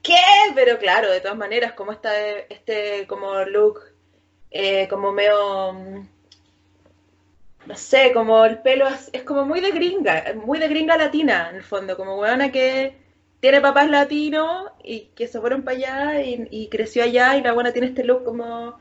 ¿Qué? 0.03 0.16
Pero 0.53 0.78
claro, 0.78 1.10
de 1.10 1.22
todas 1.22 1.38
maneras, 1.38 1.72
como 1.74 1.91
esta, 1.93 2.12
este 2.49 3.08
como 3.08 3.39
look, 3.45 3.80
eh, 4.51 4.88
como 4.89 5.12
medio. 5.12 5.84
No 7.66 7.76
sé, 7.76 8.12
como 8.14 8.45
el 8.45 8.60
pelo 8.60 8.88
es, 8.88 9.10
es 9.12 9.24
como 9.24 9.45
muy 9.45 9.60
de 9.60 9.72
gringa, 9.72 10.34
muy 10.45 10.60
de 10.60 10.68
gringa 10.70 10.97
latina, 10.97 11.49
en 11.49 11.58
el 11.58 11.64
fondo, 11.64 11.97
como 11.97 12.18
weona 12.18 12.51
que 12.51 12.95
tiene 13.40 13.62
papás 13.62 13.90
latinos 13.90 14.72
y 14.84 15.08
que 15.16 15.28
se 15.28 15.40
fueron 15.40 15.64
para 15.64 15.78
allá 15.78 16.22
y, 16.22 16.48
y 16.52 16.70
creció 16.70 17.04
allá 17.04 17.36
y 17.38 17.42
la 17.44 17.54
buena 17.54 17.72
tiene 17.72 17.88
este 17.88 18.04
look 18.04 18.24
como 18.24 18.80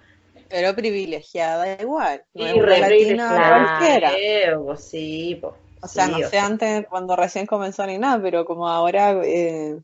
Pero 0.48 0.74
privilegiada 0.74 1.80
igual. 1.80 2.24
No 2.34 2.46
Y 2.46 2.60
re 2.60 2.80
latina 2.80 2.88
privilegiada. 2.88 3.48
cualquiera. 3.78 4.12
Eh, 4.18 4.56
pues 4.64 4.84
sí, 4.84 5.38
pues. 5.40 5.54
O 5.82 5.88
sea, 5.88 6.06
sí, 6.06 6.10
no 6.12 6.16
o 6.18 6.30
sé 6.30 6.30
sea, 6.30 6.46
antes 6.46 6.86
cuando 6.88 7.16
recién 7.16 7.46
comenzó 7.46 7.86
ni 7.86 7.98
nada, 7.98 8.20
pero 8.22 8.44
como 8.44 8.68
ahora 8.68 9.12
eh, 9.24 9.78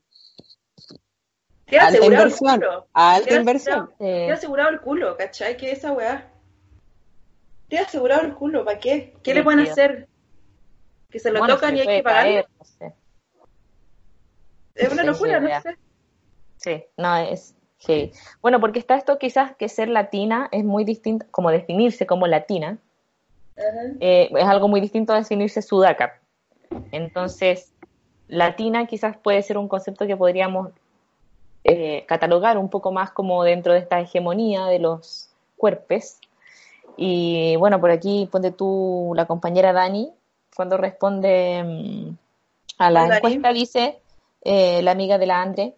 alta 1.79 1.89
asegurado 1.89 2.25
el 2.25 2.31
inversión. 2.31 2.61
culo. 2.61 2.87
alta 2.93 3.35
inversión. 3.35 3.81
asegurado- 3.81 3.97
Tiene 3.99 4.29
Eh, 4.29 4.33
asegurado 4.33 4.71
el 4.71 4.81
culo, 4.81 5.17
¿cachai? 5.17 5.57
¿Qué 5.57 5.73
es 5.73 5.79
esa 5.79 5.93
weá? 5.93 6.29
Tiene 7.69 7.85
asegurado 7.87 8.23
el 8.23 8.35
culo, 8.35 8.65
¿para 8.65 8.79
qué? 8.79 9.15
¿Qué 9.23 9.35
le 9.35 9.43
pueden 9.43 9.61
Brígido. 9.61 9.73
hacer? 9.73 10.09
Que 11.11 11.19
se 11.19 11.31
lo 11.31 11.39
bueno, 11.41 11.55
tocan 11.55 11.71
se 11.71 11.77
y 11.77 11.81
hay 11.81 11.87
que 11.87 12.03
caer, 12.03 12.47
no 12.59 12.65
sé. 12.65 12.95
Es 14.75 14.93
una 14.93 15.03
Sí, 15.03 15.07
locura, 15.09 15.39
sí, 15.39 15.43
no 15.43 15.49
ya. 15.49 15.61
sé. 15.61 15.77
Sí, 16.57 16.85
no, 16.97 17.17
es 17.17 17.55
heavy. 17.81 18.13
Bueno, 18.41 18.61
porque 18.61 18.79
está 18.79 18.95
esto 18.97 19.19
quizás 19.19 19.57
que 19.57 19.69
ser 19.69 19.89
latina 19.89 20.49
es 20.53 20.65
muy 20.65 20.85
distinto, 20.85 21.27
como 21.31 21.51
definirse 21.51 22.07
como 22.07 22.27
latina, 22.27 22.79
eh, 24.01 24.31
es 24.35 24.45
algo 24.45 24.69
muy 24.69 24.81
distinto 24.81 25.13
a 25.13 25.17
definirse 25.17 25.61
sudaca. 25.63 26.21
Entonces, 26.91 27.73
latina 28.29 28.87
quizás 28.87 29.17
puede 29.17 29.43
ser 29.43 29.59
un 29.59 29.69
concepto 29.69 30.07
que 30.07 30.17
podríamos 30.17 30.71
eh, 31.65 32.05
catalogar 32.07 32.59
un 32.59 32.69
poco 32.71 32.93
más 32.93 33.11
como 33.11 33.45
dentro 33.45 33.73
de 33.73 33.81
esta 33.81 34.01
hegemonía 34.01 34.67
de 34.67 34.79
los 34.79 35.31
cuerpos. 35.57 36.19
Y 36.97 37.57
bueno, 37.57 37.81
por 37.81 37.91
aquí 37.91 38.29
ponte 38.31 38.53
tú 38.53 39.13
la 39.17 39.27
compañera 39.27 39.73
Dani, 39.73 40.13
cuando 40.55 40.77
responde 40.77 41.63
mm, 41.65 42.17
a 42.79 42.91
la 42.91 43.05
Hola, 43.05 43.21
Dani. 43.21 43.35
encuesta, 43.35 43.53
dice 43.53 44.02
eh, 44.45 44.83
la 44.83 44.91
amiga 44.91 45.19
de 45.19 45.27
la 45.27 45.41
Andre, 45.41 45.75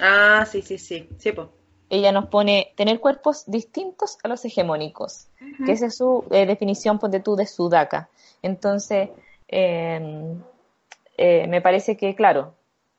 Ah, 0.00 0.46
sí, 0.50 0.62
sí, 0.62 0.78
sí. 0.78 1.08
Sí, 1.18 1.32
pues. 1.32 1.48
ella 1.90 2.12
nos 2.12 2.26
pone 2.26 2.72
tener 2.76 3.00
cuerpos 3.00 3.44
distintos 3.46 4.18
a 4.22 4.28
los 4.28 4.44
hegemónicos, 4.44 5.26
que 5.64 5.72
esa 5.72 5.86
es 5.86 5.96
su 5.96 6.24
eh, 6.30 6.46
definición, 6.46 6.98
ponte 6.98 7.20
tú, 7.20 7.36
de 7.36 7.46
sudaca. 7.46 8.08
Entonces, 8.42 9.10
eh, 9.48 10.34
eh, 11.18 11.46
me 11.48 11.60
parece 11.60 11.96
que, 11.96 12.14
claro, 12.14 12.54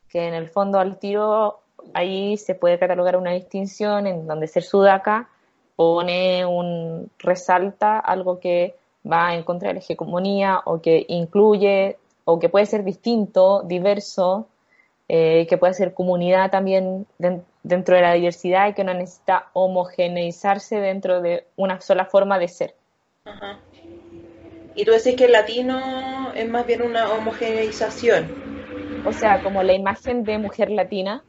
que 0.10 0.28
en 0.28 0.34
el 0.34 0.50
fondo 0.50 0.78
al 0.78 1.00
tiro 1.00 1.62
ahí 1.94 2.38
se 2.38 2.54
puede 2.54 2.78
catalogar 2.78 3.18
una 3.18 3.32
distinción 3.32 4.06
en 4.06 4.28
donde 4.28 4.48
ser 4.48 4.64
sudaca 4.64 5.30
pone 5.76 6.46
un, 6.46 7.10
resalta 7.18 7.98
algo 7.98 8.40
que 8.40 8.76
va 9.10 9.34
en 9.34 9.44
contra 9.44 9.70
de 9.70 9.76
la 9.76 9.80
hegemonía 9.80 10.62
o 10.66 10.80
que 10.80 11.06
incluye 11.08 11.98
o 12.26 12.38
que 12.38 12.50
puede 12.50 12.68
ser 12.68 12.84
distinto, 12.84 13.64
diverso, 13.64 14.48
eh, 15.14 15.46
que 15.50 15.58
puede 15.58 15.74
ser 15.74 15.94
comunidad 15.94 16.52
también 16.52 17.06
den- 17.18 17.44
dentro 17.64 17.96
de 17.98 18.02
la 18.02 18.14
diversidad 18.14 18.70
y 18.70 18.74
que 18.74 18.86
no 18.86 18.94
necesita 18.94 19.48
homogeneizarse 19.52 20.80
dentro 20.80 21.22
de 21.22 21.44
una 21.58 21.82
sola 21.82 22.06
forma 22.06 22.40
de 22.40 22.48
ser. 22.48 22.76
Ajá. 23.26 23.60
Y 24.74 24.86
tú 24.86 24.92
decís 24.92 25.18
que 25.18 25.26
el 25.26 25.34
latino 25.34 26.32
es 26.34 26.50
más 26.50 26.66
bien 26.66 26.82
una 26.82 27.12
homogeneización. 27.12 28.32
O 29.04 29.12
sea, 29.12 29.42
como 29.42 29.64
la 29.64 29.74
imagen 29.74 30.24
de 30.24 30.38
mujer 30.38 30.70
latina, 30.70 31.24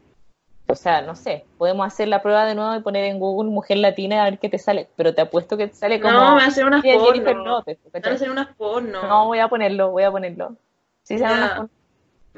o 0.68 0.76
sea, 0.76 1.02
no 1.02 1.16
sé, 1.16 1.44
podemos 1.58 1.84
hacer 1.86 2.06
la 2.06 2.22
prueba 2.22 2.46
de 2.46 2.54
nuevo 2.54 2.76
y 2.76 2.82
poner 2.82 3.04
en 3.06 3.18
Google 3.18 3.50
mujer 3.50 3.78
latina 3.78 4.14
y 4.14 4.18
a 4.18 4.24
ver 4.24 4.38
qué 4.38 4.48
te 4.48 4.58
sale, 4.58 4.88
pero 4.96 5.12
te 5.12 5.22
apuesto 5.22 5.56
que 5.56 5.66
te 5.66 5.74
sale 5.74 6.00
como 6.00 6.14
No, 6.14 6.20
me 6.20 6.26
van 6.34 6.40
a 6.40 6.46
hacer 6.46 6.64
unas 6.66 6.84
porno. 6.84 7.44
López, 7.44 7.78
Me 7.92 8.00
van 8.00 8.12
a 8.12 8.14
hacer 8.14 8.30
unas 8.30 8.54
porno. 8.56 9.02
No, 9.08 9.26
voy 9.26 9.40
a 9.40 9.48
ponerlo, 9.48 9.90
voy 9.90 10.04
a 10.04 10.10
ponerlo. 10.12 10.56
Sí, 11.02 11.18
se 11.18 11.24
Ya. 11.24 11.30
llama 11.30 11.54
Me 11.54 11.68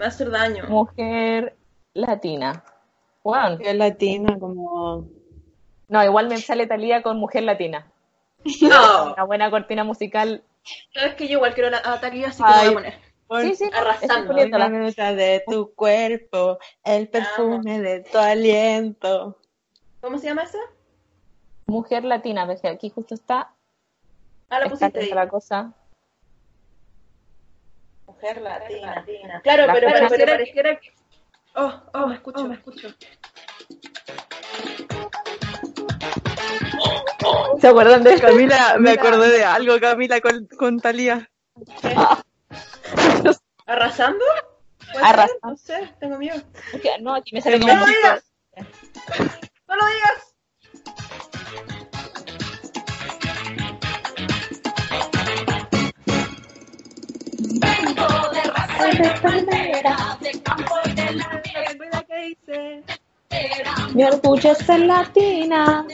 va 0.00 0.06
a 0.06 0.08
hacer 0.08 0.30
daño. 0.30 0.64
mujer 0.68 1.56
latina. 1.94 2.64
Wow. 3.22 3.58
Es 3.60 3.74
latina, 3.74 4.38
como 4.38 5.08
No, 5.88 6.04
igual 6.04 6.28
me 6.28 6.36
sale 6.38 6.66
Talía 6.66 7.02
con 7.02 7.18
Mujer 7.18 7.44
Latina. 7.44 7.90
No. 8.60 9.12
Una 9.14 9.24
buena 9.24 9.50
cortina 9.50 9.84
musical. 9.84 10.42
Sabes 10.92 11.14
que 11.14 11.26
yo 11.28 11.34
igual 11.34 11.54
quiero 11.54 11.70
la, 11.70 11.80
a 11.82 12.00
Talía, 12.00 12.28
así 12.28 12.42
que 12.42 12.50
la 12.50 12.58
voy 12.58 12.68
a 12.68 12.72
poner. 12.72 12.94
Sí, 13.40 13.54
sí. 13.56 13.70
Me 14.70 14.84
gusta 14.84 15.14
de 15.14 15.42
tu 15.46 15.74
cuerpo, 15.74 16.58
el 16.84 17.08
perfume 17.08 17.80
de 17.80 18.00
tu 18.00 18.18
aliento. 18.18 19.38
¿Cómo 20.00 20.18
se 20.18 20.26
llama 20.26 20.42
esa? 20.42 20.58
Mujer 21.66 22.04
Latina, 22.04 22.46
porque 22.46 22.68
aquí 22.68 22.90
justo 22.90 23.14
está. 23.14 23.50
Ah, 24.50 24.58
la 24.58 24.66
está 24.66 24.70
pusiste 24.70 25.00
ahí. 25.00 25.10
la 25.10 25.28
cosa. 25.28 25.72
Mujer 28.24 28.40
latina. 28.40 29.04
Claro, 29.42 29.66
La 29.66 29.74
pero, 29.74 29.86
pero, 29.92 30.08
pero 30.08 30.32
pareciera 30.32 30.80
que... 30.80 30.94
Oh, 31.56 31.82
oh, 31.92 32.06
me 32.06 32.14
escucho, 32.14 32.48
me 32.48 32.54
escucho. 32.54 32.88
¿Se 37.60 37.68
acuerdan 37.68 38.02
de 38.02 38.18
Camila, 38.18 38.76
me 38.78 38.92
acordé 38.92 39.28
de 39.28 39.44
algo, 39.44 39.78
Camila, 39.78 40.22
con, 40.22 40.46
con 40.56 40.80
Talía. 40.80 41.30
¿Arrasando? 43.66 44.24
Arrasando. 45.02 45.34
No 45.42 45.56
sé, 45.58 45.92
tengo 46.00 46.16
miedo. 46.16 46.40
No, 47.02 47.16
aquí 47.16 47.34
me 47.34 47.42
sale 47.42 47.58
¡No 47.58 47.66
como 47.66 47.80
lo 47.80 47.86
digas! 47.86 48.24
¡No 49.68 49.76
lo 49.76 49.86
digas! 49.86 50.33
Mi 63.94 64.04
orgullo 64.04 64.52
es 64.52 64.58
ser 64.58 64.80
latina. 64.80 65.86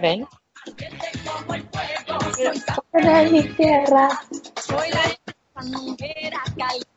¿Ven? 0.00 0.26
De 2.92 3.30
mi 3.30 3.42
tierra. 3.54 4.08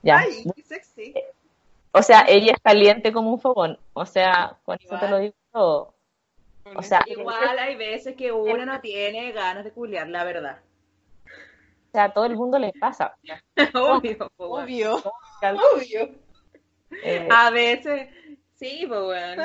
Ya. 0.01 0.19
Ay, 0.19 0.43
qué 0.55 0.61
sexy. 0.61 1.13
O 1.91 2.01
sea, 2.01 2.25
ella 2.27 2.53
es 2.53 2.59
caliente 2.61 3.11
como 3.13 3.31
un 3.31 3.39
fogón. 3.39 3.77
O 3.93 4.05
sea, 4.05 4.57
con 4.63 4.77
eso 4.79 4.97
te 4.99 5.07
lo 5.07 5.19
digo 5.19 5.35
todo. 5.51 5.93
O 6.75 6.81
sea, 6.81 7.03
Igual 7.05 7.59
hay 7.59 7.75
veces 7.75 8.15
que 8.15 8.31
uno 8.31 8.65
no 8.65 8.79
tiene 8.81 9.31
ganas 9.31 9.63
de 9.63 9.71
culiar, 9.71 10.07
la 10.07 10.23
verdad. 10.23 10.59
O 11.93 11.95
sea, 11.95 12.05
a 12.05 12.13
todo 12.13 12.25
el 12.25 12.35
mundo 12.35 12.57
le 12.57 12.73
pasa. 12.79 13.15
Obvio. 13.75 14.31
Obvio. 14.37 14.95
Obvio. 15.43 16.09
Eh, 17.03 17.27
A 17.31 17.51
veces, 17.51 18.09
sí, 18.55 18.85
pues 18.87 18.99
bueno. 19.03 19.43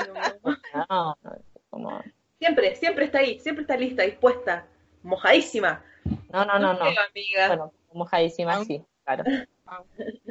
no, 0.89 1.17
no, 1.23 1.37
como- 1.69 2.03
Siempre, 2.39 2.75
siempre 2.77 3.05
está 3.05 3.19
ahí, 3.19 3.39
siempre 3.41 3.63
está 3.63 3.77
lista, 3.77 4.03
dispuesta, 4.05 4.67
mojadísima. 5.03 5.85
no, 6.31 6.45
no, 6.47 6.59
no, 6.59 6.73
no. 6.73 6.79
Creo, 6.79 6.95
amiga. 7.11 7.49
Bueno, 7.49 7.73
mojadísima, 7.93 8.65
sí, 8.65 8.83
claro. 9.05 9.25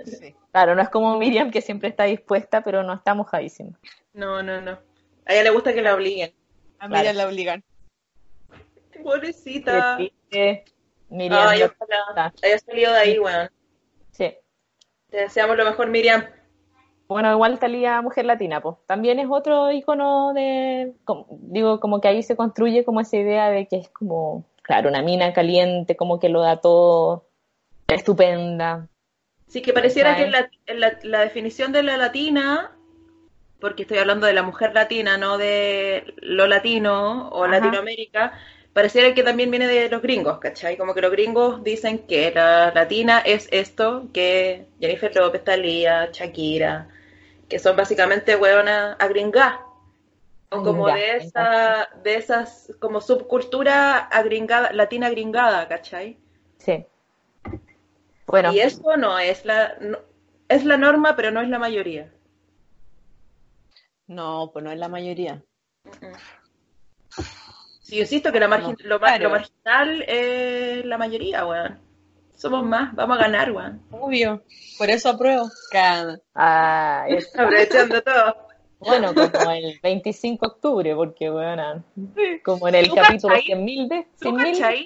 Sí. 0.05 0.33
Claro, 0.51 0.73
no 0.73 0.81
es 0.81 0.89
como 0.89 1.15
Miriam 1.19 1.51
que 1.51 1.61
siempre 1.61 1.89
está 1.89 2.05
dispuesta, 2.05 2.63
pero 2.63 2.81
no 2.81 2.93
está 2.93 3.13
mojadísima. 3.13 3.77
No, 4.13 4.41
no, 4.41 4.59
no. 4.61 4.71
A 5.25 5.33
ella 5.33 5.43
le 5.43 5.49
gusta 5.51 5.71
que 5.73 5.81
la 5.83 5.93
obliguen. 5.93 6.33
A 6.79 6.87
Claro. 6.87 6.95
Miriam 6.95 7.15
la 7.17 7.27
obligan. 7.27 7.63
Pobrecita. 9.03 9.99
Miriam, 11.09 11.47
Ay, 11.47 11.63
ojalá 11.63 11.95
está. 12.09 12.33
haya 12.47 12.59
salido 12.59 12.91
de 12.93 12.99
ahí, 12.99 13.19
weón. 13.19 13.49
Sí. 14.11 14.35
Te 15.09 15.17
deseamos 15.17 15.55
lo 15.57 15.65
mejor, 15.65 15.87
Miriam. 15.87 16.25
Bueno, 17.07 17.31
igual 17.31 17.57
Talía 17.59 18.01
Mujer 18.01 18.25
Latina, 18.25 18.61
pues. 18.61 18.75
También 18.85 19.19
es 19.19 19.27
otro 19.29 19.71
icono 19.71 20.33
de, 20.33 20.93
como- 21.05 21.27
digo, 21.29 21.79
como 21.79 22.01
que 22.01 22.09
ahí 22.09 22.21
se 22.23 22.35
construye 22.35 22.83
como 22.83 22.99
esa 22.99 23.15
idea 23.15 23.49
de 23.49 23.67
que 23.67 23.77
es 23.77 23.89
como, 23.89 24.43
claro, 24.61 24.89
una 24.89 25.01
mina 25.01 25.31
caliente, 25.31 25.95
como 25.95 26.19
que 26.19 26.27
lo 26.27 26.41
da 26.41 26.57
todo, 26.59 27.29
estupenda. 27.87 28.87
Sí, 29.47 29.61
que 29.61 29.71
pareciera 29.71 30.11
¿Cachai? 30.11 30.25
que 30.25 30.31
la, 30.31 30.49
en 30.65 30.79
la, 30.81 30.99
la 31.03 31.19
definición 31.21 31.71
de 31.71 31.83
la 31.83 31.95
latina, 31.95 32.75
porque 33.61 33.83
estoy 33.83 33.99
hablando 33.99 34.27
de 34.27 34.33
la 34.33 34.43
mujer 34.43 34.73
latina, 34.73 35.17
no 35.17 35.37
de 35.37 36.13
lo 36.17 36.47
latino 36.47 37.29
o 37.29 37.45
Ajá. 37.45 37.53
Latinoamérica, 37.59 38.33
pareciera 38.77 39.13
que 39.15 39.23
también 39.23 39.49
viene 39.51 39.67
de 39.67 39.89
los 39.89 40.01
gringos, 40.03 40.37
¿cachai? 40.39 40.77
Como 40.77 40.93
que 40.93 41.01
los 41.01 41.11
gringos 41.11 41.63
dicen 41.63 42.05
que 42.07 42.31
la 42.31 42.71
latina 42.71 43.19
es 43.25 43.47
esto, 43.51 44.07
que 44.13 44.67
Jennifer 44.79 45.15
López, 45.15 45.43
Thalía, 45.43 46.09
Shakira, 46.11 46.87
que 47.49 47.59
son 47.59 47.75
básicamente 47.75 48.35
hueonas 48.35 48.95
agringadas. 48.99 49.59
O 50.49 50.63
como 50.63 50.87
de 50.87 51.17
esa, 51.17 51.89
de 52.03 52.15
esas, 52.15 52.71
como 52.79 53.01
subcultura 53.01 53.97
agringada, 53.97 54.71
latina 54.73 55.09
gringada, 55.09 55.67
¿cachai? 55.67 56.17
Sí. 56.59 56.85
Bueno, 58.27 58.53
Y 58.53 58.59
eso 58.59 58.95
no 58.97 59.17
es 59.19 59.43
la, 59.45 59.75
no- 59.81 59.99
es 60.49 60.63
la 60.65 60.77
norma, 60.77 61.15
pero 61.15 61.31
no 61.31 61.41
es 61.41 61.49
la 61.49 61.59
mayoría. 61.59 62.11
No, 64.07 64.49
pues 64.51 64.65
no 64.65 64.71
es 64.71 64.79
la 64.79 64.89
mayoría. 64.89 65.43
Sí, 67.87 67.95
yo 67.95 68.01
insisto 68.01 68.31
que 68.33 68.39
la 68.39 68.47
margin- 68.49 68.77
lo, 68.83 68.99
claro. 68.99 69.23
lo 69.23 69.29
marginal 69.29 70.03
es 70.07 70.83
la 70.85 70.97
mayoría, 70.97 71.45
weón. 71.45 71.79
Somos 72.35 72.63
más, 72.65 72.93
vamos 72.93 73.17
a 73.17 73.21
ganar, 73.21 73.51
weón. 73.51 73.81
Obvio. 73.91 74.43
Por 74.77 74.89
eso 74.89 75.09
apruebo. 75.09 75.49
Cada- 75.71 76.19
ah, 76.35 77.05
es- 77.07 77.31
Aprovechando 77.39 78.01
todo. 78.01 78.35
bueno, 78.79 79.13
como 79.15 79.51
el 79.51 79.79
25 79.81 80.45
de 80.47 80.51
octubre, 80.53 80.95
porque, 80.95 81.29
bueno, 81.29 81.83
como 82.43 82.67
en 82.67 82.75
el 82.75 82.89
¿Tú 82.89 82.95
capítulo 82.95 83.33
cachai? 83.35 83.47
100.000 83.55 83.87
de 83.87 84.07
¿Tú 84.19 84.29
100.000 84.31 84.51
cachai? 84.51 84.85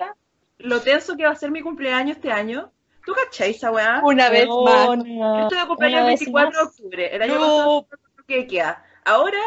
Lo 0.60 0.80
tenso 0.82 1.18
que 1.18 1.24
va 1.26 1.32
a 1.32 1.36
ser 1.36 1.50
mi 1.50 1.62
cumpleaños 1.62 2.18
este 2.18 2.32
año. 2.32 2.72
¿Tú 3.04 3.14
cachai 3.14 3.50
esa 3.52 3.72
weá? 3.72 4.00
Una 4.04 4.30
vez 4.30 4.48
más. 4.48 4.86
Bueno, 4.88 5.04
Yo 5.40 5.44
estoy 5.48 5.58
de 5.60 5.68
cumpleaños 5.68 5.98
el 5.98 6.04
una 6.04 6.12
vez 6.12 6.20
24 6.20 6.60
de 6.60 6.66
octubre. 6.68 7.16
El 7.16 7.22
año 7.24 7.34
No. 7.34 7.42
pasado 7.42 7.88
que 8.28 8.46
queda. 8.48 8.86
Ahora 9.04 9.40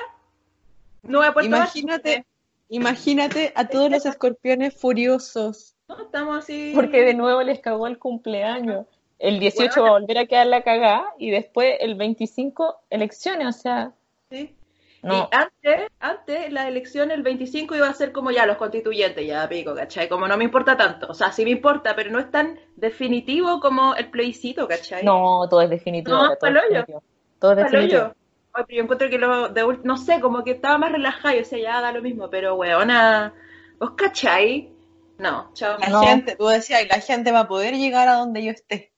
no 1.05 1.19
voy 1.19 1.29
a 1.29 1.33
poder 1.33 1.47
tomar. 1.51 1.61
Imagínate, 1.61 2.27
imagínate 2.75 3.53
a 3.55 3.69
todos 3.69 3.91
los 3.91 4.05
escorpiones 4.07 4.75
furiosos. 4.75 5.75
No, 5.89 6.01
estamos 6.01 6.39
así. 6.39 6.73
Porque 6.75 7.03
de 7.03 7.15
nuevo 7.15 7.43
les 7.43 7.61
cagó 7.61 7.87
el 7.87 7.99
cumpleaños. 7.99 8.87
El 9.19 9.39
18 9.39 9.83
va 9.83 9.89
a 9.89 9.93
volver 9.93 10.19
a 10.19 10.27
quedar 10.27 10.47
la 10.47 10.63
cagada 10.63 11.07
y 11.19 11.31
después 11.31 11.77
el 11.81 11.95
25 11.95 12.81
elecciones, 12.91 13.47
o 13.49 13.53
sea, 13.53 13.93
Sí. 14.31 14.55
no. 15.03 15.15
Y 15.15 15.37
antes, 15.37 15.91
antes, 16.01 16.53
la 16.53 16.67
elección 16.67 17.11
el 17.11 17.23
25 17.23 17.77
iba 17.77 17.89
a 17.89 17.95
ser 17.95 18.11
como 18.11 18.33
ya 18.33 18.45
los 18.45 18.57
constituyentes, 18.57 19.25
ya 19.25 19.49
pico, 19.49 19.75
¿cachai? 19.75 20.09
Como 20.09 20.27
no 20.27 20.37
me 20.37 20.45
importa 20.45 20.77
tanto. 20.77 21.07
O 21.09 21.15
sea, 21.15 21.31
sí 21.31 21.45
me 21.45 21.51
importa, 21.51 21.95
pero 21.95 22.11
no 22.11 22.19
es 22.19 22.31
tan 22.31 22.59
definitivo 22.77 23.61
como 23.61 23.95
el 23.95 24.11
plebiscito, 24.11 24.67
¿cachai? 24.67 25.05
No, 25.05 25.47
todo 25.49 25.63
es 25.63 25.71
definitivo. 25.71 26.17
No, 26.17 26.37
todo 26.37 26.51
es 26.51 26.57
definitivo. 26.57 27.03
Todo 27.39 27.53
es 27.53 27.57
definitivo. 27.59 28.15
Yo. 28.55 28.61
Ay, 28.61 28.65
pero 28.67 28.77
yo 28.77 28.83
encuentro 28.85 29.11
que 29.11 29.19
lo 29.19 29.49
de 29.49 29.79
no 29.85 29.97
sé, 29.97 30.21
como 30.21 30.45
que 30.45 30.53
estaba 30.53 30.79
más 30.79 30.93
relajado, 30.93 31.35
yo 31.35 31.41
decía, 31.41 31.59
ya 31.59 31.81
da 31.81 31.93
lo 31.93 32.03
mismo, 32.03 32.31
pero 32.31 32.55
weona, 32.55 33.35
¿vos 33.79 33.93
cachai? 33.97 34.71
No, 35.19 35.51
chao. 35.55 35.79
La 35.79 35.89
No. 35.89 36.01
gente, 36.03 36.37
tú 36.37 36.47
decías, 36.47 36.87
la 36.89 37.01
gente 37.01 37.33
va 37.33 37.41
a 37.41 37.49
poder 37.49 37.75
llegar 37.75 38.09
a 38.09 38.15
donde 38.15 38.45
yo 38.45 38.51
esté. 38.51 38.93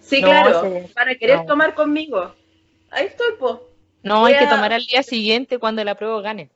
Sí, 0.00 0.20
No, 0.22 0.28
claro, 0.28 0.62
sí. 0.62 0.92
para 0.94 1.14
querer 1.14 1.40
No. 1.40 1.46
tomar 1.46 1.74
conmigo. 1.74 2.34
Ahí 2.90 3.06
estoy, 3.06 3.32
po. 3.38 3.68
No, 4.02 4.20
Voy 4.20 4.32
hay 4.32 4.38
que 4.38 4.46
tomar 4.46 4.72
al 4.72 4.84
día 4.86 5.02
siguiente 5.02 5.58
cuando 5.58 5.84
la 5.84 5.94
prueba 5.94 6.20
gane. 6.22 6.50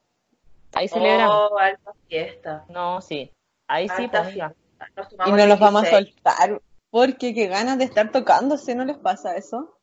Ahí 0.75 0.89
celebramos. 0.89 1.51
Oh, 1.51 1.59
alta 1.59 1.93
fiesta. 2.09 2.65
No, 2.69 3.01
sí. 3.03 3.31
Ahí 3.69 3.89
sí, 3.89 4.05
Alta 4.05 4.23
pues, 4.23 4.33
fiesta. 4.35 4.55
Nos 4.97 5.29
Y 5.29 5.33
no 5.33 5.47
los 5.47 5.61
vamos 5.61 5.83
a 5.83 5.87
16. 5.91 6.15
soltar. 6.15 6.63
Porque 6.91 7.35
qué 7.35 7.47
ganas 7.47 7.79
de 7.79 7.85
estar 7.85 8.11
tocándose, 8.11 8.75
¿no 8.75 8.85
les 8.85 8.97
pasa 8.99 9.37
eso? 9.37 9.79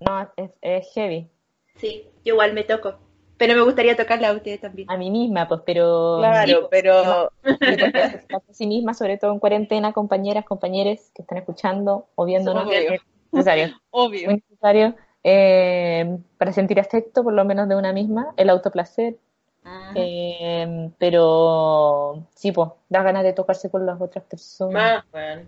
No, 0.00 0.30
es, 0.36 0.50
es 0.60 0.92
heavy. 0.94 1.28
Sí, 1.76 2.04
yo 2.24 2.34
igual 2.34 2.52
me 2.52 2.64
toco. 2.64 2.94
Pero 3.36 3.54
me 3.54 3.62
gustaría 3.62 3.96
tocarla 3.96 4.28
a 4.28 4.32
ustedes 4.32 4.60
también. 4.60 4.90
A 4.90 4.98
mí 4.98 5.10
misma, 5.10 5.48
pues, 5.48 5.62
pero... 5.64 6.18
Claro, 6.18 6.68
pero 6.70 7.32
Sí, 7.44 7.56
se 7.58 7.90
trata 8.28 8.36
a 8.50 8.52
sí 8.52 8.66
misma, 8.66 8.92
sobre 8.92 9.16
todo 9.16 9.32
en 9.32 9.38
cuarentena, 9.38 9.94
compañeras, 9.94 10.44
compañeros 10.44 11.10
que 11.14 11.22
están 11.22 11.38
escuchando 11.38 12.06
o 12.16 12.26
viéndonos. 12.26 12.66
Obvio. 12.66 12.92
Es 12.92 13.00
necesario. 13.32 13.68
obvio. 13.90 14.26
Muy 14.26 14.42
necesario. 14.46 14.94
eh, 15.24 16.18
para 16.36 16.52
sentir 16.52 16.78
afecto, 16.80 17.22
por 17.24 17.32
lo 17.32 17.44
menos 17.46 17.66
de 17.66 17.76
una 17.76 17.94
misma, 17.94 18.34
el 18.36 18.50
autoplacer. 18.50 19.16
Mm. 19.62 19.92
eh, 19.94 20.90
pero 20.98 22.26
sí, 22.34 22.52
pues, 22.52 22.70
da 22.90 23.02
ganas 23.02 23.22
de 23.24 23.32
tocarse 23.32 23.70
con 23.70 23.86
las 23.86 23.98
otras 24.00 24.24
personas. 24.24 24.72
Más, 24.72 25.04
bueno. 25.12 25.42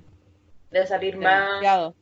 Debe 0.70 0.86
salir 0.86 1.18
más. 1.18 1.92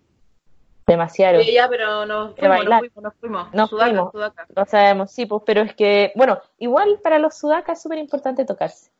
Demasiado. 0.90 1.40
Sí, 1.42 1.52
ya, 1.52 1.68
pero 1.68 2.04
nos 2.06 2.34
fuimos, 2.34 2.40
nos 2.42 2.58
bailar. 2.58 2.78
fuimos, 2.80 3.02
nos 3.04 3.14
fuimos. 3.20 3.54
Nos 3.54 3.70
Sudaca, 3.70 3.90
fuimos. 3.90 4.12
sudaca. 4.12 4.46
Lo 4.54 4.64
sabemos, 4.66 5.10
sí, 5.12 5.26
pues, 5.26 5.42
pero 5.46 5.62
es 5.62 5.74
que, 5.74 6.12
bueno, 6.16 6.40
igual 6.58 6.98
para 7.02 7.18
los 7.18 7.36
sudacas 7.38 7.78
es 7.78 7.82
súper 7.82 7.98
importante 7.98 8.44
tocarse. 8.44 8.90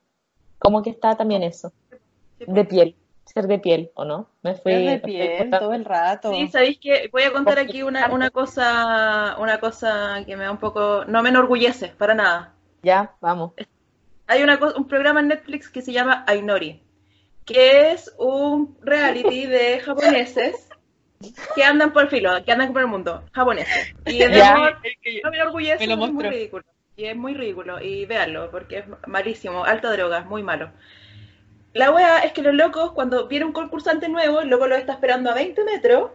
Como 0.58 0.82
que 0.82 0.90
está 0.90 1.16
también 1.16 1.42
eso, 1.42 1.72
Sí, 2.38 2.44
de 2.46 2.64
piel, 2.64 2.96
ser 3.24 3.46
de 3.46 3.58
piel, 3.58 3.90
¿o 3.94 4.04
no? 4.04 4.28
Me 4.42 4.54
fui, 4.54 4.72
me 4.72 4.80
de 4.92 4.98
piel 5.00 5.50
todo 5.50 5.72
el 5.74 5.84
rato. 5.84 6.32
Sí, 6.32 6.48
sabéis 6.48 6.78
que 6.78 7.08
voy 7.12 7.22
a 7.24 7.32
contar 7.32 7.58
aquí 7.58 7.82
una, 7.82 8.06
una 8.12 8.30
cosa, 8.30 9.36
una 9.38 9.58
cosa 9.58 10.22
que 10.26 10.36
me 10.36 10.44
da 10.44 10.50
un 10.50 10.58
poco, 10.58 11.04
no 11.06 11.22
me 11.22 11.28
enorgullece 11.30 11.88
para 11.88 12.14
nada. 12.14 12.54
Ya, 12.82 13.14
vamos. 13.20 13.52
Hay 14.26 14.42
una 14.42 14.58
co- 14.60 14.72
un 14.76 14.86
programa 14.86 15.20
en 15.20 15.28
Netflix 15.28 15.68
que 15.68 15.82
se 15.82 15.92
llama 15.92 16.24
Ainori, 16.28 16.82
que 17.44 17.90
es 17.92 18.14
un 18.16 18.78
reality 18.80 19.46
de 19.46 19.80
japoneses 19.80 20.68
que 21.54 21.64
andan 21.64 21.92
por 21.92 22.04
el 22.04 22.08
filo, 22.08 22.44
que 22.44 22.52
andan 22.52 22.72
por 22.72 22.82
el 22.82 22.88
mundo, 22.88 23.24
japoneses. 23.32 23.94
Y 24.06 24.22
es 24.22 24.30
no 24.30 25.30
me 25.30 25.38
lo 25.38 25.58
es 25.58 25.88
muy 26.12 26.24
ridículo. 26.24 26.64
Y 26.96 27.04
es 27.04 27.16
muy 27.16 27.34
ridículo. 27.34 27.80
Y 27.80 28.06
véanlo, 28.06 28.50
porque 28.50 28.78
es 28.78 28.84
malísimo. 29.06 29.64
Alta 29.64 29.92
droga, 29.92 30.22
muy 30.24 30.42
malo. 30.42 30.70
La 31.72 31.90
wea 31.92 32.18
es 32.18 32.32
que 32.32 32.42
los 32.42 32.54
locos, 32.54 32.92
cuando 32.92 33.28
viene 33.28 33.46
un 33.46 33.52
concursante 33.52 34.08
nuevo, 34.08 34.40
el 34.40 34.48
loco 34.48 34.66
lo 34.66 34.74
está 34.74 34.92
esperando 34.94 35.30
a 35.30 35.34
20 35.34 35.64
metros. 35.64 36.10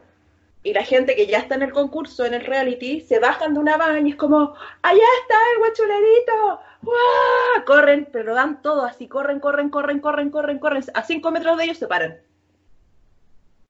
Y 0.63 0.73
la 0.73 0.83
gente 0.83 1.15
que 1.15 1.27
ya 1.27 1.37
está 1.37 1.55
en 1.55 1.61
el 1.61 1.71
concurso, 1.71 2.25
en 2.25 2.33
el 2.33 2.43
reality, 2.43 2.99
se 3.01 3.19
bajan 3.19 3.53
de 3.53 3.59
una 3.59 3.77
van 3.77 4.07
y 4.07 4.11
es 4.11 4.15
como, 4.15 4.55
allá 4.81 5.03
está 5.21 5.35
el 5.53 5.59
guachulerito, 5.59 6.59
¡Guau! 6.81 7.65
Corren, 7.65 8.09
pero 8.11 8.33
dan 8.33 8.63
todo 8.63 8.83
así, 8.83 9.07
corren, 9.07 9.39
corren, 9.39 9.69
corren, 9.69 9.99
corren, 9.99 10.31
corren, 10.31 10.57
corren. 10.57 10.83
A 10.95 11.03
5 11.03 11.31
metros 11.31 11.57
de 11.57 11.65
ellos 11.65 11.77
se 11.77 11.87
paran. 11.87 12.19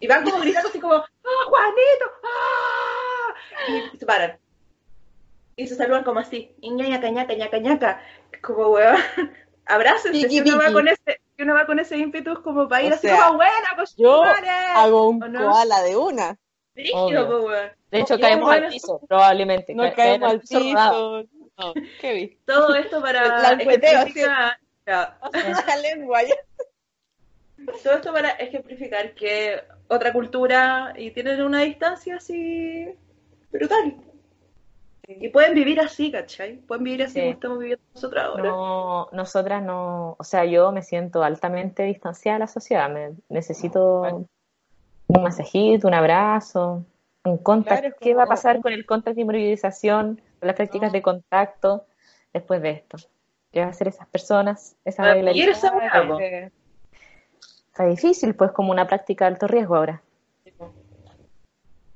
Y 0.05 0.07
van 0.07 0.23
como 0.23 0.39
gritando 0.39 0.69
así 0.69 0.79
como, 0.79 0.93
¡Ah, 0.93 1.45
Juanito! 1.47 2.05
¡Ah! 2.23 3.33
Y 3.93 3.97
se 3.97 4.05
paran. 4.05 4.37
Y 5.55 5.67
se 5.67 5.75
saludan 5.75 6.03
como 6.03 6.19
así, 6.19 6.53
y 6.61 6.69
ñañaca, 6.69 7.09
ñaca, 7.09 7.33
ñaca, 7.33 7.57
ñaca. 7.57 8.01
Como, 8.43 8.67
weón, 8.67 8.95
abrácense. 9.65 10.29
Si 10.29 10.41
uno, 10.41 10.59
va 10.59 10.71
con 10.71 10.87
ese, 10.87 11.21
si 11.35 11.41
uno 11.41 11.55
va 11.55 11.65
con 11.65 11.79
ese 11.79 11.97
ímpetu 11.97 12.39
como 12.43 12.67
para 12.69 12.83
ir 12.83 12.91
O 12.91 12.95
así 12.95 13.07
sea, 13.07 13.25
como, 13.25 13.37
buena, 13.37 13.69
pues 13.75 13.95
yo 13.97 14.21
madre". 14.21 14.49
Hago 14.75 15.09
un 15.09 15.23
¿O 15.23 15.27
no? 15.27 15.39
koala 15.49 15.81
de 15.81 15.95
una. 15.97 16.37
Obvio. 16.93 17.27
po, 17.27 17.37
weón. 17.47 17.71
De 17.89 17.99
hecho, 18.01 18.19
caemos 18.19 18.51
al 18.51 18.67
piso, 18.67 19.01
probablemente. 19.07 19.73
No 19.73 19.83
Ca- 19.83 19.93
caemos 19.95 20.29
al 20.31 20.39
piso. 20.41 20.59
rodado. 20.59 21.23
No, 21.57 21.73
¿qué 21.99 22.13
vi? 22.13 22.37
Todo 22.45 22.75
esto 22.75 23.01
para 23.01 23.25
La 23.41 23.57
ya, 24.85 25.17
La 25.67 25.77
lengua 25.77 26.21
ya. 26.21 26.35
Todo 27.83 27.93
esto 27.93 28.13
para 28.13 28.29
ejemplificar 28.31 29.13
que 29.13 29.61
otra 29.87 30.13
cultura 30.13 30.93
y 30.97 31.11
tienen 31.11 31.41
una 31.41 31.61
distancia 31.61 32.17
así 32.17 32.89
brutal. 33.51 33.95
Y 35.07 35.29
pueden 35.29 35.53
vivir 35.53 35.79
así, 35.79 36.11
¿cachai? 36.11 36.57
Pueden 36.57 36.83
vivir 36.83 37.03
así 37.03 37.13
Sí. 37.13 37.19
como 37.19 37.31
estamos 37.33 37.59
viviendo 37.59 37.83
nosotros 37.93 38.23
ahora. 38.23 38.43
No, 38.43 39.07
nosotras 39.11 39.61
no, 39.63 40.15
o 40.17 40.23
sea, 40.23 40.45
yo 40.45 40.71
me 40.71 40.81
siento 40.81 41.23
altamente 41.23 41.83
distanciada 41.83 42.37
de 42.37 42.39
la 42.39 42.47
sociedad. 42.47 42.89
Me, 42.89 43.11
necesito 43.29 44.27
un 45.07 45.23
masajito, 45.23 45.87
un 45.87 45.93
abrazo, 45.93 46.83
un 47.23 47.37
contact. 47.37 47.81
Claro, 47.81 47.95
¿Qué 47.99 48.15
va 48.15 48.23
a 48.23 48.27
pasar 48.27 48.61
con 48.61 48.73
el 48.73 48.85
contact 48.87 49.15
de 49.15 49.21
inmovilización, 49.21 50.21
con 50.39 50.47
las 50.47 50.55
prácticas 50.55 50.91
de 50.91 51.03
contacto 51.03 51.85
después 52.33 52.61
de 52.63 52.71
esto? 52.71 52.97
¿Qué 53.51 53.59
van 53.59 53.69
a 53.69 53.71
hacer 53.71 53.87
esas 53.87 54.07
personas 54.07 54.75
regularidad? 54.83 55.33
y 55.33 55.41
esa 55.43 55.75
weá, 55.75 56.07
po. 56.07 56.19
Eh, 56.19 56.51
Está 57.75 57.87
difícil, 57.87 58.35
pues, 58.35 58.53
como 58.53 58.71
una 58.71 58.87
práctica 58.87 59.25
de 59.25 59.33
alto 59.33 59.47
riesgo 59.47 59.75
ahora. 59.75 60.01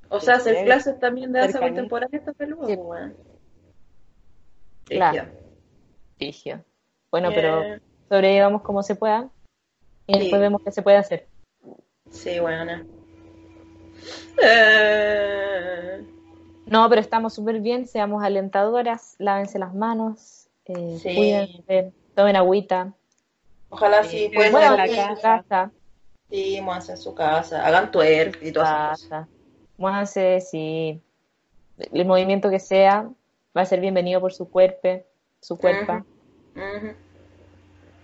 O 0.09 0.19
sea, 0.19 0.35
hacer 0.35 0.65
clases 0.65 0.99
también 0.99 1.31
de 1.31 1.39
danza 1.39 1.61
contemporánea 1.61 2.19
está 2.19 2.33
peludo, 2.33 2.67
Sí. 2.67 2.77
Claro. 4.87 5.23
Frigio. 6.17 6.65
Bueno, 7.09 7.29
Eh, 7.29 7.33
pero 7.33 7.63
sobrellevamos 8.09 8.61
como 8.61 8.83
se 8.83 8.95
pueda 8.95 9.29
y 10.05 10.15
Sí. 10.15 10.19
después 10.19 10.41
vemos 10.41 10.61
qué 10.65 10.71
se 10.73 10.81
puede 10.81 10.97
hacer. 10.97 11.27
Sí, 12.09 12.39
bueno. 12.39 12.83
Eh, 14.43 16.05
No, 16.65 16.89
pero 16.89 16.99
estamos 16.99 17.33
súper 17.33 17.61
bien, 17.61 17.87
seamos 17.87 18.21
alentadoras, 18.21 19.15
lávense 19.17 19.57
las 19.57 19.73
manos, 19.73 20.49
eh, 20.65 20.97
Sí. 20.99 21.15
cuídense, 21.15 21.93
tomen 22.15 22.35
agüita, 22.35 22.93
ojalá 23.69 24.03
sí 24.03 24.17
Sí, 24.17 24.31
puedan 24.33 24.51
bueno, 24.51 24.75
salir. 24.77 24.95
la 24.95 25.03
en 25.03 25.15
su 25.15 25.21
casa, 25.21 25.71
Sí, 26.29 26.61
muévanse 26.61 26.91
en 26.91 26.97
su 26.97 27.15
casa, 27.15 27.65
hagan 27.65 27.91
twerk 27.91 28.41
y 28.43 28.51
todas 28.51 28.69
esas 28.69 28.81
cosas. 28.81 29.09
casa, 29.09 29.27
muévanse, 29.77 30.41
si 30.41 31.01
el 31.77 32.05
movimiento 32.05 32.49
que 32.49 32.59
sea 32.59 33.09
va 33.55 33.61
a 33.61 33.65
ser 33.65 33.79
bienvenido 33.79 34.21
por 34.21 34.33
su 34.33 34.49
cuerpo, 34.49 35.03
su 35.41 35.57
cuerpo, 35.57 35.93
Ujú. 36.55 36.93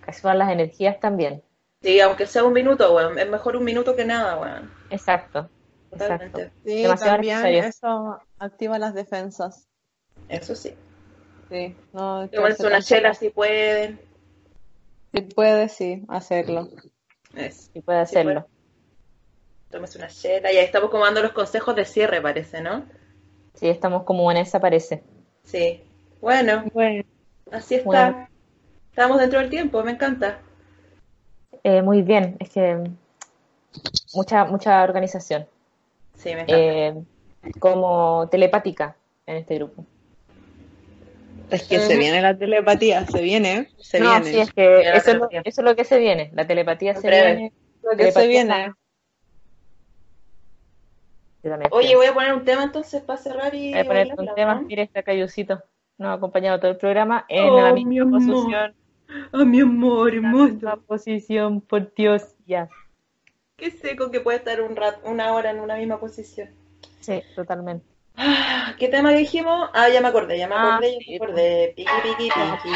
que 0.04 0.12
suban 0.12 0.38
las 0.38 0.50
energías 0.50 0.98
también. 1.00 1.42
Sí, 1.82 2.00
aunque 2.00 2.26
sea 2.26 2.44
un 2.44 2.52
minuto, 2.52 2.94
weón. 2.94 3.18
Es 3.18 3.28
mejor 3.28 3.56
un 3.56 3.64
minuto 3.64 3.94
que 3.94 4.04
nada, 4.04 4.38
weón. 4.38 4.70
Exacto, 4.90 5.48
exacto. 5.92 6.38
Totalmente. 6.38 6.52
Sí, 6.64 6.82
Demasiado 6.82 7.12
también 7.12 7.36
necesario. 7.36 7.62
eso 7.64 8.18
activa 8.38 8.78
las 8.78 8.94
defensas. 8.94 9.68
Eso 10.28 10.54
sí. 10.54 10.74
Sí, 11.48 11.76
no, 11.92 12.20
hacer 12.22 12.66
una 12.66 12.82
chela 12.82 13.14
si 13.14 13.30
pueden. 13.30 14.00
Si 15.16 15.22
puede, 15.22 15.68
sí, 15.70 16.04
hacerlo. 16.08 16.68
Es. 17.34 17.70
Si 17.72 17.80
puede 17.80 18.04
Sí, 18.06 18.16
hacerlo. 18.16 18.46
Tómese 19.70 19.96
una 19.96 20.08
chela. 20.08 20.52
Y 20.52 20.58
ahí 20.58 20.64
estamos 20.66 20.90
como 20.90 21.04
dando 21.04 21.22
los 21.22 21.32
consejos 21.32 21.74
de 21.74 21.86
cierre, 21.86 22.20
parece, 22.20 22.60
¿no? 22.60 22.84
Sí, 23.54 23.68
estamos 23.68 24.02
como 24.02 24.30
en 24.30 24.36
esa 24.36 24.60
parece. 24.60 25.02
Sí. 25.42 25.82
Bueno, 26.20 26.64
Bueno, 26.74 27.02
así 27.50 27.76
está. 27.76 27.84
Bueno. 28.10 28.28
Estamos 28.90 29.18
dentro 29.18 29.38
del 29.40 29.48
tiempo, 29.48 29.82
me 29.82 29.92
encanta. 29.92 30.38
Eh, 31.64 31.80
muy 31.80 32.02
bien, 32.02 32.36
es 32.38 32.50
que 32.50 32.78
mucha, 34.14 34.44
mucha 34.44 34.82
organización. 34.84 35.46
Sí, 36.14 36.34
me 36.34 36.42
encanta. 36.42 36.54
eh, 36.58 36.94
como 37.58 38.28
telepática 38.30 38.96
en 39.26 39.36
este 39.36 39.54
grupo. 39.56 39.84
Es 41.50 41.62
que 41.68 41.78
se 41.80 41.96
viene 41.96 42.20
la 42.20 42.36
telepatía, 42.36 43.06
se 43.06 43.22
viene, 43.22 43.68
se 43.78 44.00
no, 44.00 44.10
viene. 44.10 44.24
sí, 44.26 44.38
es 44.40 44.52
que 44.52 44.66
Viene 44.68 44.84
la 44.90 44.96
eso 44.96 45.10
es, 45.10 45.16
lo, 45.16 45.28
telepatía. 45.28 45.42
eso 45.44 45.60
es 45.60 45.64
lo 45.64 45.76
que 45.76 45.84
se 45.84 45.98
viene. 45.98 46.30
La 46.34 46.46
telepatía 46.46 46.94
se 46.96 47.08
viene. 47.08 47.52
Lo 47.82 47.96
que 47.96 48.12
se 48.12 48.26
viene. 48.26 48.72
Oye, 51.70 51.94
voy 51.94 52.06
a 52.06 52.14
poner 52.14 52.32
un 52.34 52.44
tema 52.44 52.64
entonces 52.64 53.02
para 53.02 53.18
cerrar 53.18 53.54
y. 53.54 53.70
Voy 53.70 53.80
a 53.80 53.84
poner 53.84 54.08
un 54.18 54.34
tema. 54.34 54.54
¿no? 54.56 54.62
Mira, 54.62 54.82
está 54.82 55.02
Cayucito. 55.02 55.62
Nos 55.98 56.08
ha 56.08 56.12
acompañado 56.14 56.58
todo 56.58 56.72
el 56.72 56.76
programa 56.76 57.24
en 57.28 57.44
Oh, 57.48 57.60
la 57.60 57.72
mi 57.72 57.84
misma 57.84 58.16
amor. 58.16 58.34
posición. 58.34 58.74
Ah, 59.32 59.44
mi 59.44 59.60
amor, 59.60 60.14
En 60.14 60.22
la 60.22 60.28
misma 60.32 60.70
hermoso. 60.72 60.86
posición, 60.86 61.60
por 61.60 61.94
Dios. 61.94 62.34
Ya. 62.46 62.68
Qué 63.56 63.70
seco 63.70 64.10
que 64.10 64.20
puede 64.20 64.38
estar 64.38 64.60
un 64.60 64.74
rat, 64.76 64.96
una 65.04 65.32
hora 65.32 65.50
en 65.52 65.60
una 65.60 65.76
misma 65.76 65.98
posición. 66.00 66.50
Sí, 67.00 67.22
totalmente. 67.36 67.86
Ah, 68.18 68.72
¿Qué 68.78 68.88
tema 68.88 69.10
dijimos? 69.10 69.70
Ah, 69.74 69.88
ya 69.88 70.00
me 70.00 70.08
acordé, 70.08 70.38
ya 70.38 70.48
me 70.48 70.54
Ah, 70.56 70.74
acordé, 70.76 70.92
ya 70.94 70.98
sí, 71.04 71.10
me 71.10 71.16
acordé. 71.16 71.72
Piqui, 71.76 71.90
piqui, 72.02 72.30
piqui. 72.30 72.70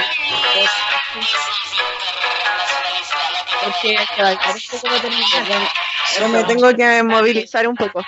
Porque 3.63 3.95
es 3.95 4.11
que 4.11 4.23
bailar 4.23 4.57
es 4.57 4.67
poco 4.69 4.89
de 4.95 5.01
terminar. 5.01 5.69
Yo 6.19 6.29
me 6.29 6.45
tengo 6.45 6.75
que 6.75 7.03
movilizar 7.03 7.67
un 7.69 7.77
poco. 7.77 8.03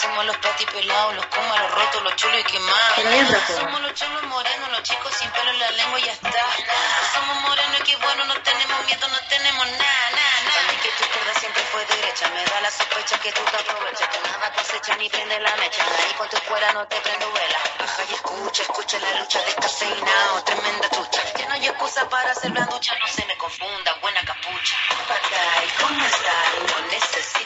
Somos 0.00 0.24
los 0.26 0.36
patis 0.38 0.66
pelados, 0.72 1.14
los 1.16 1.26
comas, 1.26 1.60
los 1.60 1.70
rotos, 1.74 2.02
los 2.02 2.16
chulos 2.16 2.40
y 2.40 2.44
quemados. 2.44 2.92
Pues. 2.94 3.58
Somos 3.58 3.80
los 3.82 3.94
chulos 3.94 4.22
morenos, 4.24 4.70
los 4.70 4.82
chicos 4.82 5.12
sin 5.14 5.30
pelo 5.30 5.50
en 5.50 5.58
la 5.60 5.70
lengua 5.72 6.00
y 6.00 6.04
ya 6.04 6.12
está. 6.12 6.30
Somos 7.14 7.42
morenos 7.42 7.80
y 7.80 7.82
qué 7.84 7.96
bueno, 7.96 8.24
no 8.24 8.34
tenemos 8.42 8.86
miedo, 8.86 9.08
no 9.08 9.18
tenemos 9.28 9.66
nada, 9.66 10.10
nada, 10.12 10.25
me 12.24 12.44
da 12.46 12.60
la 12.62 12.70
sospecha 12.70 13.18
que 13.20 13.30
tú 13.30 13.42
te 13.44 13.56
aprovechas, 13.56 14.08
que 14.08 14.20
nada 14.28 14.50
cosecha 14.54 14.96
ni 14.96 15.08
prende 15.10 15.38
la 15.38 15.54
mecha. 15.56 15.84
Ahí 15.84 16.14
con 16.16 16.28
tu 16.30 16.36
escuela 16.36 16.72
no 16.72 16.86
te 16.88 16.96
prendo 17.00 17.30
vela. 17.32 17.58
Baja 17.78 18.02
y 18.08 18.14
escucha, 18.14 18.62
escucha 18.62 18.98
la 19.00 19.20
lucha 19.20 19.42
descafeinado, 19.42 20.42
tremenda 20.44 20.88
trucha. 20.88 21.22
Ya 21.38 21.46
no 21.46 21.54
hay 21.54 21.66
excusa 21.66 22.08
para 22.08 22.30
hacer 22.30 22.50
blanducha, 22.52 22.94
no 22.98 23.06
se 23.06 23.24
me 23.26 23.36
confunda, 23.36 23.94
buena 24.00 24.22
capucha. 24.24 24.76
¿cómo 25.78 26.06
estás? 26.06 26.80
No 26.80 26.86
necesito 26.86 27.45